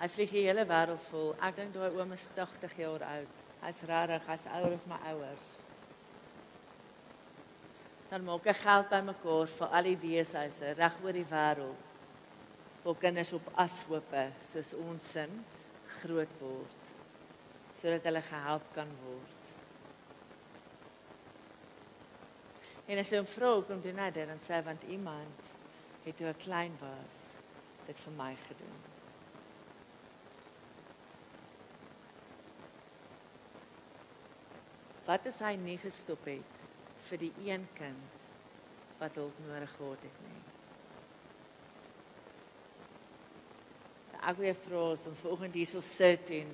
Hy 0.00 0.08
vlieg 0.08 0.30
die 0.32 0.46
hele 0.46 0.64
wêreld 0.64 1.02
vol. 1.10 1.34
Ek 1.44 1.58
dink 1.58 1.74
daai 1.74 1.92
oom 1.92 2.14
is 2.16 2.30
80 2.32 2.76
jaar 2.80 3.02
oud. 3.04 3.42
Hy's 3.60 3.80
rarig, 3.88 4.24
hy's 4.30 4.46
ouer 4.48 4.72
as 4.72 4.86
my 4.88 4.96
ouers. 5.10 5.48
Dan 8.08 8.24
maak 8.24 8.48
hy 8.48 8.54
geld 8.56 8.88
bymekaar 8.90 9.50
vir 9.54 9.74
al 9.76 9.88
die 9.90 9.98
weeshuise 10.00 10.72
reg 10.78 10.96
oor 11.04 11.18
die 11.18 11.26
wêreld. 11.28 11.92
Vir 12.80 12.96
kinders 13.02 13.34
op 13.36 13.50
ashope 13.60 14.24
soos 14.40 14.72
ons 14.80 15.12
sin 15.18 15.42
groot 16.00 16.32
word 16.40 16.88
sodat 17.76 18.04
hulle 18.08 18.20
gehelp 18.24 18.66
kan 18.74 18.88
word. 19.04 19.52
En 22.90 22.98
as 22.98 23.12
jy 23.12 23.20
'n 23.20 23.34
vrou 23.36 23.62
kom 23.62 23.80
doen 23.80 24.00
dit 24.12 24.26
dan 24.28 24.40
sê 24.40 24.64
want 24.64 24.82
iemand 24.88 25.40
het 26.04 26.16
toe 26.16 26.28
ek 26.28 26.38
klein 26.38 26.74
was 26.80 27.32
dit 27.86 27.98
vir 27.98 28.12
my 28.12 28.34
gedoen. 28.48 28.89
Wat 35.06 35.26
as 35.30 35.40
hy 35.44 35.54
nie 35.60 35.78
gestop 35.80 36.26
het 36.28 36.64
vir 37.08 37.22
die 37.24 37.32
een 37.46 37.64
kind 37.78 38.26
wat 39.00 39.16
hulp 39.16 39.36
nodig 39.46 39.72
gehad 39.78 40.02
het 40.04 40.18
nie? 40.26 40.40
Ek 44.20 44.36
wil 44.36 44.58
vra 44.66 44.82
ons 44.92 45.22
vanoggend 45.24 45.56
hierso 45.56 45.80
sit 45.84 46.32
en 46.36 46.50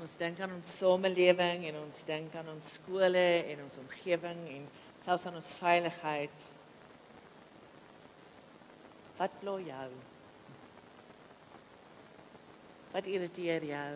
ons 0.00 0.14
dink 0.16 0.40
aan 0.40 0.54
ons 0.56 0.76
samelewing 0.80 1.66
en 1.68 1.82
ons 1.82 2.04
dink 2.08 2.34
aan 2.40 2.48
ons 2.54 2.70
skole 2.78 3.26
en 3.52 3.66
ons 3.66 3.82
omgewing 3.82 4.40
en 4.54 4.64
selfs 5.00 5.26
aan 5.28 5.36
ons 5.36 5.52
veiligheid. 5.58 6.48
Wat 9.20 9.36
pla 9.42 9.58
jou? 9.60 9.90
Wat 12.94 13.06
irriteer 13.06 13.68
jou? 13.68 13.94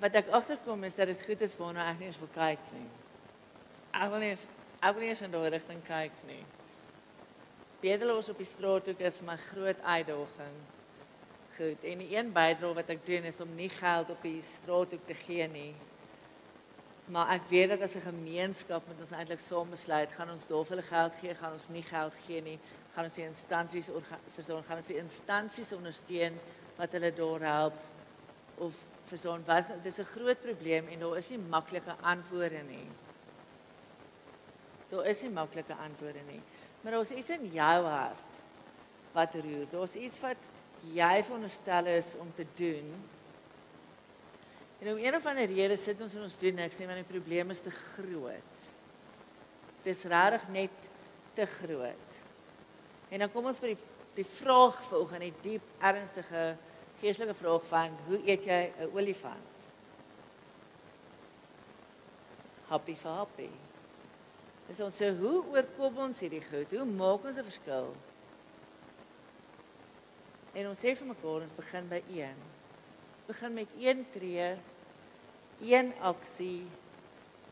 Wat 0.00 0.18
ek 0.20 0.32
agterkom 0.34 0.84
is 0.84 0.94
dat 0.98 1.10
dit 1.12 1.22
goed 1.22 1.40
is 1.46 1.56
waarna 1.56 1.88
ek 1.90 1.98
nie 2.00 2.10
eens 2.10 2.20
wil 2.20 2.32
kyk 2.34 2.68
nie. 2.74 2.88
Ek 3.94 4.10
wil 4.10 4.22
nie 4.24 4.34
eens 4.34 4.46
ek 4.84 4.92
wil 4.92 5.04
nie 5.04 5.08
eens 5.14 5.24
in 5.24 5.32
daardie 5.32 5.56
rigting 5.56 5.80
kyk 5.86 6.16
nie. 6.28 6.42
Bedeloos 7.80 8.28
op 8.32 8.38
die 8.40 8.48
straat 8.48 8.88
ook 8.88 9.00
is 9.00 9.22
my 9.24 9.36
groot 9.50 9.80
uitdaging. 9.80 10.56
Goed, 11.56 11.84
en 11.86 12.00
die 12.02 12.16
een 12.16 12.30
bydra 12.34 12.72
wat 12.74 12.92
ek 12.92 13.04
doen 13.06 13.28
is 13.30 13.40
om 13.40 13.50
nie 13.56 13.70
geld 13.70 14.10
op 14.10 14.22
die 14.26 14.40
straat 14.42 14.94
ook 14.96 15.04
te 15.06 15.14
gee 15.14 15.46
nie. 15.48 15.72
Maar 17.12 17.34
ek 17.36 17.48
weet 17.48 17.68
dat 17.74 17.84
as 17.84 17.96
'n 17.96 18.08
gemeenskap 18.08 18.82
met 18.88 19.00
ons 19.00 19.12
eintlik 19.12 19.40
saam 19.40 19.70
besluit, 19.70 20.12
gaan 20.12 20.30
ons 20.30 20.46
daar 20.46 20.64
vir 20.64 20.76
hulle 20.76 20.88
geld 20.88 21.14
gee, 21.14 21.34
gaan 21.34 21.52
ons 21.52 21.68
nie 21.68 21.82
geld 21.82 22.14
gee 22.26 22.40
nie, 22.40 22.58
gaan 22.94 23.04
ons 23.04 23.14
die 23.14 23.24
instansies 23.24 23.90
versorg, 24.30 24.66
gaan 24.66 24.76
ons 24.76 24.86
die 24.86 24.98
instansies 24.98 25.72
ondersteun 25.72 26.40
wat 26.76 26.92
hulle 26.92 27.12
daar 27.12 27.40
help 27.40 27.74
of 28.54 28.74
verstaan 29.04 29.44
wat 29.44 29.70
dis 29.82 29.98
'n 29.98 30.12
groot 30.14 30.40
probleem 30.40 30.88
en 30.88 30.98
daar 30.98 31.16
is 31.16 31.28
nie 31.28 31.38
maklike 31.38 31.94
antwoorde 32.00 32.62
nie. 32.68 32.88
Daar 34.88 35.06
is 35.06 35.22
nie 35.22 35.30
maklike 35.30 35.74
antwoorde 35.74 36.22
nie. 36.26 36.40
Maar 36.80 36.92
daar's 36.92 37.10
iets 37.10 37.30
in 37.30 37.50
jou 37.52 37.84
hart 37.84 38.30
wat 39.12 39.34
roer. 39.34 39.66
Daar's 39.70 39.94
iets 39.94 40.20
wat 40.20 40.36
jy 40.92 41.22
veronderstel 41.24 41.86
is 41.86 42.14
om 42.18 42.32
te 42.34 42.46
doen. 42.54 42.94
En 44.78 44.92
om 44.92 44.98
een 44.98 45.14
of 45.14 45.26
ander 45.26 45.46
rede 45.46 45.76
sit 45.76 46.00
ons 46.00 46.14
en 46.14 46.22
ons 46.22 46.36
doen 46.36 46.54
niks 46.54 46.78
nie 46.78 46.86
want 46.86 46.98
die 46.98 47.18
probleem 47.18 47.50
is 47.50 47.60
te 47.60 47.70
groot. 47.70 48.54
Dis 49.82 50.02
regtig 50.02 50.48
net 50.48 50.90
te 51.32 51.46
groot. 51.46 52.22
En 53.08 53.18
dan 53.18 53.32
kom 53.32 53.46
ons 53.46 53.60
by 53.60 53.66
die 53.66 53.82
die 54.14 54.26
vraag 54.26 54.76
vanoggend, 54.86 55.20
die 55.20 55.34
diep 55.42 55.62
ernstige 55.82 56.54
geestelike 57.00 57.34
vraag 57.34 57.66
van 57.66 57.98
hoe 58.06 58.20
eet 58.26 58.44
jy 58.44 58.72
'n 58.80 58.90
olifant? 58.94 59.54
happy 62.74 62.94
vir 62.98 63.16
happy. 63.18 63.50
Dis 64.68 64.80
ons 64.80 64.96
so 64.98 65.10
hoe 65.20 65.36
oorkom 65.52 66.00
ons 66.06 66.22
hierdie 66.24 66.42
goed? 66.46 66.72
Hoe 66.72 66.86
maak 66.88 67.26
ons 67.28 67.38
'n 67.38 67.46
verskil? 67.50 67.88
En 70.54 70.68
ons 70.70 70.78
sê 70.78 70.94
vir 70.96 71.06
mekaar 71.06 71.44
ons 71.46 71.58
begin 71.60 71.88
by 71.88 72.00
1. 72.08 72.38
Ons 73.16 73.26
begin 73.26 73.54
met 73.54 73.68
een 73.78 74.06
tree, 74.12 74.56
een 75.60 75.92
aksie, 76.00 76.66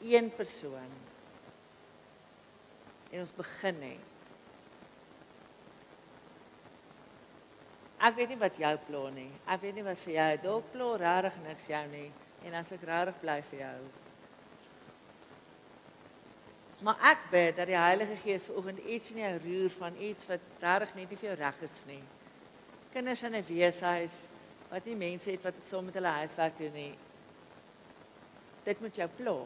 een 0.01 0.31
persoon. 0.31 0.91
En 3.11 3.21
ons 3.21 3.35
begin 3.37 3.79
net. 3.79 4.12
Ek 8.03 8.17
weet 8.19 8.33
nie 8.33 8.41
wat 8.41 8.57
jou 8.59 8.73
plan 8.89 9.15
nie. 9.15 9.31
Ek 9.47 9.61
weet 9.63 9.77
nie 9.79 9.87
wat 9.87 10.01
vir 10.03 10.15
jou 10.17 10.31
dalk 10.43 10.71
plan 10.73 10.97
regtig 10.99 11.37
niks 11.45 11.69
jou 11.71 11.83
nie 11.93 12.09
en 12.43 12.55
as 12.59 12.73
ek 12.75 12.87
regtig 12.89 13.21
bly 13.23 13.37
vir 13.47 13.61
jou. 13.61 13.77
Maar 16.83 17.05
ek 17.13 17.29
bid 17.31 17.53
dat 17.61 17.69
die 17.71 17.79
Heilige 17.79 18.17
Gees 18.25 18.49
vanoggend 18.51 18.81
iets 18.91 19.13
in 19.13 19.21
jou 19.23 19.35
roer 19.45 19.75
van 19.77 20.01
iets 20.03 20.27
wat 20.27 20.65
regtig 20.65 20.97
net 20.99 21.13
nie 21.13 21.19
vir 21.21 21.29
jou 21.29 21.37
reg 21.39 21.61
is 21.63 21.77
nie. 21.87 22.03
Kinders 22.93 23.23
in 23.23 23.35
'n 23.39 23.47
weeshuis 23.47 24.17
wat 24.69 24.85
nie 24.85 24.97
mense 24.97 25.31
het 25.31 25.43
wat 25.43 25.63
saam 25.63 25.85
met 25.85 25.95
hulle 25.95 26.19
huiswerk 26.19 26.59
doen 26.59 26.73
nie. 26.73 26.95
Dit 28.65 28.81
moet 28.81 28.97
jou 28.97 29.09
pla. 29.17 29.39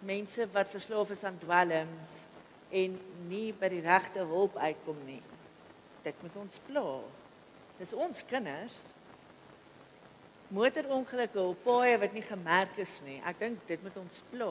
Mense 0.00 0.48
wat 0.50 0.68
verslaaf 0.68 1.10
is 1.10 1.24
aan 1.24 1.38
dwelms 1.38 2.24
en 2.70 3.00
nie 3.28 3.52
by 3.52 3.68
die 3.68 3.80
regte 3.80 4.18
hulp 4.18 4.56
uitkom 4.56 4.98
nie. 5.06 5.22
Dit 6.06 6.22
moet 6.22 6.38
ons 6.38 6.60
pla. 6.68 6.86
Dis 7.80 7.92
ons 7.98 8.22
kinders 8.30 8.78
motorongelukke 10.54 11.42
op 11.42 11.64
paaie 11.66 11.96
wat 11.98 12.12
nie 12.14 12.22
gemerk 12.22 12.76
is 12.78 13.00
nie. 13.06 13.18
Ek 13.26 13.40
dink 13.40 13.64
dit 13.66 13.82
moet 13.82 13.96
ons 13.98 14.20
pla. 14.30 14.50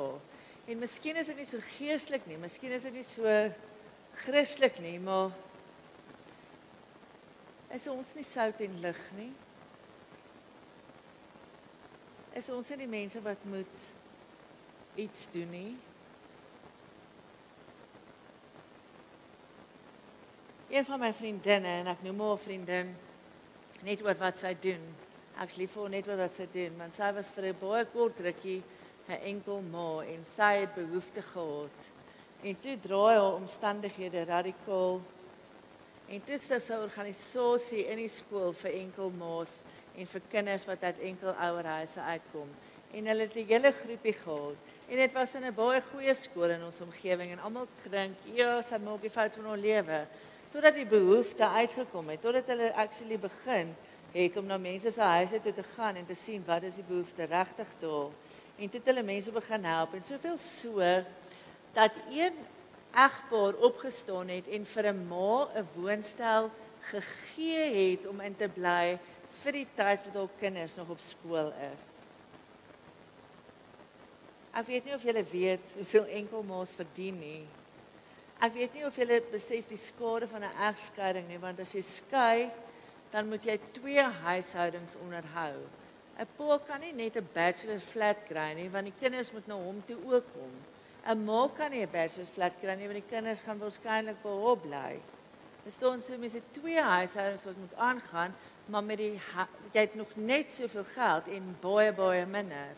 En 0.67 0.81
miskien 0.81 1.15
is 1.21 1.29
dit 1.31 1.39
nie 1.39 1.47
so 1.47 1.61
geestelik 1.77 2.25
nie, 2.27 2.39
miskien 2.41 2.73
is 2.75 2.87
dit 2.87 2.97
nie 2.97 3.05
so 3.05 3.31
Christelik 4.15 4.79
nie, 4.79 4.95
maar 5.03 5.33
is 7.75 7.87
ons 7.91 8.13
nie 8.15 8.23
sout 8.25 8.61
en 8.63 8.77
lig 8.81 9.01
nie? 9.17 9.31
Is 12.39 12.47
ons 12.51 12.71
nie 12.71 12.79
die 12.83 12.91
mense 12.91 13.21
wat 13.23 13.43
moet 13.51 13.89
iets 14.99 15.27
doen 15.35 15.51
nie? 15.51 15.69
Een 20.69 20.85
van 20.85 20.99
my 20.99 21.11
vriendinne 21.13 21.69
en 21.81 21.87
ek 21.91 21.99
noem 22.01 22.21
haar 22.25 22.39
vriendin 22.41 22.87
net 23.85 24.01
oor 24.01 24.17
wat 24.17 24.39
sy 24.41 24.55
doen. 24.57 24.81
Ek's 25.43 25.59
lief 25.61 25.75
vir 25.77 25.91
net 25.93 26.09
wat 26.09 26.33
sy 26.33 26.47
doen 26.49 26.79
want 26.79 26.97
sy 26.97 27.11
was 27.13 27.29
vir 27.35 27.45
'n 27.51 27.59
baie 27.59 27.85
kort 27.93 28.19
rukkie 28.19 28.63
'n 29.07 29.19
enkel 29.31 29.61
ma 29.61 30.01
en 30.01 30.25
sy 30.25 30.65
het 30.65 30.73
behoefte 30.73 31.21
gehad. 31.21 31.79
En 32.41 32.59
toe 32.59 32.79
draai 32.81 33.13
haar 33.13 33.37
omstandighede 33.37 34.25
radikaal 34.25 35.01
en 36.09 36.23
toe 36.25 36.37
sê 36.37 36.59
sy 36.59 36.73
organisasie 36.73 37.85
in 37.85 37.97
die 37.97 38.09
skool 38.09 38.53
vir 38.53 38.71
enkel 38.71 39.09
ma's 39.09 39.61
en 39.95 40.05
vir 40.05 40.21
kinders 40.29 40.65
wat 40.65 40.83
uit 40.83 40.99
enkel 40.99 41.33
ouerhuise 41.33 42.01
uitkom. 42.01 42.49
En 42.91 43.05
hulle 43.05 43.21
het 43.21 43.35
'n 43.35 43.47
hele 43.47 43.71
groepie 43.71 44.13
gehad. 44.13 44.57
En 44.89 44.97
dit 44.97 45.13
was 45.13 45.35
in 45.35 45.45
'n 45.45 45.53
baie 45.53 45.81
goeie 45.81 46.13
skool 46.13 46.49
in 46.49 46.63
ons 46.63 46.81
omgewing 46.81 47.31
en 47.31 47.39
almal 47.39 47.67
gedink 47.83 48.15
ja 48.33 48.61
sy 48.61 48.77
maak 48.77 49.01
die 49.01 49.09
fout 49.09 49.35
van 49.35 49.45
haar 49.45 49.57
lewe 49.57 50.07
totdat 50.55 50.77
die 50.79 50.87
behoefte 50.87 51.47
uitgekom 51.51 52.13
het 52.13 52.21
totdat 52.23 52.47
hulle 52.53 52.71
actually 52.79 53.17
begin 53.19 53.73
het 54.15 54.37
om 54.39 54.45
na 54.47 54.57
mense 54.57 54.91
se 54.91 55.01
huise 55.01 55.41
toe 55.43 55.51
te 55.53 55.63
gaan 55.75 55.97
en 55.99 56.05
te 56.07 56.15
sien 56.15 56.43
wat 56.47 56.63
is 56.63 56.77
die 56.79 56.87
behoefte 56.87 57.25
regtig 57.27 57.71
daar. 57.81 58.13
En 58.55 58.69
toe 58.71 58.79
het 58.79 58.87
hulle 58.87 59.03
mense 59.03 59.31
begin 59.35 59.67
help 59.67 59.97
en 59.97 60.03
soveel 60.03 60.37
so 60.39 60.79
dat 61.75 61.97
een 62.07 62.37
egpaar 62.95 63.59
opgestaan 63.67 64.31
het 64.31 64.47
en 64.47 64.65
vir 64.65 64.87
'n 64.93 65.07
ma 65.07 65.47
'n 65.51 65.67
woonstel 65.75 66.49
gegee 66.79 67.91
het 67.91 68.07
om 68.07 68.21
in 68.21 68.35
te 68.35 68.47
bly 68.47 68.99
vir 69.43 69.51
die 69.51 69.67
tyd 69.75 69.99
wat 70.05 70.13
hul 70.13 70.29
kinders 70.39 70.75
nog 70.75 70.89
op 70.89 70.99
skool 70.99 71.51
is. 71.75 72.07
Ek 74.53 74.65
weet 74.65 74.85
nie 74.85 74.95
of 74.95 75.03
julle 75.03 75.23
weet 75.23 75.75
hoeveel 75.75 76.05
enkelmaas 76.05 76.75
verdien 76.75 77.19
nie. 77.19 77.43
Ek 78.43 78.51
weet 78.53 78.73
nie 78.75 78.85
of 78.85 78.95
julle 78.99 79.21
besef 79.31 79.67
die 79.67 79.79
skade 79.79 80.27
van 80.27 80.43
'n 80.43 80.57
egskeiding 80.69 81.27
nie, 81.27 81.39
want 81.39 81.59
as 81.59 81.73
jy 81.73 81.81
skei, 81.81 82.51
dan 83.11 83.29
moet 83.29 83.43
jy 83.43 83.59
twee 83.71 84.03
huishoudings 84.03 84.95
onderhou. 84.95 85.55
'n 86.19 86.27
Pa 86.37 86.57
kan 86.67 86.79
nie 86.81 86.93
net 86.93 87.15
'n 87.15 87.29
bachelor 87.33 87.79
flat 87.79 88.19
kry 88.27 88.53
nie, 88.53 88.69
want 88.69 88.85
die 88.85 88.99
kinders 88.99 89.31
moet 89.31 89.47
na 89.47 89.55
hom 89.55 89.83
toe 89.87 89.97
ook 90.13 90.25
kom. 90.33 90.53
'n 91.07 91.25
Ma 91.25 91.47
kan 91.47 91.71
nie 91.71 91.85
'n 91.85 91.91
bachelor 91.91 92.25
flat 92.25 92.53
kry 92.59 92.75
nie, 92.75 92.87
want 92.87 93.01
die 93.03 93.13
kinders 93.15 93.41
gaan 93.41 93.59
waarskynlik 93.59 94.21
by 94.23 94.29
hom 94.29 94.59
bly. 94.59 94.99
Verstaan 95.63 96.01
jy, 96.01 96.17
mens 96.17 96.33
het 96.33 96.53
twee 96.53 96.81
huishoudings 96.81 97.45
wat 97.45 97.57
moet 97.57 97.75
aangaan, 97.75 98.35
maar 98.65 98.83
met 98.83 98.97
die 98.97 99.19
jy 99.73 99.81
het 99.81 99.95
nog 99.95 100.15
net 100.15 100.49
soveel 100.49 100.83
geld 100.83 101.27
en 101.27 101.57
baie 101.61 101.91
baie 101.93 102.25
minder. 102.25 102.75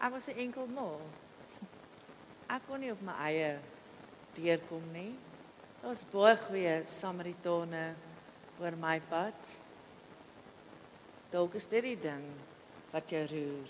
Ek 0.00 0.12
was 0.12 0.28
'n 0.28 0.38
enkel 0.38 0.66
ma. 0.66 0.96
Ek 2.48 2.62
kon 2.66 2.80
nie 2.80 2.90
op 2.90 3.02
my 3.02 3.12
eie 3.28 3.58
deurkom 4.34 4.86
nie. 4.92 5.14
Daar's 5.82 6.04
baie 6.12 6.36
goeie 6.36 6.82
Samaritane 6.86 7.94
oor 8.60 8.76
my 8.80 9.00
pad. 9.08 9.58
Dalk 11.30 11.54
is 11.54 11.68
dit 11.68 11.82
die 11.82 12.00
ding 12.00 12.24
wat 12.90 13.10
jou 13.10 13.26
roer. 13.26 13.68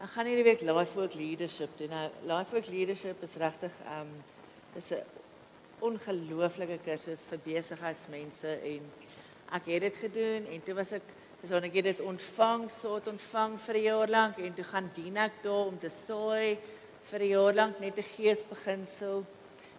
Ek 0.00 0.08
gaan 0.08 0.26
hierdie 0.26 0.44
week 0.44 0.60
Life 0.64 0.96
Work 0.96 1.14
Leadership 1.14 1.76
doen. 1.76 1.92
Nou 1.92 2.08
Life 2.24 2.52
Work 2.52 2.66
Leadership 2.72 3.22
is 3.22 3.36
regtig 3.36 3.72
um 3.98 4.08
dis 4.74 4.90
'n 4.92 5.04
ongelooflike 5.80 6.78
kursus 6.84 7.26
vir 7.26 7.38
besigheidsmense 7.44 8.48
en 8.48 8.92
ek 9.52 9.64
het 9.64 9.80
dit 9.80 9.96
gedoen 9.96 10.46
en 10.46 10.62
toe 10.62 10.74
was 10.74 10.92
ek 10.92 11.02
dis 11.40 11.50
wanneer 11.50 11.72
ek 11.72 11.84
dit 11.84 12.00
ontvang, 12.04 12.66
so 12.70 12.98
het 12.98 13.08
ontvang 13.08 13.58
vir 13.60 13.76
'n 13.76 13.82
jaar 13.82 14.08
lank 14.08 14.38
en 14.38 14.54
toe 14.54 14.64
gaan 14.64 14.90
dien 14.94 15.16
ek 15.16 15.42
daar 15.42 15.66
om 15.66 15.78
te 15.78 15.88
saai 15.88 16.58
vir 17.02 17.20
'n 17.20 17.28
jaar 17.28 17.54
lank 17.54 17.80
net 17.80 17.98
'n 17.98 18.02
geesbeginsel. 18.02 19.24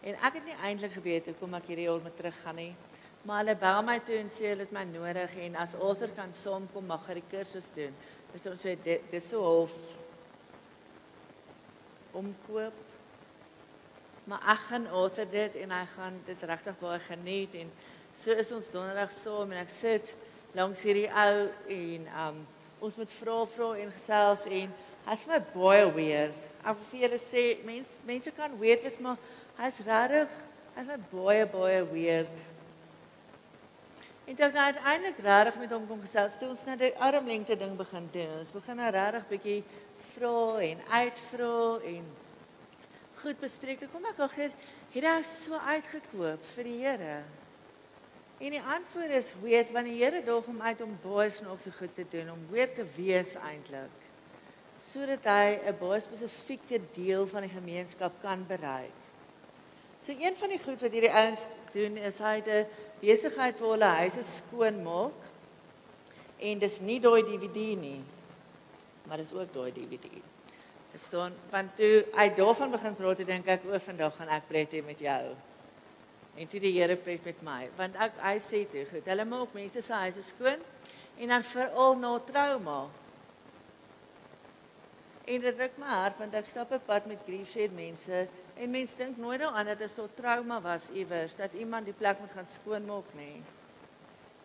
En 0.02 0.16
ek 0.16 0.34
het 0.34 0.46
nie 0.46 0.58
eintlik 0.64 0.92
geweet 0.92 1.26
hoe 1.26 1.36
kom 1.40 1.54
ek 1.54 1.68
hierdie 1.68 1.86
jaar 1.86 2.02
met 2.02 2.18
terug 2.18 2.42
gaan 2.42 2.56
nie. 2.56 2.76
Maar 3.22 3.38
hulle 3.38 3.56
bel 3.56 3.84
my 3.84 4.00
toe 4.00 4.16
en 4.16 4.30
sê 4.30 4.50
hulle 4.50 4.66
het 4.66 4.72
my 4.72 4.84
nodig 4.84 5.36
en 5.36 5.56
as 5.56 5.76
author 5.78 6.10
kan 6.16 6.34
saamkom 6.34 6.86
mag 6.86 7.06
hy 7.06 7.14
die 7.14 7.30
kursus 7.30 7.70
doen. 7.76 7.94
Dis 8.34 8.46
ons 8.46 8.66
sê 8.66 8.78
dis 9.12 9.30
so 9.30 9.44
half 9.44 9.76
omkoop. 12.12 12.74
Maar 14.24 14.42
ek 14.54 14.58
gaan 14.58 14.88
author 14.88 15.30
dit 15.30 15.56
en 15.56 15.72
hy 15.72 15.86
gaan 15.86 16.20
dit 16.26 16.44
regtig 16.44 16.80
baie 16.80 17.00
geniet 17.00 17.56
en 17.62 17.72
so 18.14 18.32
is 18.32 18.52
ons 18.52 18.72
donderdag 18.72 19.12
saam 19.12 19.52
en 19.52 19.62
ek 19.62 19.70
sit 19.70 20.16
langs 20.58 20.82
hierdie 20.84 21.10
ou 21.10 21.50
en 21.78 22.08
um 22.28 22.42
ons 22.82 22.98
moet 22.98 23.12
vra 23.14 23.46
vra 23.46 23.68
en 23.78 23.92
gesels 23.94 24.48
en 24.50 24.72
hy's 25.06 25.28
my 25.30 25.38
baie 25.54 25.86
weird. 25.94 26.50
Ek 26.66 26.78
vir 26.90 27.04
julle 27.06 27.20
sê 27.22 27.44
mense 27.66 28.00
mense 28.06 28.34
kan 28.38 28.58
weird 28.60 28.84
wees 28.86 28.98
maar 29.00 29.20
Hy's 29.60 29.82
regtig, 29.86 30.32
hy's 30.76 30.90
'n 30.90 31.04
baie 31.12 31.46
baie 31.46 31.84
weird. 31.86 32.38
En 34.26 34.36
dan 34.36 34.56
het 34.56 34.78
eintlik 34.78 35.18
regtig 35.18 35.60
met 35.60 35.72
hom 35.72 35.88
kom 35.88 36.02
gesels. 36.02 36.38
Toe 36.38 36.50
ons 36.50 36.66
nou 36.66 36.78
die 36.78 36.98
armlengte 36.98 37.58
ding 37.58 37.76
begin 37.76 38.10
doen. 38.12 38.38
Ons 38.40 38.52
begin 38.52 38.76
nou 38.76 38.92
regtig 38.92 39.28
bietjie 39.28 39.64
vra 39.98 40.60
en 40.70 40.78
uitvra 40.90 41.80
en 41.84 42.06
goed 43.22 43.40
bespreek. 43.40 43.80
Toe 43.80 43.90
kom 43.90 44.06
ek 44.06 44.20
agter 44.20 44.52
het 44.94 45.04
hy 45.04 45.22
so 45.22 45.54
uitgekoop 45.54 46.44
vir 46.56 46.64
die 46.64 46.80
Here. 46.80 47.41
En 48.42 48.50
die 48.50 48.62
antwoord 48.62 49.12
is 49.14 49.34
weet 49.42 49.70
wanneer 49.72 49.94
die 49.94 50.04
Here 50.04 50.22
dog 50.26 50.48
hom 50.50 50.62
uit 50.66 50.80
om 50.82 50.94
baie 51.04 51.30
snaakse 51.30 51.72
goed 51.78 51.92
te 51.94 52.06
doen, 52.10 52.32
om 52.34 52.40
weer 52.50 52.72
te 52.74 52.86
wees 52.96 53.36
eintlik. 53.38 53.98
Sodat 54.82 55.28
hy 55.30 55.60
'n 55.70 55.78
baie 55.78 56.00
spesifieke 56.02 56.80
deel 56.96 57.28
van 57.28 57.46
die 57.46 57.54
gemeenskap 57.54 58.14
kan 58.22 58.46
bereik. 58.48 58.98
So 60.02 60.12
een 60.18 60.36
van 60.36 60.50
die 60.50 60.58
goed 60.58 60.82
wat 60.82 60.92
hierdie 60.92 61.14
ouens 61.14 61.46
doen 61.72 61.98
is 61.98 62.18
hy 62.18 62.36
het 62.42 62.48
'n 62.48 62.68
besigheid 63.00 63.60
waar 63.60 63.70
hulle 63.70 63.92
huise 64.02 64.24
skoon 64.24 64.84
maak. 64.84 65.20
En 66.40 66.60
dis 66.60 66.80
nie 66.80 67.00
daai 67.00 67.22
DVD 67.24 67.78
nie. 67.78 68.02
Maar 69.06 69.18
dis 69.18 69.34
ook 69.34 69.54
daai 69.54 69.72
DVD. 69.72 70.10
Dis 70.92 71.10
dan 71.10 71.32
want 71.50 71.76
toe 71.76 72.06
hy 72.14 72.30
daarvan 72.34 72.72
begin 72.72 72.96
praat, 72.96 73.18
dink 73.18 73.48
ek 73.48 73.66
o, 73.66 73.80
vandag 73.80 74.16
gaan 74.16 74.30
ek 74.30 74.48
pret 74.48 74.72
hê 74.72 74.84
met 74.84 75.00
jou. 75.00 75.36
En 76.36 76.48
toe 76.48 76.60
die 76.60 76.74
Here 76.80 76.96
pret 76.96 77.26
met 77.26 77.42
my, 77.42 77.70
want 77.78 77.96
ek 77.96 78.20
hy 78.24 78.38
sê 78.40 78.64
toe, 78.72 78.86
goed, 78.86 79.06
hulle 79.06 79.26
maak 79.26 79.54
mense 79.54 79.82
se 79.82 79.94
huise 79.94 80.24
skoon 80.24 80.62
en 81.18 81.28
dan 81.28 81.44
veral 81.44 81.98
na 82.00 82.20
trauma. 82.20 82.80
En 85.26 85.42
dit 85.42 85.60
ruk 85.60 85.76
my 85.78 85.92
hart 85.92 86.18
want 86.18 86.34
ek 86.36 86.46
stap 86.46 86.72
'n 86.72 86.82
pad 86.86 87.06
met 87.06 87.20
griefshed 87.28 87.72
mense 87.76 88.28
En 88.62 88.70
mense 88.70 88.98
dink 88.98 89.18
nooit 89.18 89.40
daaraan 89.40 89.66
dat 89.66 89.78
dit 89.78 89.92
so 89.92 90.10
trauma 90.14 90.62
was 90.62 90.90
iewers 90.90 91.36
dat 91.36 91.54
iemand 91.54 91.86
die 91.86 91.94
plek 91.94 92.20
moet 92.20 92.32
gaan 92.32 92.48
skoonmaak 92.48 93.14
nê. 93.18 93.32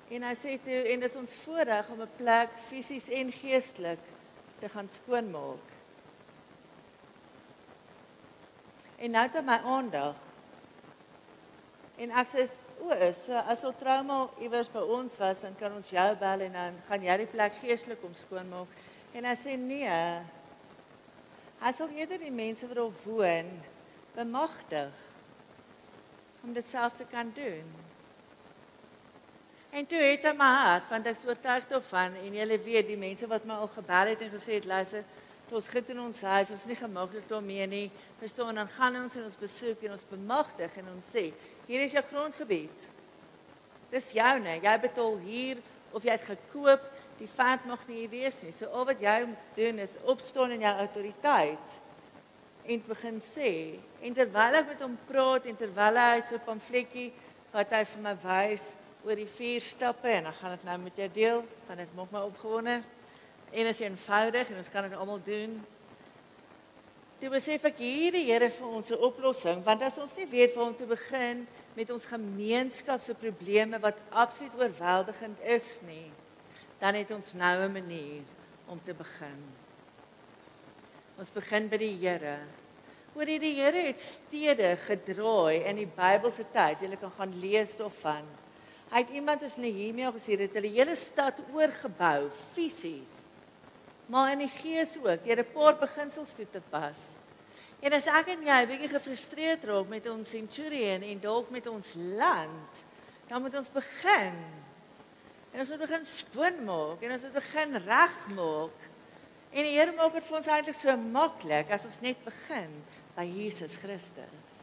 En 0.09 0.22
hy 0.22 0.35
sê 0.38 0.55
toe 0.62 0.79
en 0.92 1.03
dis 1.03 1.16
ons 1.20 1.35
voorreg 1.42 1.88
om 1.92 2.01
'n 2.01 2.16
plek 2.16 2.51
fisies 2.68 3.09
en 3.09 3.33
geestelik 3.33 3.99
te 4.59 4.68
gaan 4.68 4.88
skoonmaak. 4.88 5.66
En 8.96 9.11
nou 9.11 9.29
het 9.29 9.44
my 9.44 9.61
aandag. 9.64 10.16
En 11.96 12.12
ek 12.12 12.28
sê 12.28 12.44
o, 12.85 12.92
so 13.16 13.40
as 13.48 13.62
al 13.64 13.72
trauma 13.80 14.26
iewers 14.44 14.68
by 14.72 14.82
ons 14.98 15.16
was, 15.16 15.40
dan 15.46 15.56
kan 15.56 15.72
ons 15.72 15.88
jou 15.94 16.09
bel 16.20 16.44
en 16.44 16.59
dan 16.59 16.76
gaan 16.88 17.06
jy 17.09 17.16
die 17.22 17.30
plek 17.32 17.56
geestelik 17.62 18.04
om 18.04 18.12
skoonmaak. 18.16 18.72
En 19.16 19.24
hy 19.24 19.32
sê 19.38 19.56
nee. 19.56 19.96
Hy 21.62 21.72
sal 21.72 21.92
eerder 21.96 22.20
die 22.20 22.35
mense 22.35 22.68
wat 22.68 22.76
daar 22.76 23.02
woon 23.06 23.48
bemagtig 24.16 25.02
om 26.44 26.52
dit 26.52 26.64
self 26.64 27.00
te 27.00 27.09
kan 27.09 27.32
doen. 27.35 27.64
En 29.76 29.87
toe 29.88 30.00
het 30.00 30.24
hy 30.24 30.32
my 30.37 30.48
hart, 30.61 30.87
want 30.92 31.09
ek 31.09 31.16
is 31.18 31.26
oortuig 31.28 31.64
daarvan 31.68 32.14
en 32.20 32.37
julle 32.38 32.59
weet 32.64 32.87
die 32.92 33.00
mense 33.00 33.26
wat 33.28 33.44
my 33.48 33.56
al 33.61 33.72
gebel 33.72 34.12
het 34.12 34.22
en 34.24 34.32
gesê 34.32 34.61
het 34.61 34.68
luister, 34.68 35.04
ons 35.54 35.68
giet 35.70 35.90
in 35.94 36.00
ons 36.02 36.22
huis, 36.22 36.50
ons 36.50 36.61
is 36.61 36.66
nie 36.66 36.78
gemaklik 36.78 37.28
daarmee 37.30 37.66
nie. 37.70 37.87
Verstaan 38.18 38.54
dan 38.59 38.68
gaan 38.68 38.96
ons 39.02 39.16
en 39.16 39.26
ons 39.28 39.38
besoek 39.38 39.85
en 39.87 39.94
ons 39.94 40.09
bemagtig 40.11 40.76
en 40.80 40.92
ons 40.94 41.11
sê, 41.14 41.28
hier 41.68 41.85
is 41.85 41.94
jou 41.94 42.02
grondgebied. 42.11 42.88
Dis 43.92 44.12
joune, 44.16 44.59
jy 44.59 44.76
betaal 44.82 45.18
hier 45.22 45.62
of 45.94 46.02
jy 46.02 46.16
het 46.16 46.26
gekoop, 46.26 46.82
die 47.20 47.30
vat 47.30 47.64
mag 47.64 47.85
nie 47.88 48.02
hier 48.02 48.12
wees 48.12 48.42
nie. 48.44 48.52
So 48.52 48.68
al 48.74 48.88
wat 48.90 49.00
jy 49.00 49.18
moet 49.28 49.52
doen 49.56 49.78
is 49.85 49.96
opstaan 50.04 50.56
in 50.56 50.66
jou 50.66 50.74
autoriteit 50.82 51.78
en 52.66 52.82
begin 52.88 53.20
sê 53.22 53.50
en 54.02 54.16
terwyl 54.16 54.59
ek 54.59 54.72
met 54.72 54.82
hom 54.82 54.96
praat 55.06 55.46
en 55.46 55.56
terwyl 55.56 56.00
hy 56.02 56.22
so 56.26 56.35
'n 56.35 56.48
pamfletjie 56.48 57.12
wat 57.52 57.70
hy 57.70 57.85
vir 57.85 58.02
my 58.02 58.14
wys 58.26 58.74
oor 59.06 59.14
die 59.14 59.30
vier 59.30 59.61
stappe 59.61 60.11
en 60.11 60.24
dan 60.26 60.35
gaan 60.35 60.56
dit 60.56 60.64
nou 60.64 60.78
met 60.78 60.96
jou 60.96 61.09
deel, 61.09 61.44
dan 61.68 61.76
dit 61.76 61.94
maak 61.94 62.11
my 62.11 62.20
opgewonde. 62.26 62.82
En 63.57 63.66
is 63.71 63.81
eenvoudig 63.81 64.51
en 64.53 64.61
ons 64.61 64.71
kan 64.73 64.85
dit 64.85 64.99
almal 64.99 65.23
doen. 65.25 65.57
Toe 67.16 67.31
besef 67.33 67.64
ek 67.71 67.79
hier 67.81 68.12
die 68.12 68.27
Here 68.29 68.51
vir 68.53 68.69
ons 68.69 68.90
'n 68.92 69.01
oplossing, 69.01 69.62
want 69.64 69.83
as 69.83 69.97
ons 69.97 70.16
nie 70.16 70.29
weet 70.29 70.55
waar 70.55 70.69
om 70.69 70.77
te 70.77 70.85
begin 70.85 71.47
met 71.75 71.90
ons 71.90 72.05
gemeenskap 72.05 73.01
se 73.01 73.14
probleme 73.14 73.81
wat 73.81 73.97
absoluut 74.11 74.53
oorweldigend 74.61 75.40
is 75.40 75.81
nie, 75.88 76.12
dan 76.79 76.95
het 76.95 77.11
ons 77.11 77.33
nou 77.33 77.64
'n 77.64 77.73
manier 77.73 78.23
om 78.69 78.81
te 78.85 78.92
begin. 78.92 79.40
Ons 81.19 81.33
begin 81.33 81.69
by 81.69 81.77
die 81.77 81.97
Here. 81.97 82.38
Oor 83.14 83.25
die 83.25 83.55
Here 83.57 83.87
het 83.87 84.01
stede 84.01 84.77
gedraai 84.77 85.64
in 85.64 85.77
die 85.77 85.88
Bybelse 85.88 86.45
tyd. 86.53 86.81
Jy 86.81 86.97
kan 86.97 87.11
gaan 87.11 87.40
lees 87.40 87.77
daarvan. 87.77 88.25
Hy 88.90 88.99
het 89.03 89.11
iemand 89.11 89.40
soos 89.40 89.57
Nehemia 89.57 90.12
gesê 90.12 90.37
dat 90.37 90.55
hulle 90.55 90.69
hele 90.69 90.95
stad 90.95 91.40
oorgebou 91.53 92.31
fisies. 92.31 93.26
Maar 94.07 94.33
in 94.33 94.45
die 94.45 94.53
gees 94.53 94.97
ook 95.03 95.25
deur 95.25 95.40
'n 95.42 95.53
paar 95.53 95.77
beginsels 95.79 96.33
toe 96.33 96.47
te 96.51 96.61
pas. 96.71 97.14
En 97.81 97.92
as 97.92 98.07
ek 98.07 98.29
en 98.33 98.42
jy 98.42 98.61
'n 98.62 98.69
bietjie 98.69 98.88
gefrustreerd 98.88 99.64
raak 99.64 99.88
met 99.88 100.07
ons 100.07 100.29
centurion 100.29 101.03
en 101.03 101.21
dalk 101.21 101.51
met 101.51 101.66
ons 101.66 101.95
land, 101.95 102.85
dan 103.29 103.42
moet 103.42 103.55
ons 103.55 103.73
begin. 103.73 104.37
En 105.53 105.61
ons 105.61 105.69
moet 105.69 105.79
begin 105.79 106.05
skoonmaak 106.05 107.03
en 107.03 107.12
ons 107.12 107.23
moet 107.23 107.33
begin 107.33 107.77
regmaak. 107.77 108.79
En 109.51 109.64
die 109.64 109.79
Here 109.79 109.92
maak 109.92 110.12
dit 110.12 110.25
vir 110.25 110.37
ons 110.37 110.47
eintlik 110.47 110.75
so 110.75 110.97
maklik 110.97 111.71
as 111.71 111.85
ons 111.85 112.01
net 112.01 112.25
begin 112.25 112.73
by 113.16 113.25
Jesus 113.25 113.77
Christus. 113.77 114.55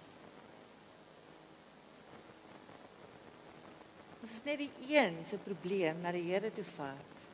Ons 4.22 4.38
is 4.38 4.44
net 4.46 4.62
die 4.62 4.72
een 4.88 5.26
se 5.26 5.38
probleem 5.38 5.98
na 6.02 6.12
die 6.12 6.28
Here 6.30 6.52
toe 6.54 6.68
vat. 6.76 7.33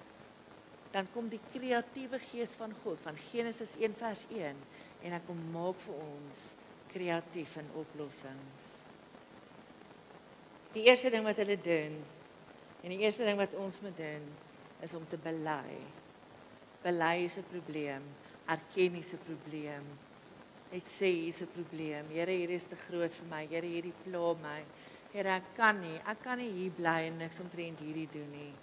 Dan 0.91 1.08
kom 1.13 1.30
die 1.30 1.41
kreatiewe 1.52 2.19
gees 2.19 2.56
van 2.58 2.73
God 2.84 3.02
van 3.04 3.17
Genesis 3.30 3.75
1 3.78 3.93
vers 3.99 4.25
1 4.34 4.63
en 5.06 5.15
hy 5.15 5.21
kom 5.28 5.41
maak 5.54 5.78
vir 5.84 5.99
ons 6.02 6.45
kreatief 6.89 7.56
en 7.62 7.69
oplossings. 7.78 8.69
Die 10.73 10.88
eerste 10.89 11.12
ding 11.13 11.25
wat 11.25 11.38
hulle 11.41 11.58
doen 11.62 11.95
en 12.82 12.93
die 12.93 13.02
eerste 13.04 13.25
ding 13.28 13.38
wat 13.38 13.54
ons 13.58 13.82
moet 13.86 13.97
doen 13.97 14.25
is 14.86 14.93
om 14.97 15.06
te 15.10 15.17
bely. 15.21 15.78
Bely 16.84 17.25
is 17.25 17.38
'n 17.38 17.45
probleem, 17.52 18.04
erken 18.47 18.95
is 18.95 19.13
'n 19.13 19.25
probleem. 19.25 19.86
Net 20.71 20.86
sê 20.86 21.10
hier's 21.10 21.41
'n 21.41 21.52
probleem. 21.54 22.06
Here, 22.10 22.32
hier 22.32 22.49
is 22.49 22.67
te 22.67 22.75
groot 22.75 23.13
vir 23.13 23.28
my. 23.30 23.45
Here, 23.47 23.65
hierdie 23.65 23.93
pla 24.04 24.34
my. 24.34 24.63
Here, 25.12 25.30
ek 25.30 25.56
kan 25.56 25.80
nie. 25.82 25.97
Ek 26.06 26.21
kan 26.21 26.38
nie 26.38 26.52
hier 26.52 26.71
bly 26.71 27.10
en 27.10 27.17
niks 27.17 27.39
omtrent 27.39 27.80
hierdie 27.80 28.08
doen 28.12 28.32
nie. 28.32 28.54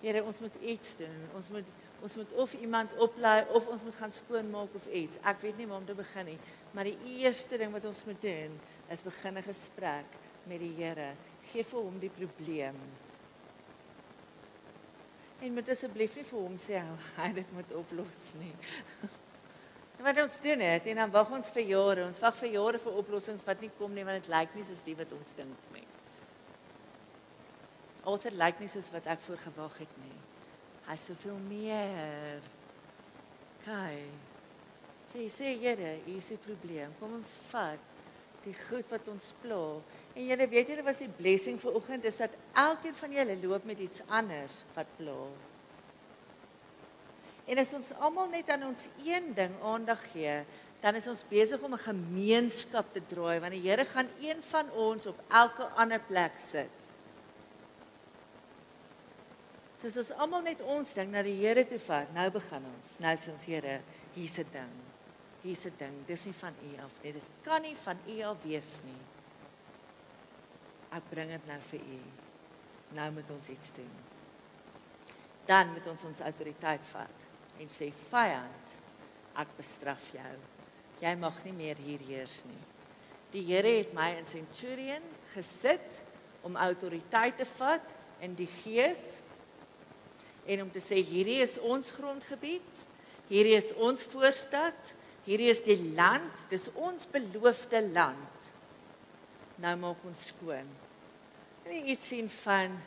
Here, 0.00 0.22
ons 0.22 0.38
moet 0.40 0.54
iets 0.62 0.96
doen. 0.96 1.20
Ons 1.34 1.50
moet 1.54 1.76
ons 1.98 2.14
moet 2.14 2.32
of 2.38 2.52
iemand 2.62 2.92
oplei 3.02 3.40
of 3.58 3.66
ons 3.66 3.82
moet 3.82 3.94
gaan 3.98 4.12
skoonmaak 4.14 4.74
of 4.78 4.86
iets. 4.86 5.18
Ek 5.26 5.40
weet 5.42 5.56
nie 5.58 5.66
waar 5.66 5.80
om 5.80 5.86
te 5.86 5.96
begin 5.98 6.28
nie, 6.30 6.38
maar 6.70 6.86
die 6.86 6.98
eerste 7.18 7.58
ding 7.58 7.72
wat 7.74 7.88
ons 7.90 8.04
moet 8.06 8.20
doen 8.22 8.54
is 8.94 9.02
begin 9.02 9.38
'n 9.38 9.42
gesprek 9.42 10.06
met 10.46 10.60
die 10.62 10.74
Here. 10.78 11.14
Gee 11.50 11.64
vir 11.64 11.80
hom 11.80 11.98
die 11.98 12.10
probleem. 12.10 12.78
En 15.40 15.54
moet 15.54 15.68
asseblief 15.68 16.16
nie 16.16 16.24
vir 16.24 16.38
hom 16.38 16.56
sê 16.56 16.82
hy 17.16 17.32
dit 17.32 17.52
moet 17.52 17.72
oplos 17.72 18.34
nie. 18.38 18.54
Wat 20.06 20.18
ons 20.22 20.38
doen 20.38 20.60
het 20.60 20.86
en 20.86 21.00
dan 21.02 21.10
wag 21.10 21.30
ons 21.30 21.50
vir 21.50 21.62
jare. 21.62 22.06
Ons 22.06 22.20
wag 22.22 22.36
vir 22.38 22.52
jare 22.54 22.78
vir 22.78 22.98
oplossings 23.02 23.42
wat 23.44 23.60
nie 23.60 23.70
kom 23.78 23.94
nie 23.94 24.04
want 24.06 24.22
dit 24.22 24.30
lyk 24.30 24.54
nie 24.54 24.62
soos 24.62 24.82
die 24.86 24.94
wat 24.94 25.10
ons 25.12 25.34
dink 25.34 25.72
nie. 25.74 25.87
Alter 28.04 28.32
lyk 28.32 28.60
nie 28.60 28.68
soos 28.68 28.90
wat 28.94 29.06
ek 29.06 29.20
voor 29.20 29.38
gewag 29.38 29.78
het 29.78 29.94
nie. 30.02 30.16
Hy 30.88 30.96
soveel 30.96 31.38
meer. 31.48 32.42
Kai. 33.64 34.06
Sê 35.08 35.28
sê 35.32 35.54
Here, 35.58 36.00
hier 36.04 36.18
is 36.18 36.30
'n 36.30 36.38
probleem. 36.38 36.94
Kom 37.00 37.14
ons 37.14 37.38
vat 37.50 37.80
die 38.44 38.54
goed 38.54 38.86
wat 38.92 39.08
ons 39.08 39.32
pla. 39.42 39.80
En 40.14 40.26
julle 40.26 40.48
weet 40.48 40.72
julle 40.72 40.84
was 40.86 41.02
die 41.02 41.10
blessing 41.20 41.58
vir 41.60 41.76
oggend 41.78 42.04
is 42.04 42.20
dat 42.22 42.34
elkeen 42.52 42.94
van 42.94 43.12
julle 43.12 43.36
loop 43.42 43.64
met 43.64 43.78
iets 43.78 44.02
anders 44.08 44.62
wat 44.74 44.86
pla. 44.96 45.18
En 47.48 47.60
as 47.62 47.74
ons 47.74 47.92
almal 48.04 48.28
net 48.28 48.48
aan 48.52 48.66
ons 48.68 48.88
een 49.04 49.32
ding 49.36 49.54
aandag 49.64 50.02
gee, 50.12 50.42
dan 50.82 50.98
is 50.98 51.08
ons 51.10 51.24
besig 51.30 51.62
om 51.64 51.74
'n 51.74 51.86
gemeenskap 51.90 52.92
te 52.92 53.02
draai 53.12 53.40
want 53.40 53.52
die 53.52 53.66
Here 53.68 53.84
gaan 53.84 54.08
een 54.20 54.42
van 54.42 54.70
ons 54.70 55.06
op 55.06 55.18
elke 55.28 55.64
ander 55.74 56.00
plek 56.00 56.38
sit. 56.38 56.77
Soos 59.78 59.96
ons 60.02 60.10
almal 60.18 60.42
net 60.42 60.62
ons 60.66 60.90
ding 60.96 61.12
na 61.12 61.22
die 61.22 61.36
Here 61.38 61.62
toe 61.68 61.78
vat, 61.78 62.10
nou 62.16 62.26
begin 62.34 62.64
ons. 62.72 62.96
Nou 63.02 63.14
sê 63.14 63.30
ons 63.30 63.44
Here, 63.46 63.80
hier's 64.16 64.38
'n 64.38 64.50
ding. 64.52 64.74
Hier's 65.44 65.66
'n 65.66 65.76
ding. 65.78 66.06
Dis 66.06 66.26
nie 66.26 66.34
van 66.34 66.54
U 66.62 66.82
af 66.82 67.02
nie. 67.02 67.12
Dit 67.12 67.22
kan 67.44 67.62
nie 67.62 67.76
van 67.76 67.98
U 68.06 68.20
af 68.22 68.42
wees 68.42 68.80
nie. 68.84 69.02
Ek 70.90 71.02
bring 71.10 71.30
dit 71.30 71.46
nou 71.46 71.60
vir 71.60 71.80
U. 71.80 72.00
Nou 72.94 73.12
moet 73.12 73.30
ons 73.30 73.48
iets 73.48 73.72
doen. 73.72 73.90
Dan 75.46 75.72
moet 75.72 75.86
ons 75.86 76.04
ons 76.04 76.20
autoriteit 76.20 76.86
vat 76.86 77.28
en 77.60 77.68
sê 77.68 77.92
vyand, 77.92 78.78
ek 79.36 79.56
bestraf 79.56 80.12
jou. 80.12 80.36
Jy 81.00 81.14
mag 81.16 81.44
nie 81.44 81.52
meer 81.52 81.76
hier 81.76 82.00
heers 82.08 82.42
nie. 82.44 82.62
Die 83.30 83.44
Here 83.44 83.78
het 83.78 83.94
my 83.94 84.10
in 84.18 84.26
Centurion 84.26 85.02
gesit 85.34 86.02
om 86.42 86.56
autoriteit 86.56 87.36
te 87.36 87.44
vat 87.44 87.84
in 88.20 88.34
die 88.34 88.48
gees 88.50 89.22
en 90.48 90.64
om 90.64 90.70
te 90.72 90.80
sê 90.80 91.02
hierdie 91.04 91.40
is 91.44 91.58
ons 91.60 91.92
grondgebied. 91.92 92.84
Hierdie 93.28 93.56
is 93.58 93.74
ons 93.76 94.06
voorstad. 94.08 94.94
Hierdie 95.28 95.50
is 95.52 95.60
die 95.60 95.76
land, 95.92 96.46
dis 96.48 96.70
ons 96.72 97.04
beloofde 97.12 97.82
land. 97.92 98.52
Nou 99.60 99.74
maak 99.82 100.04
ons 100.08 100.30
skoon. 100.30 100.68
Kan 101.64 101.74
jy 101.74 101.82
iets 101.92 102.08
sien 102.14 102.30
van 102.32 102.78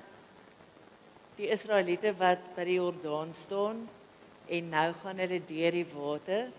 die 1.37 1.51
Israeliete 1.53 2.15
wat 2.17 2.51
by 2.55 2.65
die 2.65 2.79
Jordaan 2.79 3.33
staan 3.35 3.83
en 4.51 4.69
nou 4.73 4.87
gaan 5.03 5.21
hulle 5.21 5.39
deur 5.47 5.77
die 5.77 5.87
water. 5.93 6.49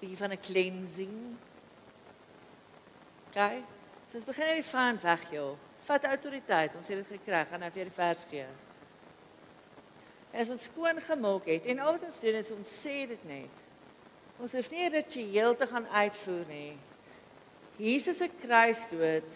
Bietjie 0.00 0.20
van 0.22 0.32
'n 0.32 0.40
cleansing. 0.40 1.16
Kyk, 3.32 3.64
so 4.08 4.16
ons 4.16 4.24
begin 4.24 4.46
net 4.46 4.62
die 4.62 4.70
van 4.70 5.00
weg, 5.00 5.30
joh. 5.32 5.56
Dit 5.76 5.84
vat 5.84 6.04
autoriteit. 6.04 6.76
Ons 6.76 6.88
het 6.88 6.96
dit 6.96 7.20
gekry, 7.20 7.44
gaan 7.44 7.60
nou 7.60 7.70
vir 7.70 7.84
die 7.84 7.92
vers 7.92 8.24
gee. 8.30 8.46
En 10.36 10.42
as 10.44 10.52
ons 10.52 10.66
skoon 10.68 11.00
gemaak 11.00 11.48
het 11.48 11.66
en 11.72 11.78
al 11.80 11.94
wat 11.96 12.04
ons 12.04 12.20
doen 12.20 12.36
is 12.36 12.50
ons 12.52 12.72
sê 12.84 13.06
dit 13.08 13.22
net. 13.24 13.62
Ons 14.36 14.52
hoef 14.52 14.68
nie 14.70 14.84
'n 14.84 14.92
ritueel 14.92 15.56
te 15.56 15.66
gaan 15.66 15.86
uitvoer 15.88 16.44
nie. 16.48 16.76
Jesus 17.76 18.18
se 18.18 18.28
kruisdood 18.28 19.30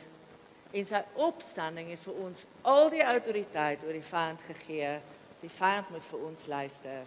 en 0.72 0.84
sy 0.84 1.02
opstanding 1.14 1.88
het 1.88 1.98
vir 1.98 2.14
ons 2.14 2.46
al 2.62 2.90
die 2.90 3.02
autoriteit 3.02 3.82
oor 3.84 3.92
die 3.92 4.10
vyand 4.12 4.40
gegee 4.40 5.00
Die 5.40 5.48
vyand 5.48 5.88
moet 5.90 6.04
vir 6.04 6.24
ons 6.28 6.46
luister. 6.52 7.04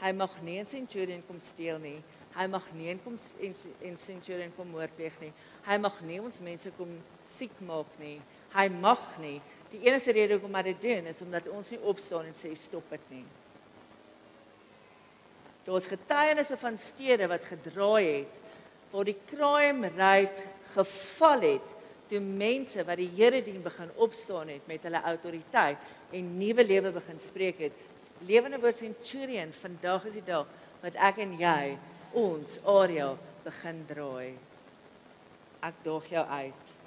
Hy 0.00 0.12
mag 0.16 0.32
nie 0.44 0.58
in 0.60 0.68
Centurion 0.68 1.22
kom 1.28 1.38
steel 1.40 1.78
nie. 1.80 1.98
Hy 2.36 2.46
mag 2.46 2.66
nie 2.76 2.92
kom 3.02 3.16
en 3.42 3.54
en 3.88 3.96
centurion 3.98 4.52
kom 4.54 4.68
moordpleeg 4.70 5.16
nie. 5.20 5.32
Hy 5.66 5.78
mag 5.82 5.96
nie 6.06 6.20
ons 6.22 6.38
mense 6.44 6.70
kom 6.76 6.92
siek 7.26 7.56
maak 7.66 7.90
nie. 7.98 8.20
Hy 8.54 8.68
mag 8.70 9.02
nie. 9.18 9.40
Die 9.70 9.82
enigste 9.86 10.14
rede 10.16 10.36
hoekom 10.36 10.56
hy 10.58 10.64
dit 10.72 10.80
doen 10.82 11.10
is 11.10 11.20
omdat 11.22 11.48
ons 11.54 11.70
nie 11.70 11.82
opstaan 11.92 12.30
en 12.30 12.36
sê 12.36 12.50
stop 12.58 12.90
dit 12.90 13.12
nie. 13.14 13.26
Daar 15.64 15.76
was 15.76 15.90
getuienisse 15.90 16.56
van 16.58 16.78
stede 16.80 17.28
wat 17.30 17.46
gedraai 17.46 18.06
het 18.06 18.40
waar 18.90 19.06
die 19.06 19.18
crime 19.30 19.90
rate 19.94 20.48
geval 20.74 21.44
het 21.46 21.76
toe 22.10 22.20
mense 22.20 22.82
wat 22.86 22.98
die 22.98 23.10
Here 23.14 23.38
dien 23.46 23.62
begin 23.62 23.92
opstaan 24.02 24.50
het 24.50 24.66
met 24.66 24.82
hulle 24.82 25.02
autoriteit 25.12 25.78
en 26.16 26.32
nuwe 26.40 26.64
lewe 26.66 26.90
begin 26.96 27.22
spreek 27.22 27.62
het. 27.68 27.76
Lewende 28.26 28.58
woord 28.58 28.80
centurion, 28.82 29.54
vandag 29.54 30.08
is 30.10 30.18
die 30.18 30.26
dag 30.26 30.50
wat 30.82 30.98
ek 30.98 31.22
en 31.22 31.36
jy 31.38 31.76
ons 32.18 32.58
area 32.66 33.12
begin 33.44 33.84
draai. 33.86 34.34
Ek 35.62 35.82
dog 35.84 36.10
jou 36.10 36.26
uit. 36.26 36.79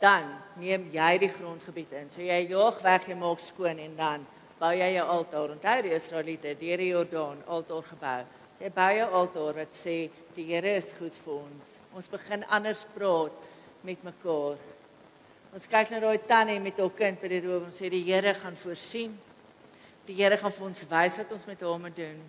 Dan 0.00 0.28
neem 0.60 0.86
jy 0.92 1.10
die 1.20 1.32
grondgebied 1.32 1.92
in. 1.98 2.10
So 2.12 2.24
jy 2.24 2.38
jaag 2.48 2.78
weg, 2.84 3.08
jy 3.08 3.16
maak 3.20 3.42
skoon 3.44 3.80
en 3.84 3.96
dan 3.98 4.26
bou 4.60 4.72
jy 4.76 4.88
jou 4.94 5.06
altaar. 5.16 5.54
Onthou 5.56 5.76
die 5.84 5.94
Israeliete, 5.96 6.54
die 6.56 6.88
Jordaan 6.88 7.42
altaar 7.46 7.84
gebou. 7.92 8.20
Jy 8.60 8.72
bou 8.76 8.90
jou 8.96 9.08
altaar 9.20 9.62
wat 9.62 9.76
sê 9.76 9.96
die 10.36 10.44
Here 10.50 10.74
is 10.76 10.92
goed 10.96 11.16
vir 11.16 11.36
ons. 11.36 11.76
Ons 11.96 12.08
begin 12.12 12.44
anders 12.48 12.84
praat 12.94 13.32
met 13.84 14.02
mekaar. 14.04 14.58
Ons 15.50 15.66
kyk 15.66 15.90
na 15.90 16.00
daai 16.04 16.20
tannie 16.28 16.60
met 16.62 16.78
haar 16.78 16.92
kind 16.96 17.20
by 17.20 17.30
die 17.32 17.40
roep 17.42 17.64
en 17.66 17.74
sê 17.74 17.88
die 17.92 18.04
Here 18.06 18.34
gaan 18.36 18.56
voorsien. 18.56 19.16
Die 20.06 20.16
Here 20.18 20.36
gaan 20.40 20.52
vir 20.52 20.66
ons 20.68 20.84
wys 20.90 21.16
wat 21.22 21.32
ons 21.36 21.46
met 21.48 21.64
hom 21.66 21.88
moet 21.88 21.96
doen. 21.96 22.20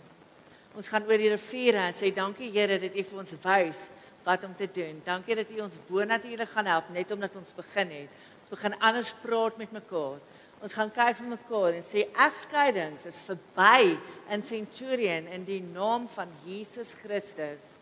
Ons 0.76 0.88
gaan 0.88 1.04
oor 1.08 1.20
die 1.20 1.34
riviere 1.34 1.84
en 1.90 1.96
sê 1.96 2.14
dankie 2.16 2.52
Here 2.52 2.80
dat 2.80 2.96
U 2.96 3.04
vir 3.12 3.24
ons 3.24 3.36
wys 3.44 3.84
wat 4.24 4.44
om 4.44 4.56
te 4.56 4.70
doen. 4.72 5.02
Dankie 5.06 5.36
dat 5.36 5.50
U 5.50 5.62
ons 5.66 5.80
bonatuurlik 5.88 6.50
gaan 6.50 6.70
help 6.70 6.90
net 6.94 7.12
omdat 7.12 7.36
ons 7.36 7.54
begin 7.58 7.90
het. 7.96 8.20
Ons 8.42 8.54
begin 8.54 8.78
anders 8.80 9.14
praat 9.22 9.58
met 9.58 9.72
mekaar. 9.72 10.20
Ons 10.62 10.76
gaan 10.78 10.92
kyk 10.94 11.18
vir 11.18 11.30
mekaar 11.32 11.78
en 11.78 11.86
sê 11.86 12.06
egskeidings 12.28 13.08
is 13.10 13.22
verby 13.26 13.96
in 14.34 14.44
Centurion 14.46 15.30
in 15.34 15.46
die 15.48 15.62
naam 15.66 16.06
van 16.12 16.30
Jesus 16.46 16.94
Christus. 17.00 17.76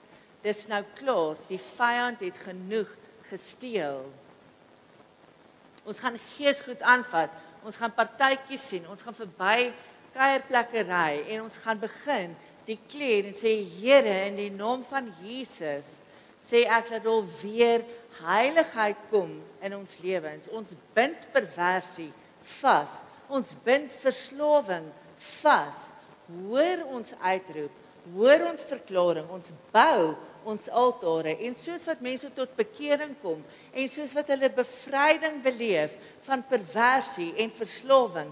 Dis 0.44 0.66
nou 0.72 0.80
klaar, 0.96 1.36
die 1.50 1.60
vyand 1.60 2.24
het 2.24 2.40
genoeg 2.46 2.92
gesteel. 3.28 4.06
Ons 5.84 6.00
gaan 6.00 6.16
geesgoed 6.38 6.84
aanvat. 6.88 7.34
Ons 7.68 7.80
gaan 7.82 7.92
partytjies 7.92 8.64
sien. 8.72 8.88
Ons 8.88 9.04
gaan 9.04 9.18
verby 9.18 9.74
kuierplekke 10.16 10.86
ry 10.88 11.24
en 11.34 11.44
ons 11.46 11.60
gaan 11.64 11.80
begin 11.82 12.32
dekleer 12.70 13.28
en 13.30 13.36
sê 13.36 13.52
Here 13.80 14.16
in 14.28 14.38
die 14.40 14.52
naam 14.54 14.82
van 14.86 15.10
Jesus 15.24 16.00
sê 16.40 16.64
ek 16.66 16.90
dat 16.90 17.04
daar 17.04 17.26
weer 17.42 17.84
heiligheid 18.24 18.98
kom 19.12 19.36
in 19.62 19.76
ons 19.76 20.00
lewens. 20.04 20.50
Ons 20.56 20.76
bind 20.96 21.28
perversie 21.36 22.12
vas. 22.62 23.02
Ons 23.30 23.54
bind 23.64 23.94
verslawing 23.94 24.88
vas. 25.44 25.90
Hoor 26.30 26.84
ons 26.94 27.14
uitroep, 27.22 27.74
hoor 28.14 28.44
ons 28.50 28.66
verklaring, 28.70 29.30
ons 29.34 29.54
bou 29.74 30.16
ons 30.50 30.68
altare 30.72 31.34
en 31.46 31.56
soos 31.58 31.84
wat 31.90 32.04
mense 32.04 32.30
tot 32.36 32.52
bekering 32.58 33.12
kom 33.24 33.42
en 33.74 33.90
soos 33.92 34.14
wat 34.18 34.30
hulle 34.32 34.50
bevryding 34.56 35.42
beleef 35.44 35.98
van 36.26 36.46
perversie 36.48 37.34
en 37.44 37.52
verslawing, 37.54 38.30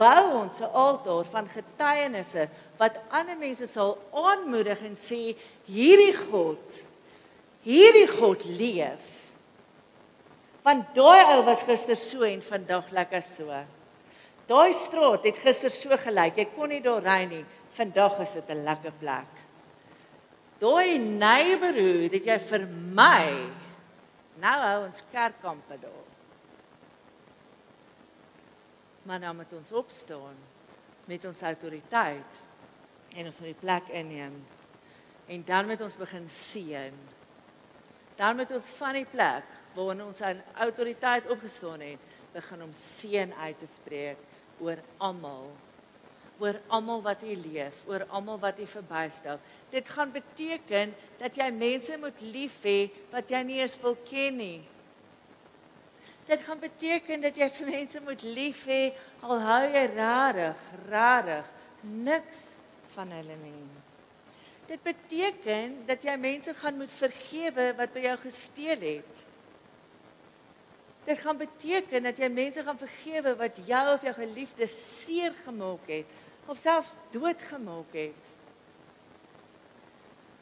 bou 0.00 0.22
ons 0.40 0.58
'n 0.60 0.72
altaar 0.72 1.24
van 1.24 1.46
getuienisse 1.48 2.48
wat 2.78 2.98
ander 3.10 3.36
mense 3.38 3.66
sal 3.66 3.98
aanmoedig 4.10 4.80
en 4.82 4.96
sê 4.96 5.36
hierdie 5.66 6.16
God, 6.16 6.84
hierdie 7.64 8.08
God 8.08 8.44
leef. 8.58 9.10
Want 10.64 10.94
daai 10.96 11.34
ou 11.34 11.42
was 11.44 11.64
gister 11.68 11.96
so 11.96 12.24
en 12.24 12.40
vandag 12.44 12.90
lekker 12.96 13.24
so. 13.24 13.52
Daai 14.48 14.72
straat 14.76 15.24
het 15.28 15.40
gister 15.40 15.72
so 15.72 15.96
gelyk. 16.00 16.40
Jy 16.40 16.46
kon 16.56 16.72
nie 16.72 16.80
daar 16.84 17.04
ry 17.04 17.24
nie. 17.28 17.44
Vandag 17.74 18.20
is 18.20 18.32
dit 18.32 18.48
'n 18.50 18.64
lekker 18.64 18.92
plek. 19.00 19.32
Daai 20.58 20.98
neighborhood 20.98 22.12
het 22.12 22.24
jy 22.24 22.38
vir 22.38 22.66
my 22.94 23.50
nou 24.40 24.58
hou 24.60 24.84
ons 24.86 25.02
kerkkampe 25.12 25.78
daar. 25.80 26.08
Maar 29.04 29.18
nou 29.18 29.34
moet 29.34 29.52
ons 29.52 29.72
opstaan 29.72 30.36
met 31.04 31.24
ons 31.24 31.42
autoriteit 31.42 32.42
en 33.14 33.26
ons 33.26 33.40
moet 33.40 33.52
die 33.52 33.60
plek 33.60 33.88
inneem. 33.88 34.46
En 35.26 35.44
dan 35.44 35.66
moet 35.66 35.80
ons 35.80 35.96
begin 35.96 36.28
seën. 36.28 36.96
Dan 38.16 38.36
moet 38.36 38.50
ons 38.54 38.70
van 38.78 38.94
die 38.94 39.06
plek 39.10 39.46
waarin 39.74 40.04
ons 40.04 40.22
aan 40.22 40.42
autoriteit 40.62 41.26
opgestaan 41.30 41.82
het, 41.82 42.02
begin 42.34 42.62
om 42.62 42.72
seën 42.74 43.32
uit 43.34 43.58
te 43.58 43.66
spreek 43.66 44.18
oor 44.62 44.78
almal. 45.02 45.50
Oor 46.38 46.58
almal 46.66 47.02
wat 47.02 47.22
u 47.22 47.34
leef, 47.46 47.82
oor 47.86 48.06
almal 48.10 48.38
wat 48.42 48.58
u 48.58 48.66
verbystel. 48.66 49.38
Dit 49.70 49.88
gaan 49.88 50.12
beteken 50.14 50.94
dat 51.18 51.36
jy 51.38 51.50
mense 51.54 51.98
moet 51.98 52.22
lief 52.34 52.60
hê 52.66 52.78
wat 53.10 53.30
jy 53.30 53.42
nie 53.46 53.60
eens 53.62 53.76
wil 53.82 53.98
ken 54.06 54.38
nie. 54.38 54.62
Dit 56.26 56.42
gaan 56.46 56.58
beteken 56.58 57.20
dat 57.20 57.36
jy 57.36 57.50
vir 57.58 57.70
mense 57.70 58.00
moet 58.02 58.22
lief 58.22 58.64
hê 58.70 58.82
al 59.26 59.42
hou 59.44 59.62
jy 59.68 59.86
rarig, 59.94 60.66
rarig 60.88 61.50
niks 61.82 62.54
van 62.94 63.10
hulle 63.12 63.36
nie. 63.42 63.83
Dit 64.66 64.82
beteken 64.82 65.82
dat 65.86 66.02
jy 66.02 66.16
mense 66.16 66.54
gaan 66.54 66.76
moet 66.76 66.92
vergewe 66.92 67.72
wat 67.76 67.92
by 67.92 68.04
jou 68.06 68.16
gesteel 68.22 68.80
het. 68.80 69.24
Dit 71.04 71.20
gaan 71.20 71.36
beteken 71.36 72.02
dat 72.08 72.16
jy 72.16 72.30
mense 72.32 72.62
gaan 72.64 72.80
vergewe 72.80 73.34
wat 73.36 73.60
jou 73.68 73.82
of 73.92 74.06
jou 74.06 74.14
geliefdes 74.16 74.76
seer 75.04 75.34
gemaak 75.44 75.84
het 75.92 76.22
of 76.46 76.58
selfs 76.60 76.96
doodgemaak 77.12 77.92
het. 77.92 78.32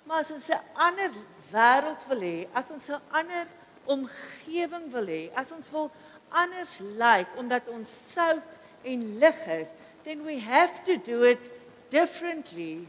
Maar 0.06 0.18
as 0.22 0.30
ons 0.30 0.48
'n 0.48 0.62
ander 0.74 1.10
wêreld 1.50 2.06
wil 2.08 2.20
hê, 2.20 2.48
as 2.52 2.70
ons 2.70 2.88
'n 2.88 3.02
ander 3.10 3.46
omgewing 3.84 4.90
wil 4.90 5.06
hê, 5.06 5.30
as 5.34 5.52
ons 5.52 5.70
wil 5.70 5.90
anders 6.28 6.78
lyk 6.78 6.98
like, 6.98 7.36
omdat 7.36 7.68
ons 7.68 8.12
sout 8.12 8.58
en 8.82 9.18
lig 9.18 9.46
is, 9.46 9.74
then 10.02 10.24
we 10.24 10.38
have 10.38 10.82
to 10.82 10.96
do 10.96 11.22
it 11.22 11.50
differently. 11.88 12.88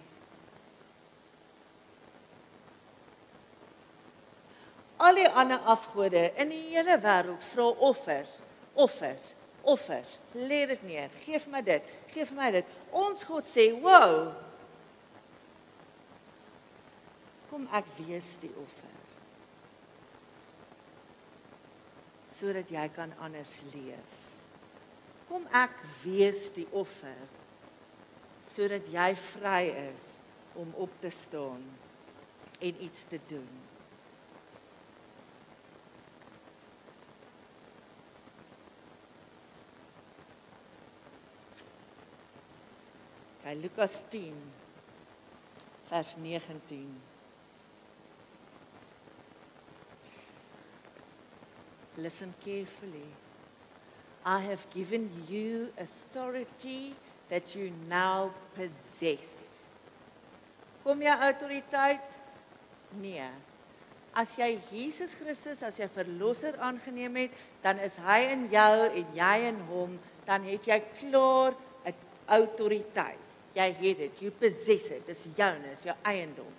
Al 5.04 5.20
die 5.20 5.30
ander 5.30 5.60
afgode 5.70 6.30
in 6.39 6.51
die 6.54 6.64
hele 6.72 6.97
wêreld 7.04 7.43
vra 7.43 7.68
offers, 7.89 8.39
offers, 8.74 9.34
offers. 9.62 10.18
Lê 10.34 10.64
dit 10.72 10.88
neer. 10.88 11.12
Geef 11.26 11.47
my 11.51 11.62
dit. 11.66 11.93
Geef 12.16 12.34
my 12.36 12.49
dit. 12.56 12.66
Ons 12.91 13.24
God 13.28 13.45
sê, 13.47 13.70
"Wow. 13.82 14.34
Kom 17.49 17.68
ek 17.72 17.86
wees 17.97 18.36
die 18.41 18.54
offer." 18.58 18.93
sodat 22.34 22.72
jy 22.74 22.88
kan 22.95 23.14
anders 23.24 23.62
leef. 23.74 24.14
Kom 25.30 25.45
ek 25.56 25.76
wees 26.04 26.49
die 26.56 26.68
offer 26.76 27.30
sodat 28.43 28.89
jy 28.91 29.14
vry 29.16 29.62
is 29.93 30.18
om 30.60 30.74
op 30.84 30.91
te 30.99 31.08
staan 31.14 31.62
en 32.60 32.82
iets 32.84 33.06
te 33.08 33.20
doen. 33.30 33.62
By 43.54 43.62
Lukas 43.62 44.01
10 44.10 44.34
vers 45.86 46.18
19. 46.18 46.89
Listen 52.01 52.34
carefully. 52.43 53.06
I 54.26 54.39
have 54.39 54.66
given 54.74 55.06
you 55.30 55.70
authority 55.78 56.95
that 57.30 57.54
you 57.54 57.70
now 57.86 58.34
possess. 58.58 59.62
Kom 60.82 61.06
jy 61.06 61.14
autoriteit? 61.14 62.18
Nee. 62.97 63.30
As 64.18 64.34
jy 64.34 64.58
Jesus 64.72 65.14
Christus 65.14 65.62
as 65.62 65.78
jou 65.78 65.91
verlosser 65.93 66.58
aangeneem 66.58 67.28
het, 67.28 67.38
dan 67.62 67.78
is 67.86 68.01
hy 68.01 68.34
in 68.34 68.49
jou 68.49 68.78
en 68.89 69.14
jy 69.14 69.36
in 69.51 69.62
hom, 69.70 69.93
dan 70.26 70.41
het 70.49 70.66
jy 70.66 70.80
klaar 70.97 71.54
'n 71.86 71.93
autoriteit. 72.26 73.23
Jy 73.54 73.70
het 73.80 73.97
dit, 74.01 74.22
you 74.26 74.34
possess 74.34 74.89
it. 74.95 75.06
Dis 75.08 75.28
joune, 75.38 75.74
is 75.74 75.86
jou 75.86 75.95
eiendom. 76.10 76.51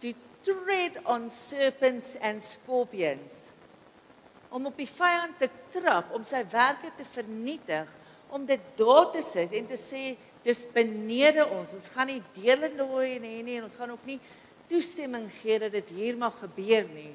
To 0.00 0.12
tread 0.46 0.98
on 1.08 1.30
serpents 1.32 2.14
and 2.22 2.44
scorpions. 2.44 3.48
Om 4.52 4.68
op 4.70 4.76
die 4.78 4.88
vyand 4.88 5.40
te 5.40 5.48
trap, 5.74 6.12
om 6.14 6.24
sy 6.24 6.44
werke 6.52 6.92
te 6.96 7.06
vernietig, 7.08 7.90
om 8.30 8.44
dit 8.46 8.62
daar 8.78 9.10
te 9.14 9.22
sit 9.24 9.54
en 9.56 9.68
te 9.68 9.78
sê 9.80 10.16
dis 10.46 10.64
benede 10.74 11.46
ons. 11.50 11.74
Ons 11.74 11.90
gaan 11.94 12.10
nie 12.10 12.22
dele 12.36 12.70
nooi 12.76 13.18
nie 13.22 13.40
nie 13.46 13.58
en 13.58 13.66
ons 13.68 13.78
gaan 13.78 13.94
ook 13.94 14.04
nie 14.06 14.20
toestemming 14.70 15.28
gee 15.40 15.58
dat 15.62 15.74
dit 15.74 15.94
hier 15.98 16.18
mag 16.18 16.34
gebeur 16.42 16.86
nie. 16.94 17.14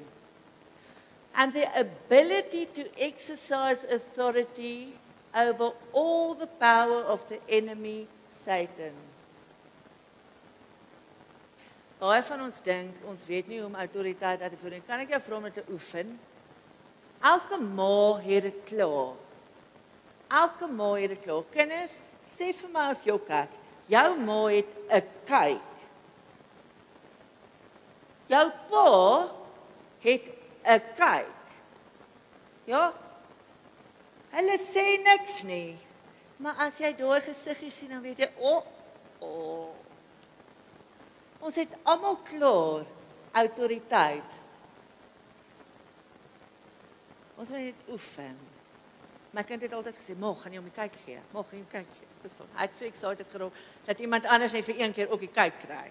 And 1.34 1.54
the 1.56 1.64
ability 1.78 2.66
to 2.76 2.84
exercise 3.00 3.86
authority 3.88 4.92
over 5.34 5.72
all 5.92 6.34
the 6.34 6.48
power 6.60 7.04
of 7.04 7.24
the 7.28 7.40
enemy 7.48 8.06
Satan. 8.32 8.94
Baie 12.02 12.22
van 12.26 12.40
ons 12.42 12.60
dink 12.66 13.02
ons 13.06 13.26
weet 13.28 13.46
nie 13.46 13.60
hoe 13.60 13.68
om 13.68 13.76
autoriteit 13.78 14.40
uit 14.42 14.50
te 14.50 14.58
voer 14.58 14.76
nie. 14.76 14.86
Kan 14.88 15.02
ek 15.04 15.12
jou 15.14 15.20
vra 15.22 15.36
om 15.38 15.44
dit 15.46 15.58
te 15.60 15.66
oefen? 15.70 16.16
Elke 17.22 17.58
ma 17.62 18.16
het 18.24 18.48
dit 18.48 18.62
klaar. 18.72 19.12
Elke 20.42 20.66
ma 20.66 20.88
het 20.96 21.12
dit 21.14 21.22
klaar. 21.22 21.44
Kinders, 21.54 22.00
sê 22.26 22.50
vir 22.58 22.72
my 22.74 22.88
of 22.96 23.04
jou 23.06 23.20
kyk. 23.28 23.54
Jou 23.92 24.08
ma 24.18 24.40
het 24.50 24.72
'n 24.90 25.06
kyk. 25.30 25.70
Jou 28.26 28.46
pa 28.70 28.88
het 30.00 30.26
'n 30.64 30.82
kyk. 30.98 31.38
Ja? 32.66 32.92
Hulle 34.30 34.58
sê 34.58 35.02
niks 35.04 35.42
nie. 35.42 35.76
Maar 36.42 36.66
as 36.66 36.80
jy 36.82 36.90
daai 36.98 37.20
gesiggie 37.22 37.70
sien 37.70 37.92
dan 37.94 38.02
weet 38.02 38.24
jy, 38.24 38.30
o, 38.38 38.56
oh, 38.56 38.62
o. 39.22 39.30
Oh. 39.30 39.70
Ons 41.42 41.58
het 41.58 41.74
almal 41.82 42.20
klaar 42.22 42.86
autoriteit. 43.32 44.38
Ons 47.34 47.50
moet 47.50 47.72
dit 47.72 47.90
oefen. 47.90 48.36
My 49.34 49.42
kind 49.48 49.62
het 49.64 49.72
altyd 49.72 49.96
gesê, 49.96 50.14
"Mag, 50.18 50.42
gaan 50.42 50.52
jy 50.52 50.58
om 50.58 50.70
die 50.70 50.78
kyk 50.78 50.94
gee? 51.04 51.18
Mag 51.32 51.50
jy 51.50 51.64
kyk 51.70 51.86
gee?" 51.98 52.10
Beson. 52.22 52.46
Hy 52.54 52.60
het 52.60 52.76
so 52.76 52.84
excited 52.84 53.26
geraak 53.30 53.52
dat 53.84 53.98
iemand 53.98 54.26
anders 54.26 54.52
net 54.52 54.64
vir 54.64 54.80
een 54.80 54.92
keer 54.92 55.10
ook 55.10 55.20
die 55.20 55.32
kyk 55.32 55.58
kry. 55.66 55.90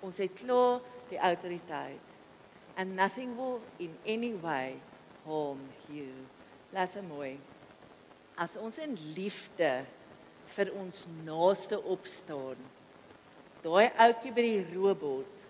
Ons 0.00 0.18
het 0.18 0.32
klaar 0.32 0.80
die 1.08 1.18
autoriteit. 1.18 2.06
And 2.74 2.94
nothing 2.94 3.36
will 3.36 3.60
in 3.76 3.98
any 4.06 4.34
way 4.40 4.80
harm 5.24 5.60
you. 5.90 6.08
Laat 6.72 7.02
mooi. 7.08 7.38
As 8.40 8.56
ons 8.56 8.78
in 8.80 8.94
liefde 9.16 9.70
vir 10.54 10.70
ons 10.80 11.04
naaste 11.26 11.78
opstaan. 11.92 12.60
Daai 13.62 13.90
ouetjie 13.90 14.32
by 14.34 14.44
die 14.46 14.62
robot. 14.72 15.46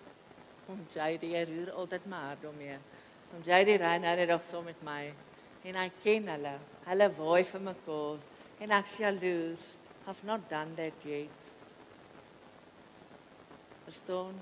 Om 0.71 0.83
jy 0.91 1.09
die 1.21 1.33
roer 1.49 1.73
altyd 1.79 2.07
my 2.11 2.21
hart 2.27 2.45
om 2.47 2.55
mee. 2.59 2.77
Om 3.33 3.43
jy 3.47 3.61
die 3.67 3.79
ry 3.81 3.95
nou 4.03 4.15
net 4.19 4.29
nog 4.31 4.45
so 4.47 4.61
met 4.65 4.79
my. 4.85 5.01
En 5.63 5.79
hy 5.79 5.89
ken 6.03 6.29
hulle. 6.33 6.53
Hulle 6.87 7.09
waai 7.17 7.43
vir 7.47 7.65
mekaar. 7.71 8.23
En 8.63 8.75
ek 8.79 8.91
sê 8.91 9.07
jaloers. 9.07 9.73
Have 10.05 10.27
not 10.27 10.49
done 10.51 10.75
that 10.75 11.05
yet. 11.07 11.51
Verstaan? 13.87 14.35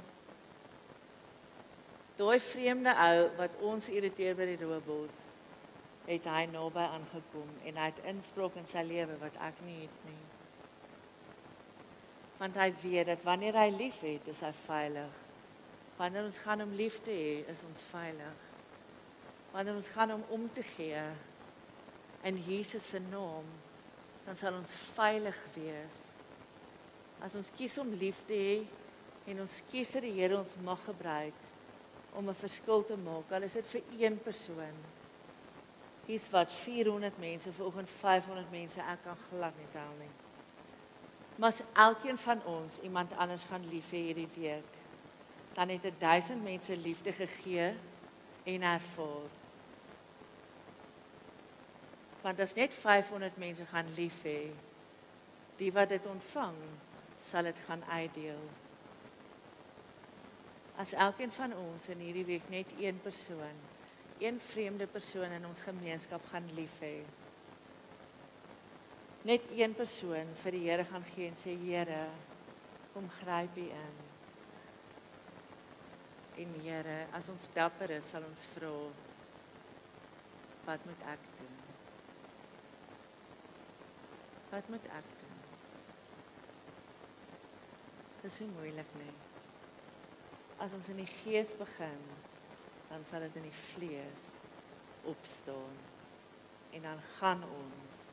Daai 2.18 2.40
vreemde 2.42 2.94
ou 2.94 3.28
wat 3.38 3.62
ons 3.66 3.90
irriteer 3.94 4.34
by 4.38 4.50
die 4.50 4.62
robot 4.66 5.30
het 6.12 6.28
hy 6.28 6.46
naby 6.52 6.86
aangekom 6.98 7.50
en 7.66 7.78
hy 7.80 7.90
het 7.90 8.04
inspraak 8.12 8.56
in 8.60 8.68
sy 8.70 8.84
lewe 8.88 9.18
wat 9.22 9.38
ek 9.40 9.62
nie 9.66 9.82
het 9.84 10.06
nie. 10.08 10.22
Want 12.38 12.58
hy 12.58 12.72
weet 12.84 13.08
dat 13.08 13.24
wanneer 13.24 13.56
hy 13.56 13.70
liefhet, 13.76 14.28
is 14.28 14.42
hy 14.42 14.52
veilig. 14.64 15.20
Wanneer 15.98 16.26
ons 16.26 16.42
gaan 16.42 16.64
om 16.66 16.74
lief 16.74 17.00
te 17.06 17.14
hê, 17.14 17.38
is 17.52 17.64
ons 17.68 17.84
veilig 17.92 18.52
wanneer 19.52 19.76
ons 19.76 19.88
gaan 19.88 20.14
om 20.14 20.24
om 20.30 20.50
te 20.54 20.64
gee 20.64 21.04
in 22.24 22.38
Jesus 22.46 22.90
se 22.90 23.00
naam, 23.00 23.46
dan 24.26 24.36
sal 24.36 24.56
ons 24.56 24.74
veilig 24.94 25.38
wees. 25.56 26.00
As 27.22 27.36
ons 27.36 27.50
kies 27.58 27.78
om 27.82 27.90
lief 28.00 28.22
te 28.30 28.38
hê 28.38 28.60
en 29.32 29.42
ons 29.44 29.58
kies 29.72 29.96
dat 29.98 30.06
die 30.06 30.14
Here 30.16 30.38
ons 30.38 30.56
mag 30.66 30.80
gebruik 30.86 31.38
om 32.14 32.30
'n 32.30 32.36
verskil 32.36 32.86
te 32.86 32.98
maak, 32.98 33.32
al 33.32 33.44
is 33.44 33.54
dit 33.54 33.68
vir 33.68 33.82
een 34.00 34.20
persoon. 34.20 34.78
Hier's 36.06 36.30
wat 36.30 36.52
400 36.52 37.20
mense 37.20 37.52
vanoggend 37.54 37.90
500 37.90 38.52
mense 38.52 38.80
ek 38.82 39.04
kan 39.04 39.18
glad 39.30 39.58
nie 39.58 39.70
tel 39.72 39.94
nie. 40.00 40.12
Maar 41.36 41.50
as 41.50 41.64
elkeen 41.74 42.18
van 42.18 42.44
ons 42.46 42.80
iemand 42.80 43.14
anders 43.18 43.44
gaan 43.50 43.68
lief 43.70 43.92
hê 43.92 44.02
hierdie 44.10 44.30
week, 44.36 44.82
dan 45.54 45.70
het 45.70 45.86
1000 46.00 46.44
mense 46.44 46.78
liefde 46.78 47.12
gegee 47.12 47.76
en 48.44 48.62
ervaar 48.62 49.30
want 52.22 52.40
as 52.40 52.54
net 52.54 52.74
500 52.74 53.38
mense 53.38 53.66
gaan 53.66 53.88
lief 53.96 54.22
hê 54.24 54.42
die 55.58 55.72
wat 55.74 55.90
dit 55.90 56.06
ontvang 56.06 56.58
sal 57.22 57.50
dit 57.50 57.64
gaan 57.68 57.84
uitdeel 57.90 58.44
as 60.82 60.94
elkeen 60.94 61.34
van 61.34 61.54
ons 61.58 61.90
in 61.94 62.02
hierdie 62.06 62.26
week 62.26 62.50
net 62.50 62.74
een 62.80 63.02
persoon 63.02 63.58
een 64.22 64.40
vreemde 64.40 64.88
persoon 64.88 65.34
in 65.38 65.46
ons 65.50 65.64
gemeenskap 65.66 66.26
gaan 66.32 66.50
lief 66.58 66.78
hê 66.86 66.96
net 69.28 69.48
een 69.58 69.74
persoon 69.78 70.30
vir 70.44 70.58
die 70.58 70.66
Here 70.70 70.86
gaan 70.92 71.08
gee 71.14 71.30
en 71.32 71.40
sê 71.40 71.56
Here 71.66 72.04
kom 72.94 73.10
gryp 73.22 73.58
U 73.58 73.68
in 73.84 73.98
en 76.46 76.60
Here 76.66 77.00
as 77.18 77.30
ons 77.34 77.50
dapper 77.58 77.98
is 77.98 78.14
sal 78.14 78.26
ons 78.30 78.46
vra 78.54 78.76
wat 80.70 80.86
moet 80.86 81.10
ek 81.16 81.34
doen 81.42 81.62
Wat 84.52 84.68
moet 84.68 84.88
ek 84.92 85.06
doen? 85.20 85.38
Dit 88.22 88.32
is 88.32 88.40
moeilik 88.52 88.90
nie. 89.00 89.14
As 90.60 90.76
ons 90.76 90.90
in 90.92 91.00
die 91.00 91.08
gees 91.08 91.54
begin, 91.56 92.02
dan 92.92 93.06
sal 93.08 93.24
dit 93.24 93.38
in 93.40 93.48
die 93.48 93.56
vlees 93.56 94.28
opstaan. 95.08 95.78
En 96.76 96.82
dan 96.88 97.00
gaan 97.18 97.44
ons 97.44 98.10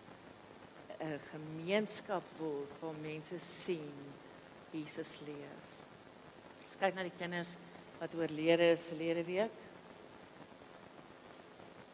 'n 0.98 1.18
gemeenskap 1.30 2.22
word 2.38 2.80
waar 2.80 2.98
mense 3.00 3.38
sien 3.38 3.94
Jesus 4.70 5.18
leef. 5.26 5.66
Ons 6.62 6.76
kyk 6.76 6.94
na 6.94 7.02
die 7.06 7.18
kinders 7.18 7.56
wat 7.98 8.14
oorlede 8.14 8.70
is 8.74 8.86
verlede 8.90 9.24
week. 9.24 9.54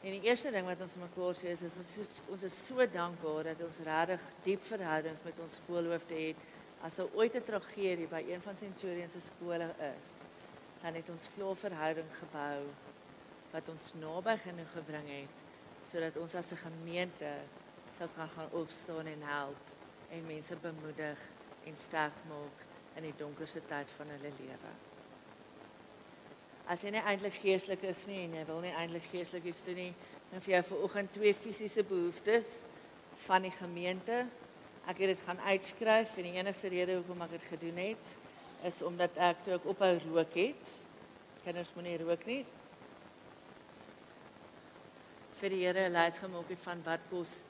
En 0.05 0.13
die 0.13 0.27
eerste 0.29 0.51
ding 0.53 0.67
wat 0.69 0.81
ons 0.85 0.97
mekaar 1.01 1.37
sê 1.37 1.53
is, 1.55 1.63
is 1.65 1.77
ons 1.81 1.93
is, 2.03 2.15
ons 2.29 2.43
is 2.43 2.57
so 2.67 2.85
dankbaar 2.87 3.45
dat 3.45 3.63
ons 3.65 3.79
regtig 3.87 4.21
diep 4.45 4.65
verhoudings 4.67 5.23
met 5.25 5.39
ons 5.41 5.55
skoolhoofde 5.63 6.19
het. 6.27 6.43
As 6.85 6.99
daar 7.01 7.09
ooit 7.17 7.35
'n 7.35 7.45
tragedie 7.45 8.09
by 8.09 8.25
een 8.29 8.43
van 8.43 8.57
Centurion 8.57 9.09
se 9.09 9.21
skole 9.21 9.69
is, 9.97 10.21
dan 10.85 11.01
het 11.01 11.11
ons 11.11 11.31
klaar 11.33 11.57
verhouding 11.65 12.15
gebou 12.21 12.63
wat 13.57 13.73
ons 13.73 13.91
naby 14.05 14.37
genoeg 14.45 14.73
gebring 14.77 15.11
het 15.17 15.45
sodat 15.89 16.17
ons 16.21 16.39
as 16.41 16.53
'n 16.53 16.65
gemeente 16.69 17.35
sou 17.99 18.09
kan 18.17 18.29
gaan 18.37 18.51
opstaan 18.63 19.07
en 19.07 19.29
help 19.35 19.63
en 20.11 20.27
mense 20.27 20.57
bemoedig 20.57 21.21
en 21.67 21.77
sterk 21.77 22.17
maak 22.29 22.59
in 22.97 23.03
die 23.03 23.17
donkerste 23.17 23.63
tyd 23.67 23.89
van 23.91 24.13
hulle 24.17 24.33
lewe 24.41 24.75
as 26.67 26.85
jy 26.85 26.95
nie 26.95 27.03
eintlik 27.05 27.37
geestelik 27.37 27.83
is 27.91 28.07
nie 28.09 28.23
en 28.25 28.37
jy 28.39 28.45
wil 28.49 28.63
nie 28.65 28.73
eintlik 28.73 29.05
geestelik 29.11 29.51
is 29.51 29.61
toe 29.65 29.75
nie, 29.77 29.91
dan 30.31 30.45
vir 30.45 30.57
jou 30.57 30.63
vanoggend 30.71 31.13
twee 31.13 31.35
fisiese 31.37 31.85
behoeftes 31.85 32.63
van 33.27 33.45
die 33.45 33.53
gemeente. 33.55 34.25
Ek 34.89 35.01
het 35.05 35.13
dit 35.13 35.25
gaan 35.27 35.41
uitskryf 35.45 36.17
en 36.19 36.29
die 36.29 36.39
enigste 36.39 36.71
rede 36.73 36.97
hoekom 36.99 37.25
ek 37.27 37.37
dit 37.37 37.49
gedoen 37.53 37.81
het 37.83 38.15
is 38.65 38.81
omdat 38.83 39.17
ek 39.21 39.43
toe 39.45 39.57
ek 39.59 39.67
ophou 39.69 39.93
rook 40.09 40.37
het. 40.41 40.71
Kinders 41.45 41.75
moenie 41.77 41.99
rook 42.01 42.25
nie. 42.29 42.43
Vir 45.35 45.53
die 45.53 45.65
Here 45.67 45.91
lys 45.93 46.21
gemaak 46.23 46.49
het 46.49 46.63
van 46.63 46.81
wat 46.87 47.05
kos 47.11 47.43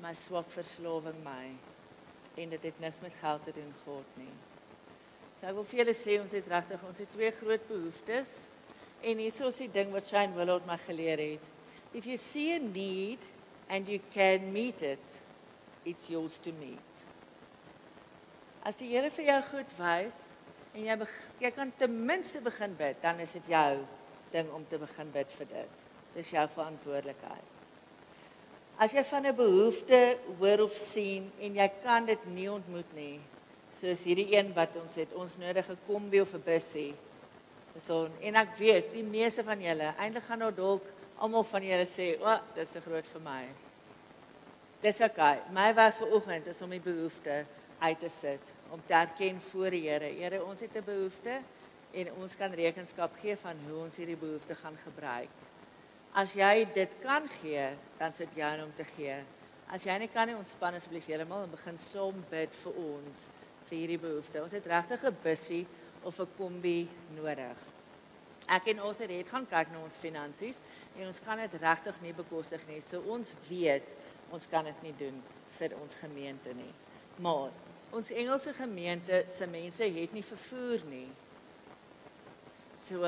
my 0.00 0.12
swak 0.16 0.48
verslawing 0.52 1.18
my 1.24 1.50
en 2.40 2.52
dit 2.54 2.62
het 2.68 2.78
niks 2.80 3.00
met 3.02 3.16
geld 3.18 3.42
te 3.44 3.52
doen 3.56 3.72
gehad 3.82 4.16
nie. 4.20 4.32
So 5.40 5.48
ek 5.50 5.56
wil 5.58 5.66
vir 5.66 5.82
julle 5.82 5.96
sê 5.96 6.16
ons 6.22 6.36
het 6.36 6.48
regtig 6.52 6.86
ons 6.86 7.02
het 7.02 7.12
twee 7.16 7.30
groot 7.40 7.66
behoeftes. 7.68 8.34
En 9.00 9.18
hier 9.18 9.32
is 9.32 9.60
die 9.64 9.70
ding 9.72 9.90
wat 9.94 10.06
Shane 10.06 10.36
Willard 10.36 10.66
my 10.68 10.76
geleer 10.86 11.18
het. 11.18 11.44
If 11.96 12.06
you 12.06 12.18
see 12.20 12.54
a 12.54 12.60
need 12.60 13.24
and 13.68 13.88
you 13.88 13.98
can 14.12 14.52
meet 14.52 14.82
it, 14.82 15.20
it's 15.84 16.10
yours 16.12 16.38
to 16.44 16.52
meet. 16.60 17.06
As 18.62 18.76
die 18.76 18.92
Here 18.92 19.10
vir 19.10 19.32
jou 19.32 19.40
goed 19.48 19.74
wys 19.80 20.20
en 20.74 20.84
jy 20.86 20.96
jy 21.40 21.50
kan 21.50 21.72
ten 21.78 21.94
minste 22.06 22.40
begin 22.40 22.74
bid, 22.78 23.00
dan 23.02 23.20
is 23.20 23.32
dit 23.32 23.50
jou 23.52 23.84
ding 24.32 24.50
om 24.54 24.64
te 24.68 24.78
begin 24.78 25.10
bid 25.12 25.32
vir 25.32 25.46
dit. 25.46 25.86
Dis 26.14 26.30
jou 26.30 26.46
verantwoordelikheid. 26.48 27.48
As 28.78 28.92
jy 28.92 29.04
van 29.04 29.26
'n 29.26 29.36
behoefte 29.36 30.18
hoor 30.38 30.60
of 30.64 30.72
sien 30.72 31.32
en 31.40 31.54
jy 31.54 31.68
kan 31.82 32.06
dit 32.06 32.26
nie 32.26 32.50
ontmoet 32.50 32.94
nie, 32.94 33.20
soos 33.72 34.04
hierdie 34.04 34.36
een 34.36 34.54
wat 34.54 34.76
ons 34.76 34.94
het, 34.94 35.12
ons 35.14 35.36
nodige 35.36 35.76
kombi 35.86 36.20
of 36.20 36.34
'n 36.34 36.42
busie 36.44 36.94
So 37.78 38.08
en 38.26 38.38
ek 38.40 38.56
weet 38.58 38.90
die 38.96 39.04
meeste 39.06 39.44
van 39.46 39.60
julle 39.62 39.92
eintlik 39.94 40.26
gaan 40.26 40.42
nou 40.42 40.50
dalk 40.54 40.88
almal 41.22 41.44
van 41.46 41.62
julle 41.62 41.86
sê, 41.86 42.16
"O, 42.18 42.26
oh, 42.26 42.40
dis 42.54 42.70
te 42.70 42.80
groot 42.80 43.06
vir 43.06 43.20
my." 43.20 43.44
Dis 44.80 45.00
okay. 45.00 45.38
My 45.52 45.74
werk 45.74 45.94
vir 45.94 46.12
oggend 46.12 46.46
is 46.46 46.62
om 46.62 46.70
die 46.70 46.80
behoefte 46.80 47.44
uit 47.80 48.00
te 48.00 48.08
sit, 48.08 48.52
om 48.70 48.82
te 48.86 48.94
erken 48.94 49.40
voor 49.40 49.70
die 49.70 49.88
Here. 49.88 50.12
Here, 50.20 50.44
ons 50.44 50.60
het 50.60 50.76
'n 50.76 50.84
behoefte 50.84 51.40
en 51.90 52.12
ons 52.12 52.36
kan 52.36 52.52
rekenskap 52.52 53.14
gee 53.20 53.36
van 53.36 53.56
hoe 53.66 53.78
ons 53.84 53.96
hierdie 53.96 54.16
behoefte 54.16 54.54
gaan 54.54 54.76
gebruik. 54.84 55.28
As 56.12 56.32
jy 56.32 56.68
dit 56.74 56.94
kan 57.02 57.28
gee, 57.40 57.68
dan 57.98 58.14
sit 58.14 58.34
jy 58.34 58.62
om 58.62 58.72
te 58.74 58.84
gee. 58.84 59.16
As 59.70 59.84
jy 59.86 59.98
nie 59.98 60.08
kan 60.08 60.26
nie, 60.26 60.36
ontspan 60.36 60.74
asseblief 60.74 61.06
heeltemal 61.06 61.42
en 61.42 61.50
begin 61.50 61.78
som 61.78 62.24
bid 62.30 62.54
vir 62.54 62.72
ons 62.72 63.28
vir 63.68 63.78
hierdie 63.78 63.98
behoefte. 63.98 64.42
Ons 64.42 64.52
het 64.52 64.66
regtig 64.66 65.04
'n 65.04 65.16
bussie 65.22 65.66
of 66.02 66.18
'n 66.18 66.28
kombi 66.36 66.88
nodig. 67.14 67.56
Ek 68.48 68.66
en 68.66 68.80
Arthur 68.80 69.08
het 69.08 69.28
gaan 69.28 69.46
kyk 69.46 69.70
na 69.70 69.78
ons 69.84 69.96
finansies 69.96 70.60
en 70.98 71.06
ons 71.06 71.20
kan 71.20 71.38
dit 71.38 71.54
regtig 71.60 72.00
nie 72.02 72.12
bekostig 72.12 72.66
nie. 72.66 72.80
So 72.80 73.00
ons 73.06 73.34
weet 73.48 73.96
ons 74.30 74.46
kan 74.46 74.64
dit 74.64 74.82
nie 74.82 74.94
doen 74.98 75.22
vir 75.58 75.70
ons 75.80 75.96
gemeente 75.96 76.54
nie. 76.54 76.72
Maar 77.18 77.50
ons 77.90 78.10
Engelse 78.10 78.54
gemeente 78.54 79.24
se 79.26 79.46
mense 79.46 79.84
het 79.84 80.12
nie 80.12 80.24
vervoer 80.24 80.84
nie. 80.90 81.08
So 82.78 83.06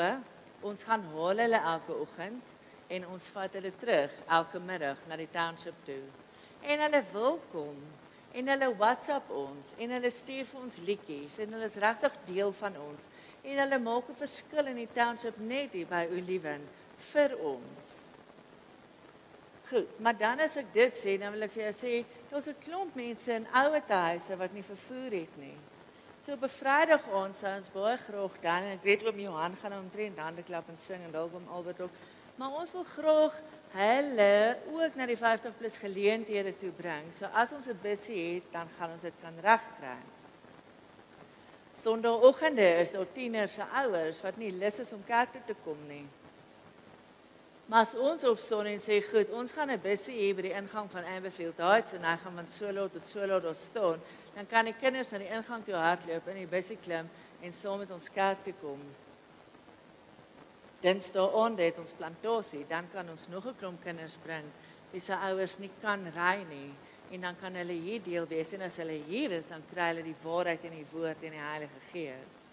ons 0.63 0.85
gaan 0.87 1.05
haal 1.15 1.43
hulle 1.45 1.61
elke 1.75 1.95
oggend 2.05 2.55
en 2.93 3.07
ons 3.09 3.29
vat 3.35 3.57
hulle 3.59 3.73
terug 3.81 4.15
elke 4.27 4.61
middag 4.63 5.01
na 5.09 5.17
die 5.19 5.31
township 5.33 5.79
toe. 5.87 6.03
En 6.63 6.83
hulle 6.85 7.03
wil 7.13 7.41
kom 7.53 7.79
en 8.33 8.49
hulle 8.49 8.71
WhatsApp 8.81 9.31
ons 9.37 9.75
en 9.79 9.97
hulle 9.97 10.13
stuur 10.13 10.47
vir 10.49 10.61
ons 10.61 10.79
liedjies 10.87 11.41
en 11.45 11.57
hulle 11.57 11.69
is 11.69 11.81
regtig 11.83 12.15
deel 12.29 12.55
van 12.61 12.79
ons 12.85 13.11
en 13.43 13.59
hulle 13.65 13.83
maak 13.89 14.09
'n 14.09 14.23
verskil 14.25 14.71
in 14.73 14.81
die 14.83 14.93
township 14.95 15.39
net 15.39 15.73
hier 15.73 15.87
by 15.87 16.07
Oliven 16.11 16.69
vir 17.13 17.39
ons. 17.39 18.01
Goed, 19.73 20.01
maar 20.05 20.17
dan 20.17 20.41
as 20.45 20.59
ek 20.61 20.67
dit 20.75 20.93
sê, 20.93 21.15
dan 21.17 21.33
wil 21.33 21.47
ek 21.47 21.53
vir 21.55 21.63
jou 21.63 21.73
sê, 21.73 21.93
daar's 22.29 22.49
'n 22.51 22.61
klomp 22.61 22.95
mense 22.95 23.33
in 23.33 23.47
ouer 23.57 23.81
huise 23.89 24.37
wat 24.37 24.53
nie 24.53 24.63
vervoer 24.63 25.13
het 25.17 25.37
nie. 25.41 25.57
So 26.21 26.33
op 26.33 26.43
'n 26.45 26.49
Vrydag 26.49 27.09
aand 27.09 27.37
sou 27.37 27.57
ons 27.57 27.73
baie 27.73 27.97
graag 27.97 28.35
dan 28.41 28.63
en 28.63 28.73
ek 28.77 28.83
weet 28.83 29.05
oom 29.07 29.19
Johan 29.19 29.57
gaan 29.57 29.73
omtrent 29.73 30.19
hande 30.19 30.43
klap 30.43 30.69
en 30.69 30.77
sing 30.77 31.01
en 31.05 31.11
dalk 31.11 31.35
oom 31.35 31.49
Albert 31.49 31.81
ook, 31.81 31.91
maar 32.37 32.51
ons 32.51 32.73
wil 32.73 32.85
graag 32.85 33.41
hulle 33.73 34.57
ook 34.73 34.95
na 34.95 35.07
die 35.07 35.17
50 35.17 35.57
plus 35.57 35.77
geleenthede 35.77 36.57
toe 36.59 36.71
bring. 36.71 37.15
So 37.15 37.25
as 37.33 37.53
ons 37.53 37.67
'n 37.67 37.79
bussie 37.83 38.35
het, 38.35 38.53
dan 38.53 38.69
gaan 38.79 38.91
ons 38.91 39.03
dit 39.03 39.15
kan 39.23 39.35
regkry. 39.41 39.97
Sondagoggende 41.75 42.79
is 42.81 42.91
daar 42.91 43.13
tieners 43.13 43.55
se 43.55 43.63
ouers 43.63 44.21
wat 44.21 44.37
nie 44.37 44.53
lus 44.53 44.79
is 44.79 44.93
om 44.93 45.05
kerk 45.05 45.33
toe 45.33 45.43
te 45.47 45.55
kom 45.65 45.79
nie. 45.89 46.07
Maar 47.67 47.81
as 47.81 47.95
ons 47.95 48.25
op 48.25 48.39
son 48.39 48.67
en 48.67 48.81
sê 48.83 48.99
goed, 49.07 49.31
ons 49.31 49.53
gaan 49.53 49.71
'n 49.71 49.81
bussie 49.81 50.19
hê 50.19 50.35
by 50.35 50.43
die 50.43 50.57
ingang 50.61 50.91
van 50.91 51.05
Amberfield 51.05 51.57
Heights 51.57 51.93
en 51.93 52.05
hy 52.05 52.17
gaan 52.17 52.35
van 52.35 52.49
Solo 52.49 52.89
tot 52.89 53.07
Solo 53.07 53.41
daar 53.41 53.55
staan, 53.55 54.01
dan 54.35 54.47
kan 54.47 54.65
die 54.65 54.75
kinders 54.75 55.13
aan 55.13 55.21
die 55.21 55.31
ingang 55.31 55.65
toe 55.65 55.75
hardloop 55.75 56.29
in 56.29 56.37
die 56.37 56.47
bussie 56.47 56.77
klim 56.77 57.09
en 57.41 57.53
saam 57.53 57.79
met 57.79 57.91
ons 57.91 58.11
kerk 58.11 58.45
toe 58.45 58.55
kom. 58.61 58.81
Dinsdae 60.81 61.31
aand 61.35 61.59
het 61.59 61.79
ons 61.79 61.93
plantasie, 61.93 62.67
dan 62.69 62.91
kan 62.93 63.09
ons 63.09 63.29
nog 63.29 63.47
'n 63.47 63.57
klomp 63.59 63.83
kinders 63.85 64.17
bring 64.23 64.45
wie 64.93 65.01
se 65.01 65.15
ouers 65.15 65.59
nie 65.59 65.71
kan 65.81 66.05
ry 66.15 66.45
nie 66.49 66.75
en 67.11 67.21
dan 67.21 67.37
kan 67.41 67.55
hulle 67.55 67.73
hier 67.73 68.03
deel 68.03 68.27
wees 68.27 68.53
en 68.53 68.63
as 68.63 68.77
hulle 68.77 69.03
hier 69.09 69.33
is 69.33 69.49
dan 69.49 69.63
kry 69.73 69.89
hulle 69.93 70.03
die 70.03 70.17
waarheid 70.23 70.65
in 70.65 70.71
die 70.71 70.87
woord 70.93 71.23
en 71.23 71.31
die 71.31 71.39
Heilige 71.39 71.81
Gees. 71.93 72.52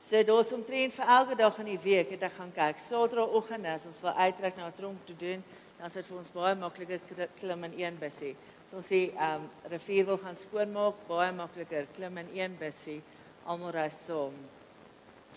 So 0.00 0.22
daar's 0.24 0.52
omtrent 0.56 0.94
vir 0.96 1.10
elke 1.12 1.36
dag 1.36 1.58
in 1.60 1.66
die 1.74 1.80
week 1.82 2.14
het 2.14 2.22
ek 2.24 2.32
gaan 2.38 2.52
kyk. 2.56 2.78
Saterdagoggend 2.80 3.66
as 3.68 3.84
ons 3.84 4.00
wil 4.00 4.16
uittrek 4.16 4.56
na 4.56 4.66
'n 4.68 4.72
tronk 4.72 5.06
te 5.06 5.16
doen, 5.16 5.44
dan 5.76 5.86
is 5.86 5.92
dit 5.92 6.06
vir 6.06 6.18
ons 6.18 6.32
baie 6.32 6.54
makliker 6.54 7.00
klim 7.40 7.64
in 7.64 7.74
een 7.76 7.98
bussie. 7.98 8.36
So 8.68 8.76
ons 8.76 8.86
sê 8.86 9.12
ehm 9.12 9.44
um, 9.44 9.50
rivier 9.70 10.06
wil 10.06 10.18
gaan 10.18 10.36
skoonmaak, 10.36 11.06
baie 11.06 11.32
makliker 11.32 11.86
klim 11.92 12.16
in 12.18 12.28
een 12.32 12.56
bussie, 12.58 13.02
almal 13.44 13.72
ry 13.72 13.88
saam. 13.88 14.32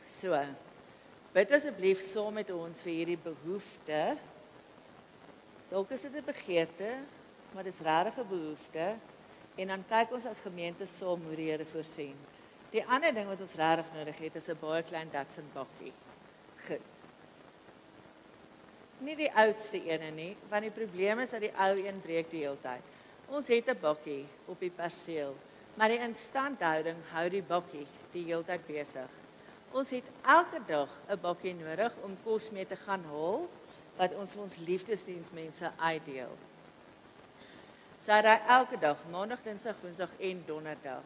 So 0.08 0.32
Bid 1.34 1.52
asseblief 1.52 2.00
saam 2.00 2.34
met 2.34 2.50
ons 2.54 2.82
vir 2.86 2.94
hierdie 2.94 3.18
behoefte. 3.18 4.18
Dalk 5.72 5.92
is 5.92 6.02
dit 6.02 6.16
'n 6.16 6.26
begeerte, 6.26 6.92
maar 7.54 7.64
dis 7.64 7.80
regtig 7.80 8.18
'n 8.18 8.28
behoefte 8.30 8.96
en 9.56 9.68
dan 9.68 9.84
kyk 9.88 10.12
ons 10.12 10.26
as 10.26 10.40
gemeente 10.40 10.86
saam 10.86 11.22
hoe 11.26 11.36
die 11.36 11.50
Here 11.50 11.66
voorsien. 11.66 12.33
Die 12.74 12.82
ander 12.90 13.14
ding 13.14 13.28
wat 13.30 13.42
ons 13.46 13.54
regtig 13.60 13.90
nodig 13.94 14.20
het 14.26 14.36
is 14.40 14.50
'n 14.50 14.58
baie 14.60 14.84
klein 14.84 15.10
Datsun 15.12 15.50
bakkie. 15.54 15.94
Goed. 16.66 16.92
Nie 18.98 19.16
die 19.16 19.32
oudste 19.34 19.84
ene 19.84 20.10
nie, 20.12 20.38
want 20.50 20.62
die 20.62 20.72
probleem 20.72 21.20
is 21.20 21.30
dat 21.30 21.42
die 21.42 21.54
ou 21.58 21.74
een 21.78 22.02
breek 22.02 22.30
die 22.30 22.40
hele 22.40 22.58
tyd. 22.62 22.82
Ons 23.28 23.48
het 23.48 23.70
'n 23.70 23.80
bakkie 23.80 24.26
op 24.46 24.60
die 24.60 24.70
perseel, 24.70 25.36
maar 25.76 25.90
die 25.90 26.00
instandhouding 26.00 26.98
hou 27.12 27.30
die 27.30 27.44
bakkie 27.44 27.88
die 28.12 28.24
hele 28.24 28.44
tyd 28.44 28.66
besig. 28.68 29.10
Ons 29.72 29.90
het 29.90 30.04
elke 30.26 30.60
dag 30.66 30.90
'n 31.10 31.22
bakkie 31.22 31.54
nodig 31.54 31.94
om 32.02 32.18
kos 32.24 32.50
mee 32.50 32.66
te 32.66 32.76
gaan 32.76 33.04
haal 33.04 33.50
wat 33.96 34.14
ons 34.14 34.34
vir 34.34 34.42
ons 34.42 34.58
liefdesdiensmense 34.58 35.72
uitdeel. 35.78 36.38
So 38.00 38.22
dat 38.22 38.40
elke 38.48 38.80
dag, 38.80 38.98
maandag, 39.12 39.40
dinsdag, 39.44 39.76
woensdag 39.82 40.10
en 40.20 40.44
donderdag, 40.46 41.04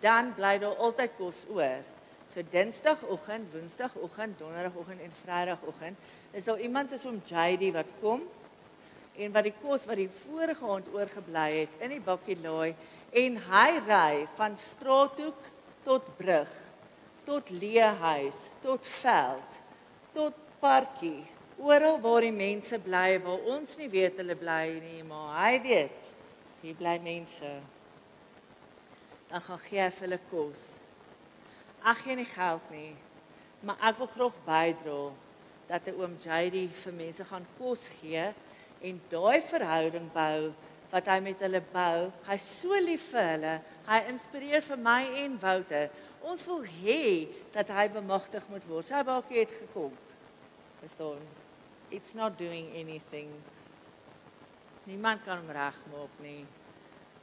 dan 0.00 0.32
bly 0.36 0.56
daar 0.62 0.76
altyd 0.76 1.16
kos 1.18 1.44
oor. 1.48 1.82
So 2.28 2.42
dinsdagoggend, 2.50 3.52
woensdagoggend, 3.52 4.38
donderdagoggend 4.38 5.00
en 5.00 5.12
vrydagoggend 5.22 5.96
is 6.32 6.44
daar 6.44 6.60
iemand 6.60 6.90
soos 6.90 7.06
om 7.06 7.20
JD 7.22 7.72
wat 7.72 7.90
kom 8.00 8.22
en 9.16 9.32
wat 9.32 9.46
die 9.46 9.54
kos 9.62 9.86
wat 9.88 9.96
die 9.96 10.10
vorige 10.10 10.66
aand 10.66 10.88
oorgebly 10.92 11.48
het 11.62 11.76
in 11.80 11.94
die 11.94 12.02
bakkie 12.04 12.36
laai 12.42 12.74
en 13.16 13.38
hy 13.48 13.68
ry 13.86 14.24
van 14.36 14.58
straathoek 14.60 15.52
tot 15.86 16.10
brug 16.18 16.50
tot 17.26 17.50
leehuis, 17.50 18.48
tot 18.62 18.86
veld, 18.86 19.58
tot 20.14 20.34
parkie, 20.62 21.24
oral 21.58 21.98
waar 22.00 22.22
die 22.22 22.34
mense 22.34 22.78
bly 22.84 23.16
waar 23.24 23.48
ons 23.56 23.74
nie 23.80 23.88
weet 23.90 24.20
hulle 24.22 24.36
bly 24.38 24.66
nie, 24.78 25.00
maar 25.08 25.32
hy 25.40 25.56
weet 25.64 26.12
hier 26.62 26.76
bly 26.78 26.94
mense. 27.02 27.50
Dan 29.30 29.42
gaan 29.42 29.62
gee 29.66 29.82
hy 29.82 29.90
hulle 30.00 30.18
kos. 30.30 30.64
Ag 31.82 32.02
gee 32.02 32.16
nie 32.18 32.28
geld 32.28 32.70
nie, 32.70 32.94
maar 33.66 33.78
ek 33.90 33.98
wil 34.00 34.10
graag 34.10 34.38
bydra 34.46 35.00
dat 35.68 35.86
'n 35.86 35.98
oom 36.00 36.14
JD 36.18 36.68
vir 36.82 36.92
mense 36.92 37.24
gaan 37.24 37.46
kos 37.58 37.88
gee 38.00 38.34
en 38.82 39.02
daai 39.10 39.40
verhouding 39.42 40.12
bou 40.12 40.54
wat 40.90 41.06
hy 41.06 41.20
met 41.20 41.40
hulle 41.40 41.62
bou. 41.72 42.12
Hy's 42.26 42.60
so 42.60 42.74
lief 42.80 43.10
vir 43.10 43.26
hulle. 43.34 43.60
Hy 43.86 43.98
inspireer 44.10 44.62
vir 44.62 44.76
my 44.78 45.02
en 45.24 45.40
Wouter 45.40 45.90
Ons 46.26 46.46
wil 46.50 46.64
hê 46.82 47.28
dat 47.54 47.68
hy 47.70 47.86
bemagtig 47.94 48.42
moet 48.50 48.64
word. 48.66 48.88
Sy 48.88 49.02
bakkie 49.06 49.44
het 49.44 49.52
gekom. 49.54 49.92
Verstaan? 50.80 51.22
It's 51.94 52.16
not 52.18 52.34
doing 52.38 52.72
anything. 52.74 53.30
Niemand 54.90 55.22
kan 55.22 55.38
hom 55.38 55.52
regmaak 55.54 56.16
nie. 56.24 56.42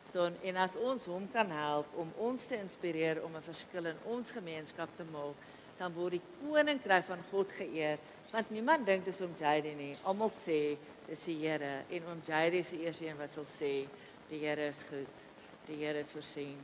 So 0.09 0.27
en 0.27 0.59
as 0.61 0.75
ons 0.75 1.05
hom 1.09 1.25
kan 1.31 1.49
help 1.55 1.93
om 1.99 2.11
ons 2.27 2.45
te 2.49 2.59
inspireer 2.59 3.23
om 3.23 3.35
'n 3.35 3.41
verskil 3.41 3.85
in 3.85 3.99
ons 4.05 4.31
gemeenskap 4.31 4.89
te 4.97 5.03
maak, 5.11 5.35
dan 5.77 5.93
word 5.93 6.11
die 6.11 6.25
koninkryk 6.41 7.03
van 7.03 7.23
God 7.31 7.51
geëer. 7.51 7.97
Want 8.31 8.49
niemand 8.49 8.85
dink 8.85 9.05
dis 9.05 9.21
om 9.21 9.33
Jade 9.37 9.73
nie. 9.77 9.95
Almal 10.03 10.29
sê 10.29 10.77
dis 11.07 11.25
die 11.25 11.37
Here 11.43 11.83
en 11.89 12.07
om 12.11 12.21
Jade 12.25 12.57
is 12.57 12.69
die 12.69 12.85
eerste 12.85 13.05
een 13.05 13.17
wat 13.17 13.29
sal 13.29 13.45
sê 13.45 13.87
die 14.29 14.39
Here 14.39 14.67
is 14.67 14.83
goed. 14.89 15.27
Die 15.67 15.75
Here 15.75 15.97
het 15.97 16.09
voorsien. 16.09 16.57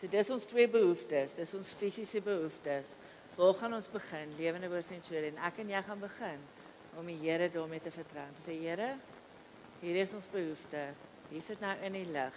So 0.00 0.06
dis 0.06 0.30
ons 0.30 0.46
twee 0.46 0.68
behoeftes, 0.68 1.34
dis 1.34 1.54
ons 1.54 1.72
fisiese 1.72 2.20
behoeftes. 2.20 2.96
Waar 3.36 3.54
gaan 3.54 3.74
ons 3.74 3.88
begin? 3.88 4.36
Lewende 4.38 4.68
woord 4.68 4.86
sensuele 4.86 5.32
en 5.32 5.40
ek 5.48 5.58
en 5.58 5.72
jy 5.72 5.82
gaan 5.82 6.00
begin 6.02 6.44
om 6.98 7.06
die 7.06 7.18
Here 7.22 7.48
daarmee 7.50 7.80
te 7.80 7.90
vertrou. 7.90 8.26
Sê 8.38 8.58
Here, 8.60 8.94
hier 9.80 9.96
is 10.02 10.14
ons 10.14 10.28
behoefte. 10.30 10.92
Hier 11.34 11.42
sit 11.42 11.58
nou 11.58 11.72
in 11.82 11.96
die 11.96 12.06
lig. 12.14 12.34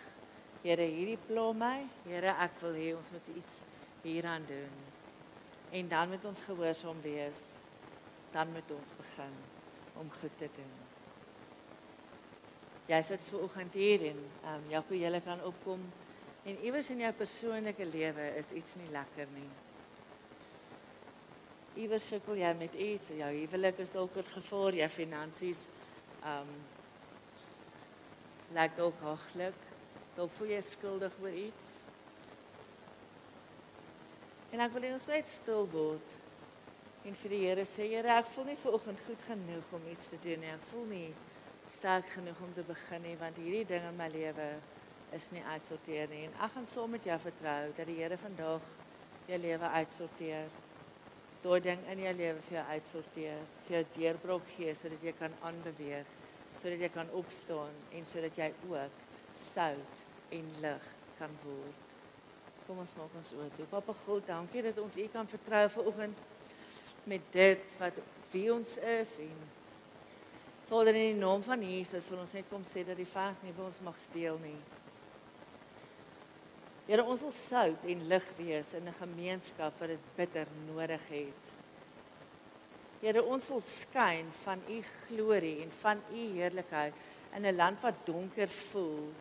Here, 0.63 0.85
hierdie 0.89 1.19
pla 1.27 1.51
my. 1.53 1.75
Here, 2.07 2.31
ek 2.41 2.55
wil 2.63 2.73
hê 2.73 2.85
ons 2.97 3.11
moet 3.13 3.27
iets 3.35 3.59
hieraan 4.01 4.45
doen. 4.49 4.79
En 5.77 5.89
dan 5.91 6.09
moet 6.09 6.23
ons 6.25 6.41
gehoorsaam 6.41 6.97
wees. 7.03 7.41
Dan 8.33 8.49
moet 8.55 8.71
ons 8.73 8.95
begin 8.97 9.35
om 10.01 10.09
goed 10.17 10.33
te 10.41 10.49
doen. 10.55 10.71
Jy 12.89 13.01
sit 13.05 13.21
ver 13.27 13.43
oggend 13.45 13.77
hier 13.77 14.07
en 14.09 14.23
ehm 14.23 14.55
um, 14.55 14.65
Jaco, 14.71 14.97
jy 14.97 15.21
kan 15.21 15.43
opkom. 15.45 15.83
En 16.49 16.57
iewers 16.65 16.89
in 16.89 17.03
jou 17.03 17.11
persoonlike 17.19 17.85
lewe 17.91 18.31
is 18.39 18.49
iets 18.55 18.79
nie 18.81 18.89
lekker 18.95 19.29
nie. 19.35 19.49
Iewers 21.83 22.07
sukkel 22.15 22.41
jy 22.41 22.53
met 22.57 22.73
iets, 22.73 23.13
jou 23.13 23.29
huwelik 23.29 23.83
is 23.85 23.93
dalk 23.93 24.17
in 24.17 24.25
gevaar, 24.31 24.79
jou 24.81 24.89
finansies 24.89 25.67
um 26.25 26.49
lyk 28.55 28.77
dalk 28.77 29.01
haglik, 29.03 29.59
dalk 30.15 30.31
voel 30.37 30.53
jy 30.55 30.61
skuldig 30.63 31.19
oor 31.23 31.35
iets. 31.35 31.73
En 34.55 34.63
ek 34.63 34.71
wil 34.75 34.87
hê 34.87 34.93
ons 34.95 35.07
moet 35.09 35.27
stil 35.27 35.67
word 35.73 36.15
en 37.07 37.15
vir 37.15 37.31
die 37.31 37.43
Here 37.45 37.63
sê, 37.67 37.85
Here, 37.91 38.17
ek 38.19 38.27
voel 38.31 38.49
nie 38.49 38.59
vanoggend 38.59 39.03
goed 39.05 39.21
genoeg 39.29 39.69
om 39.75 39.85
iets 39.91 40.09
te 40.11 40.19
doen 40.23 40.41
nie. 40.43 40.51
Ek 40.51 40.65
voel 40.71 40.87
nie 40.91 41.07
sterk 41.71 42.09
genoeg 42.15 42.39
om 42.43 42.51
te 42.55 42.63
begin 42.67 43.03
nie 43.03 43.15
want 43.19 43.39
hierdie 43.39 43.65
ding 43.67 43.85
in 43.89 43.97
my 43.99 44.07
lewe 44.11 44.47
is 45.15 45.29
nie 45.31 45.43
uitsorteer 45.51 46.07
nie 46.11 46.25
en 46.27 46.35
ek 46.45 46.53
gaan 46.55 46.67
saam 46.67 46.93
met 46.95 47.07
jou 47.07 47.17
vertrou 47.19 47.71
dat 47.75 47.87
die 47.87 47.97
Here 47.99 48.17
vandag 48.19 48.71
jou 49.27 49.39
lewe 49.43 49.71
uitsorteer. 49.75 50.47
Daai 51.43 51.59
ding 51.63 51.83
in 51.91 52.03
jou 52.05 52.13
lewe 52.21 52.43
vir 52.47 52.57
jou 52.57 52.65
uitsorteer, 52.71 53.41
vir 53.67 53.75
jou 53.77 53.83
deurbrok 53.97 54.47
gee 54.55 54.75
sodat 54.75 55.03
jy 55.03 55.13
kan 55.19 55.35
aanbeweeg, 55.47 56.15
sodat 56.57 56.81
jy 56.81 56.89
kan 56.93 57.09
opstaan 57.17 57.73
en 57.93 58.05
sodat 58.05 58.37
jy 58.37 58.51
ook 58.69 59.03
sout 59.37 60.05
en 60.29 60.47
lig 60.61 60.87
kan 61.17 61.33
word. 61.43 61.83
Kom 62.67 62.81
ons 62.83 62.95
maak 62.97 63.13
ons 63.15 63.33
oop. 63.37 63.59
Papa 63.71 63.93
God, 64.05 64.25
dankie 64.27 64.63
dat 64.65 64.79
ons 64.81 64.97
U 64.97 65.05
kan 65.13 65.29
vertrou 65.29 65.67
vanoggend 65.77 66.17
met 67.07 67.29
dit 67.31 67.77
wat 67.79 68.01
wie 68.31 68.49
ons 68.53 68.77
is 68.77 69.13
en 69.23 69.37
Vader 70.67 70.97
in 70.99 71.13
die 71.13 71.21
naam 71.21 71.43
van 71.45 71.61
Jesus 71.63 72.09
wil 72.11 72.25
ons 72.25 72.33
net 72.35 72.49
kom 72.51 72.65
sê 72.67 72.81
dat 72.83 72.97
die 72.99 73.07
vyand 73.07 73.39
nie 73.45 73.53
by 73.55 73.63
ons 73.69 73.79
mag 73.85 73.95
steel 74.01 74.35
nie. 74.43 74.57
Here 76.89 77.05
ons 77.07 77.23
wil 77.23 77.31
sout 77.35 77.87
en 77.87 78.03
lig 78.11 78.27
wees 78.35 78.73
in 78.75 78.87
'n 78.87 78.99
gemeenskap 78.99 79.79
wat 79.79 79.89
dit 79.95 80.03
bitter 80.17 80.47
nodig 80.67 81.07
het. 81.07 81.43
Here 83.01 83.21
ons 83.21 83.45
wil 83.51 83.61
skyn 83.61 84.31
van 84.41 84.61
u 84.69 84.81
glorie 85.05 85.61
en 85.61 85.71
van 85.81 86.01
u 86.13 86.23
heerlikheid 86.37 86.93
in 87.35 87.45
'n 87.45 87.55
land 87.55 87.81
wat 87.81 88.05
donker 88.05 88.49
voel, 88.49 89.13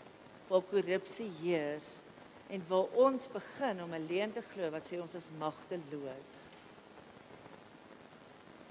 waar 0.49 0.63
korrupsie 0.71 1.31
heers 1.43 2.01
en 2.49 2.63
waar 2.69 2.89
ons 2.95 3.29
begin 3.29 3.83
om 3.83 3.95
'n 3.95 4.07
leuen 4.09 4.33
te 4.33 4.43
glo 4.43 4.71
wat 4.71 4.87
sê 4.87 5.01
ons 5.01 5.15
is 5.15 5.29
magteloos. 5.39 6.31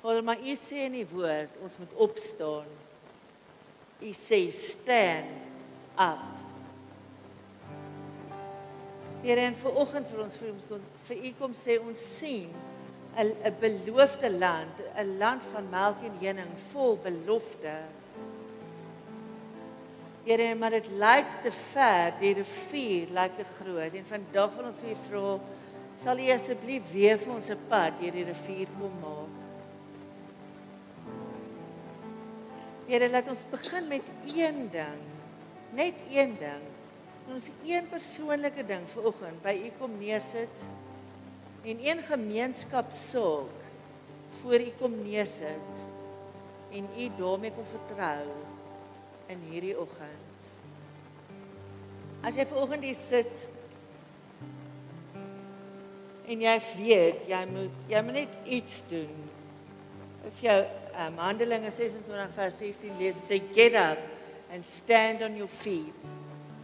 Vader, 0.06 0.24
maar 0.24 0.38
U 0.38 0.56
sê 0.56 0.86
in 0.86 0.92
die 0.92 1.08
woord, 1.08 1.50
ons 1.66 1.78
moet 1.78 1.94
opstaan. 1.94 2.68
U 4.02 4.12
sê 4.14 4.52
stand 4.52 5.26
up. 5.98 6.26
Here 9.24 9.42
en 9.42 9.56
vir 9.56 9.72
oggend 9.82 10.08
vir 10.08 10.22
ons 10.22 10.38
vir 10.38 10.52
ons 10.52 10.66
kom 10.70 10.82
vir 11.08 11.18
U 11.18 11.32
kom 11.40 11.54
sê 11.58 11.80
ons 11.82 12.00
sien 12.20 12.54
'n 13.16 13.32
'n 13.44 13.56
beloofde 13.60 14.32
land, 14.32 14.76
'n 14.98 15.18
land 15.18 15.42
van 15.52 15.70
melk 15.70 16.02
en 16.04 16.16
honing 16.20 16.54
vol 16.72 16.98
belofte. 17.04 17.76
Here, 20.26 20.56
maar 20.56 20.70
dit 20.70 20.88
lyk 20.88 21.30
te 21.44 21.52
ver, 21.52 22.14
die 22.20 22.34
rivier 22.34 23.08
lyk 23.14 23.36
te 23.36 23.46
groot 23.58 23.94
en 23.94 24.06
vandag 24.06 24.56
wil 24.56 24.66
ons 24.72 24.82
vir 24.82 24.92
u 24.92 24.96
vra, 25.08 25.40
sal 25.96 26.20
u 26.20 26.30
asseblief 26.34 26.92
weer 26.92 27.18
vir 27.18 27.34
ons 27.34 27.50
'n 27.50 27.68
pad 27.70 28.00
deur 28.00 28.12
die 28.12 28.26
rivier 28.26 28.68
kom 28.80 28.96
maak? 29.02 29.36
Here, 32.88 33.10
laat 33.10 33.30
ons 33.30 33.46
begin 33.50 33.88
met 33.88 34.06
een 34.36 34.70
ding. 34.70 35.02
Net 35.74 35.96
een 36.10 36.36
ding. 36.40 36.64
Ons 37.34 37.50
een 37.66 37.88
persoonlike 37.90 38.66
ding 38.66 38.84
vir 38.88 39.06
oggend 39.10 39.42
by 39.42 39.56
u 39.66 39.72
kom 39.80 39.98
neersit 39.98 40.66
en 41.66 41.78
een 41.82 42.02
gemeenskap 42.04 42.92
saak 42.92 43.62
voor 44.42 44.60
u 44.60 44.72
kom 44.78 44.94
neersit 45.04 45.86
en 46.72 46.88
u 46.98 47.10
daarmee 47.18 47.52
kom 47.52 47.66
vertrou 47.66 48.28
in 49.26 49.40
hierdie 49.50 49.80
oggend. 49.80 50.42
As 52.22 52.38
jy 52.38 52.46
ver 52.46 52.62
oggend 52.62 52.86
hier 52.86 52.98
sit 52.98 53.48
en 56.30 56.46
jy 56.46 56.56
weet 56.76 57.26
jy 57.30 57.42
moet 57.50 57.90
jy 57.90 58.06
moet 58.06 58.20
net 58.22 58.38
iets 58.46 58.84
doen. 58.92 59.26
If 60.30 60.44
jou 60.46 60.60
um, 60.62 61.18
Handelinge 61.22 61.74
26 61.74 62.34
vers 62.38 62.62
16 62.62 62.98
lees, 63.02 63.26
sê 63.26 63.42
get 63.54 63.74
up 63.74 64.02
and 64.54 64.66
stand 64.66 65.26
on 65.26 65.38
your 65.38 65.50
feet. 65.50 66.14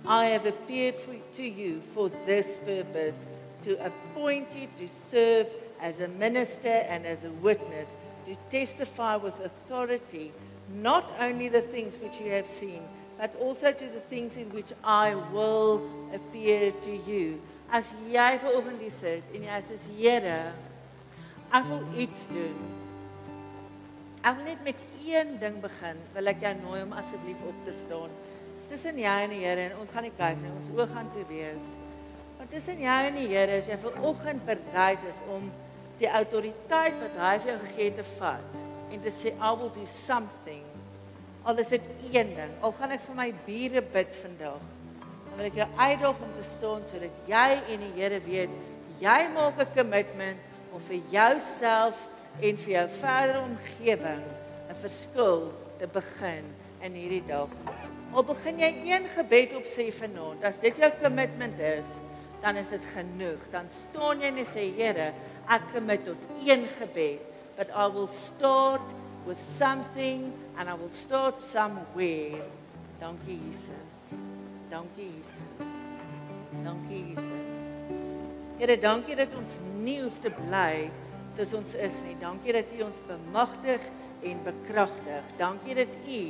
I 0.06 0.34
have 0.34 0.48
appeared 0.50 0.96
for, 0.96 1.14
to 1.38 1.44
you 1.44 1.80
for 1.94 2.10
this 2.26 2.60
purpose 2.66 3.30
to 3.64 3.78
appoint 3.86 4.56
you 4.56 4.68
to 4.78 4.88
serve 4.88 5.48
as 5.82 6.00
a 6.00 6.08
minister 6.08 6.70
and 6.90 7.06
as 7.06 7.24
a 7.24 7.32
witness 7.42 7.96
to 8.26 8.36
testify 8.50 9.16
with 9.16 9.40
authority 9.44 10.32
not 10.80 11.12
only 11.20 11.50
the 11.50 11.62
things 11.62 11.98
which 12.00 12.20
you 12.22 12.32
have 12.32 12.46
seen, 12.46 12.82
but 13.18 13.36
also 13.36 13.72
to 13.72 13.86
the 13.86 14.00
things 14.00 14.38
in 14.38 14.48
which 14.50 14.74
I 14.84 15.16
will 15.34 15.82
appear 16.14 16.72
to 16.72 16.92
you. 17.06 17.42
As 17.72 17.92
jy 18.12 18.36
vanoggend 18.42 18.82
hier 18.84 18.92
sit 18.92 19.36
en 19.36 19.46
jy 19.48 19.60
sê 19.64 19.78
Here, 19.96 20.52
ek 21.56 21.68
wil 21.70 21.86
iets 22.04 22.26
doen. 22.32 22.58
Ek 24.22 24.36
wil 24.36 24.50
net 24.50 24.66
met 24.66 24.82
een 25.06 25.38
ding 25.40 25.62
begin. 25.64 26.02
Wil 26.16 26.34
ek 26.34 26.44
jou 26.44 26.52
nooi 26.60 26.82
om 26.84 26.92
asseblief 27.00 27.40
op 27.48 27.64
te 27.68 27.76
staan. 27.76 28.12
Dis 28.58 28.68
tussen 28.74 29.00
jy 29.00 29.16
en 29.24 29.32
die 29.32 29.40
Here 29.46 29.70
en 29.70 29.80
ons 29.80 29.96
gaan 29.96 30.04
nie 30.04 30.14
kyk 30.18 30.42
nie. 30.42 30.52
Ons 30.58 30.72
oë 30.76 30.90
gaan 30.92 31.08
toe 31.16 31.24
wees. 31.32 31.72
Tussen 32.52 32.82
jy 32.84 32.96
en 33.08 33.16
die 33.16 33.30
Here 33.32 33.62
is 33.62 33.70
jy 33.72 33.78
vanoggend 33.80 34.42
bereid 34.44 35.00
is 35.08 35.22
om 35.32 35.46
die 36.02 36.10
autoriteit 36.12 36.98
wat 37.00 37.14
hy 37.22 37.30
vir 37.40 37.50
jou 37.54 37.60
gegee 37.62 37.86
het 37.88 37.96
te 38.02 38.08
vat 38.18 38.58
en 38.92 39.04
te 39.06 39.14
sê 39.16 39.32
I 39.38 39.52
will 39.56 39.72
do 39.72 39.86
something. 39.88 40.66
Al 41.48 41.62
is 41.64 41.72
dit 41.72 41.88
een 42.10 42.34
ding. 42.36 42.52
Al 42.60 42.76
gaan 42.76 42.92
ek 42.92 43.06
vir 43.06 43.18
my 43.22 43.30
bure 43.46 43.86
bid 43.94 44.20
vandag. 44.20 44.68
Dan 45.30 45.40
wil 45.40 45.48
ek 45.48 45.62
jou 45.62 45.70
uitdaag 45.80 46.22
om 46.28 46.36
te 46.36 46.44
staan 46.50 46.84
sodat 46.90 47.24
jy 47.32 47.48
en 47.72 47.88
die 47.88 47.94
Here 47.96 48.20
weet 48.28 48.60
jy 49.00 49.18
maak 49.32 49.64
'n 49.64 49.72
commitment 49.72 50.38
om 50.76 50.84
vir 50.92 51.00
jouself 51.16 52.10
en 52.42 52.58
vir 52.58 52.74
jou 52.76 52.88
verdere 53.00 53.48
omgewing 53.48 54.24
'n 54.68 54.76
verskil 54.76 55.54
te 55.80 55.88
begin 55.88 56.44
in 56.84 56.94
hierdie 57.00 57.26
dag. 57.28 57.48
Al 58.12 58.24
begin 58.24 58.60
jy 58.60 58.72
een 58.92 59.08
gebed 59.08 59.56
op 59.56 59.64
sê 59.64 59.88
vanaand, 59.88 60.44
as 60.44 60.60
dit 60.60 60.78
jou 60.78 60.92
commitment 61.00 61.60
is, 61.60 62.02
dan 62.42 62.56
is 62.56 62.70
dit 62.74 62.86
genoeg. 62.94 63.50
Dan 63.52 63.70
staan 63.70 64.22
jy 64.22 64.32
en 64.34 64.46
sê 64.46 64.68
Here, 64.76 65.12
ek 65.48 65.74
commit 65.74 66.06
tot 66.06 66.18
een 66.46 66.66
gebed 66.78 67.28
but 67.62 67.70
I 67.76 67.88
will 67.88 68.08
start 68.08 68.82
with 69.26 69.38
something 69.38 70.34
and 70.58 70.70
I 70.70 70.74
will 70.74 70.90
start 70.90 71.40
somewhere. 71.40 72.42
Dankie 73.00 73.38
Jesus. 73.38 74.16
Dankie 74.70 75.12
Jesus. 75.18 75.42
Dankie 76.64 77.04
Jesus. 77.10 77.30
Here, 78.58 78.78
dankie 78.78 79.16
dat 79.16 79.36
ons 79.38 79.60
nie 79.82 80.00
hoef 80.02 80.18
te 80.22 80.32
bly 80.34 80.90
soos 81.32 81.54
ons 81.58 81.76
is 81.78 82.02
nie. 82.08 82.16
Dankie 82.22 82.56
dat 82.58 82.74
U 82.80 82.82
ons 82.88 82.98
bemagtig 83.08 83.86
en 84.26 84.42
bekragtig. 84.46 85.30
Dankie 85.38 85.78
dat 85.78 85.94
U 86.02 86.24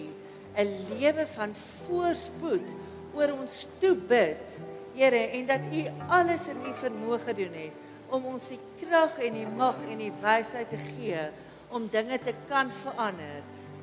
'n 0.60 0.70
lewe 0.92 1.28
van 1.28 1.56
voorspoed 1.56 2.76
oor 3.16 3.32
ons 3.40 3.68
toe 3.80 3.96
bid. 3.96 4.60
Here, 5.02 5.18
en 5.34 5.46
dat 5.50 5.64
U 5.74 5.86
alles 6.14 6.44
in 6.52 6.60
U 6.62 6.72
vermoë 6.78 7.18
gedoen 7.24 7.56
het 7.58 7.88
om 8.14 8.28
ons 8.36 8.52
die 8.52 8.60
krag 8.84 9.16
en 9.24 9.34
die 9.34 9.48
mag 9.58 9.80
en 9.88 9.98
die 9.98 10.12
wysheid 10.22 10.70
te 10.70 10.78
gee 10.78 11.24
om 11.74 11.88
dinge 11.90 12.20
te 12.22 12.36
kan 12.50 12.70
verander 12.76 13.40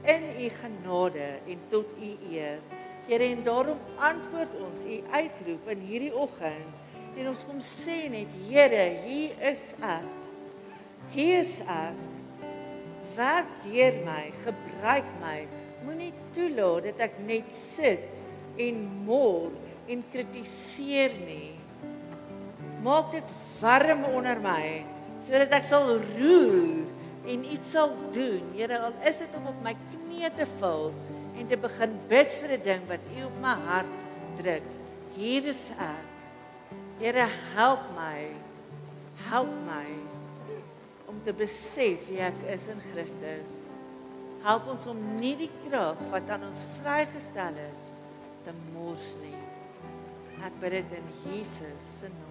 in 0.07 0.29
u 0.39 0.49
genade 0.61 1.29
en 1.49 1.67
tot 1.73 1.95
u 1.99 2.13
eer. 2.31 2.61
Here 3.09 3.25
en 3.33 3.43
daarom 3.43 3.81
antwoord 3.99 4.55
ons 4.69 4.85
u 4.85 5.01
uitroep 5.11 5.69
in 5.75 5.85
hierdie 5.91 6.15
oggend 6.15 7.19
en 7.19 7.31
ons 7.33 7.45
kom 7.49 7.59
sê 7.67 8.05
net 8.13 8.39
Here, 8.47 8.85
hier 9.03 9.35
is 9.51 9.73
ek. 9.83 10.11
Hier 11.17 11.41
is 11.41 11.57
ek. 11.67 12.05
Werk 13.17 13.51
deur 13.65 14.05
my, 14.05 14.29
gebruik 14.45 15.09
my. 15.19 15.39
Moenie 15.83 16.13
toelaat 16.37 16.93
dat 16.93 17.09
ek 17.09 17.19
net 17.27 17.51
sit 17.51 18.23
en 18.61 18.85
mor 19.09 19.51
en 19.89 20.05
kritiseer 20.13 21.15
nie 21.25 21.59
maak 22.85 23.11
dit 23.13 23.33
warm 23.61 24.05
onder 24.15 24.39
my 24.43 24.85
sodat 25.19 25.53
ek 25.59 25.67
sal 25.67 25.91
roer 26.15 26.87
en 27.29 27.45
iets 27.45 27.73
sal 27.75 27.91
doen. 28.15 28.45
Here, 28.57 28.79
al 28.81 28.95
is 29.09 29.19
dit 29.21 29.35
om 29.37 29.49
op 29.51 29.59
my 29.65 29.75
knieë 29.93 30.31
te 30.39 30.47
val 30.59 30.93
en 31.39 31.49
te 31.51 31.59
begin 31.61 31.97
bid 32.11 32.31
vir 32.41 32.51
'n 32.57 32.63
ding 32.65 32.83
wat 32.89 33.03
U 33.17 33.25
op 33.27 33.37
my 33.43 33.55
hart 33.69 33.99
druk. 34.39 34.69
Hier 35.17 35.45
is 35.45 35.71
ek. 35.77 36.09
Here, 37.01 37.27
help 37.55 37.83
my. 37.97 38.31
Help 39.29 39.53
my 39.67 39.89
om 41.09 41.21
te 41.25 41.33
besef 41.33 42.09
wie 42.09 42.21
ek 42.21 42.39
is 42.55 42.69
in 42.69 42.81
Christus. 42.93 43.67
Help 44.43 44.69
ons 44.69 44.87
om 44.87 44.99
nie 45.19 45.37
die 45.37 45.51
krag 45.67 45.99
wat 46.11 46.31
aan 46.31 46.47
ons 46.47 46.63
vrygestel 46.81 47.59
is 47.73 47.91
te 48.45 48.55
mors 48.73 49.17
nie. 49.23 49.38
Bid 50.39 50.71
dit 50.71 50.93
in 50.93 51.33
Jesus 51.33 52.03
naam. 52.03 52.28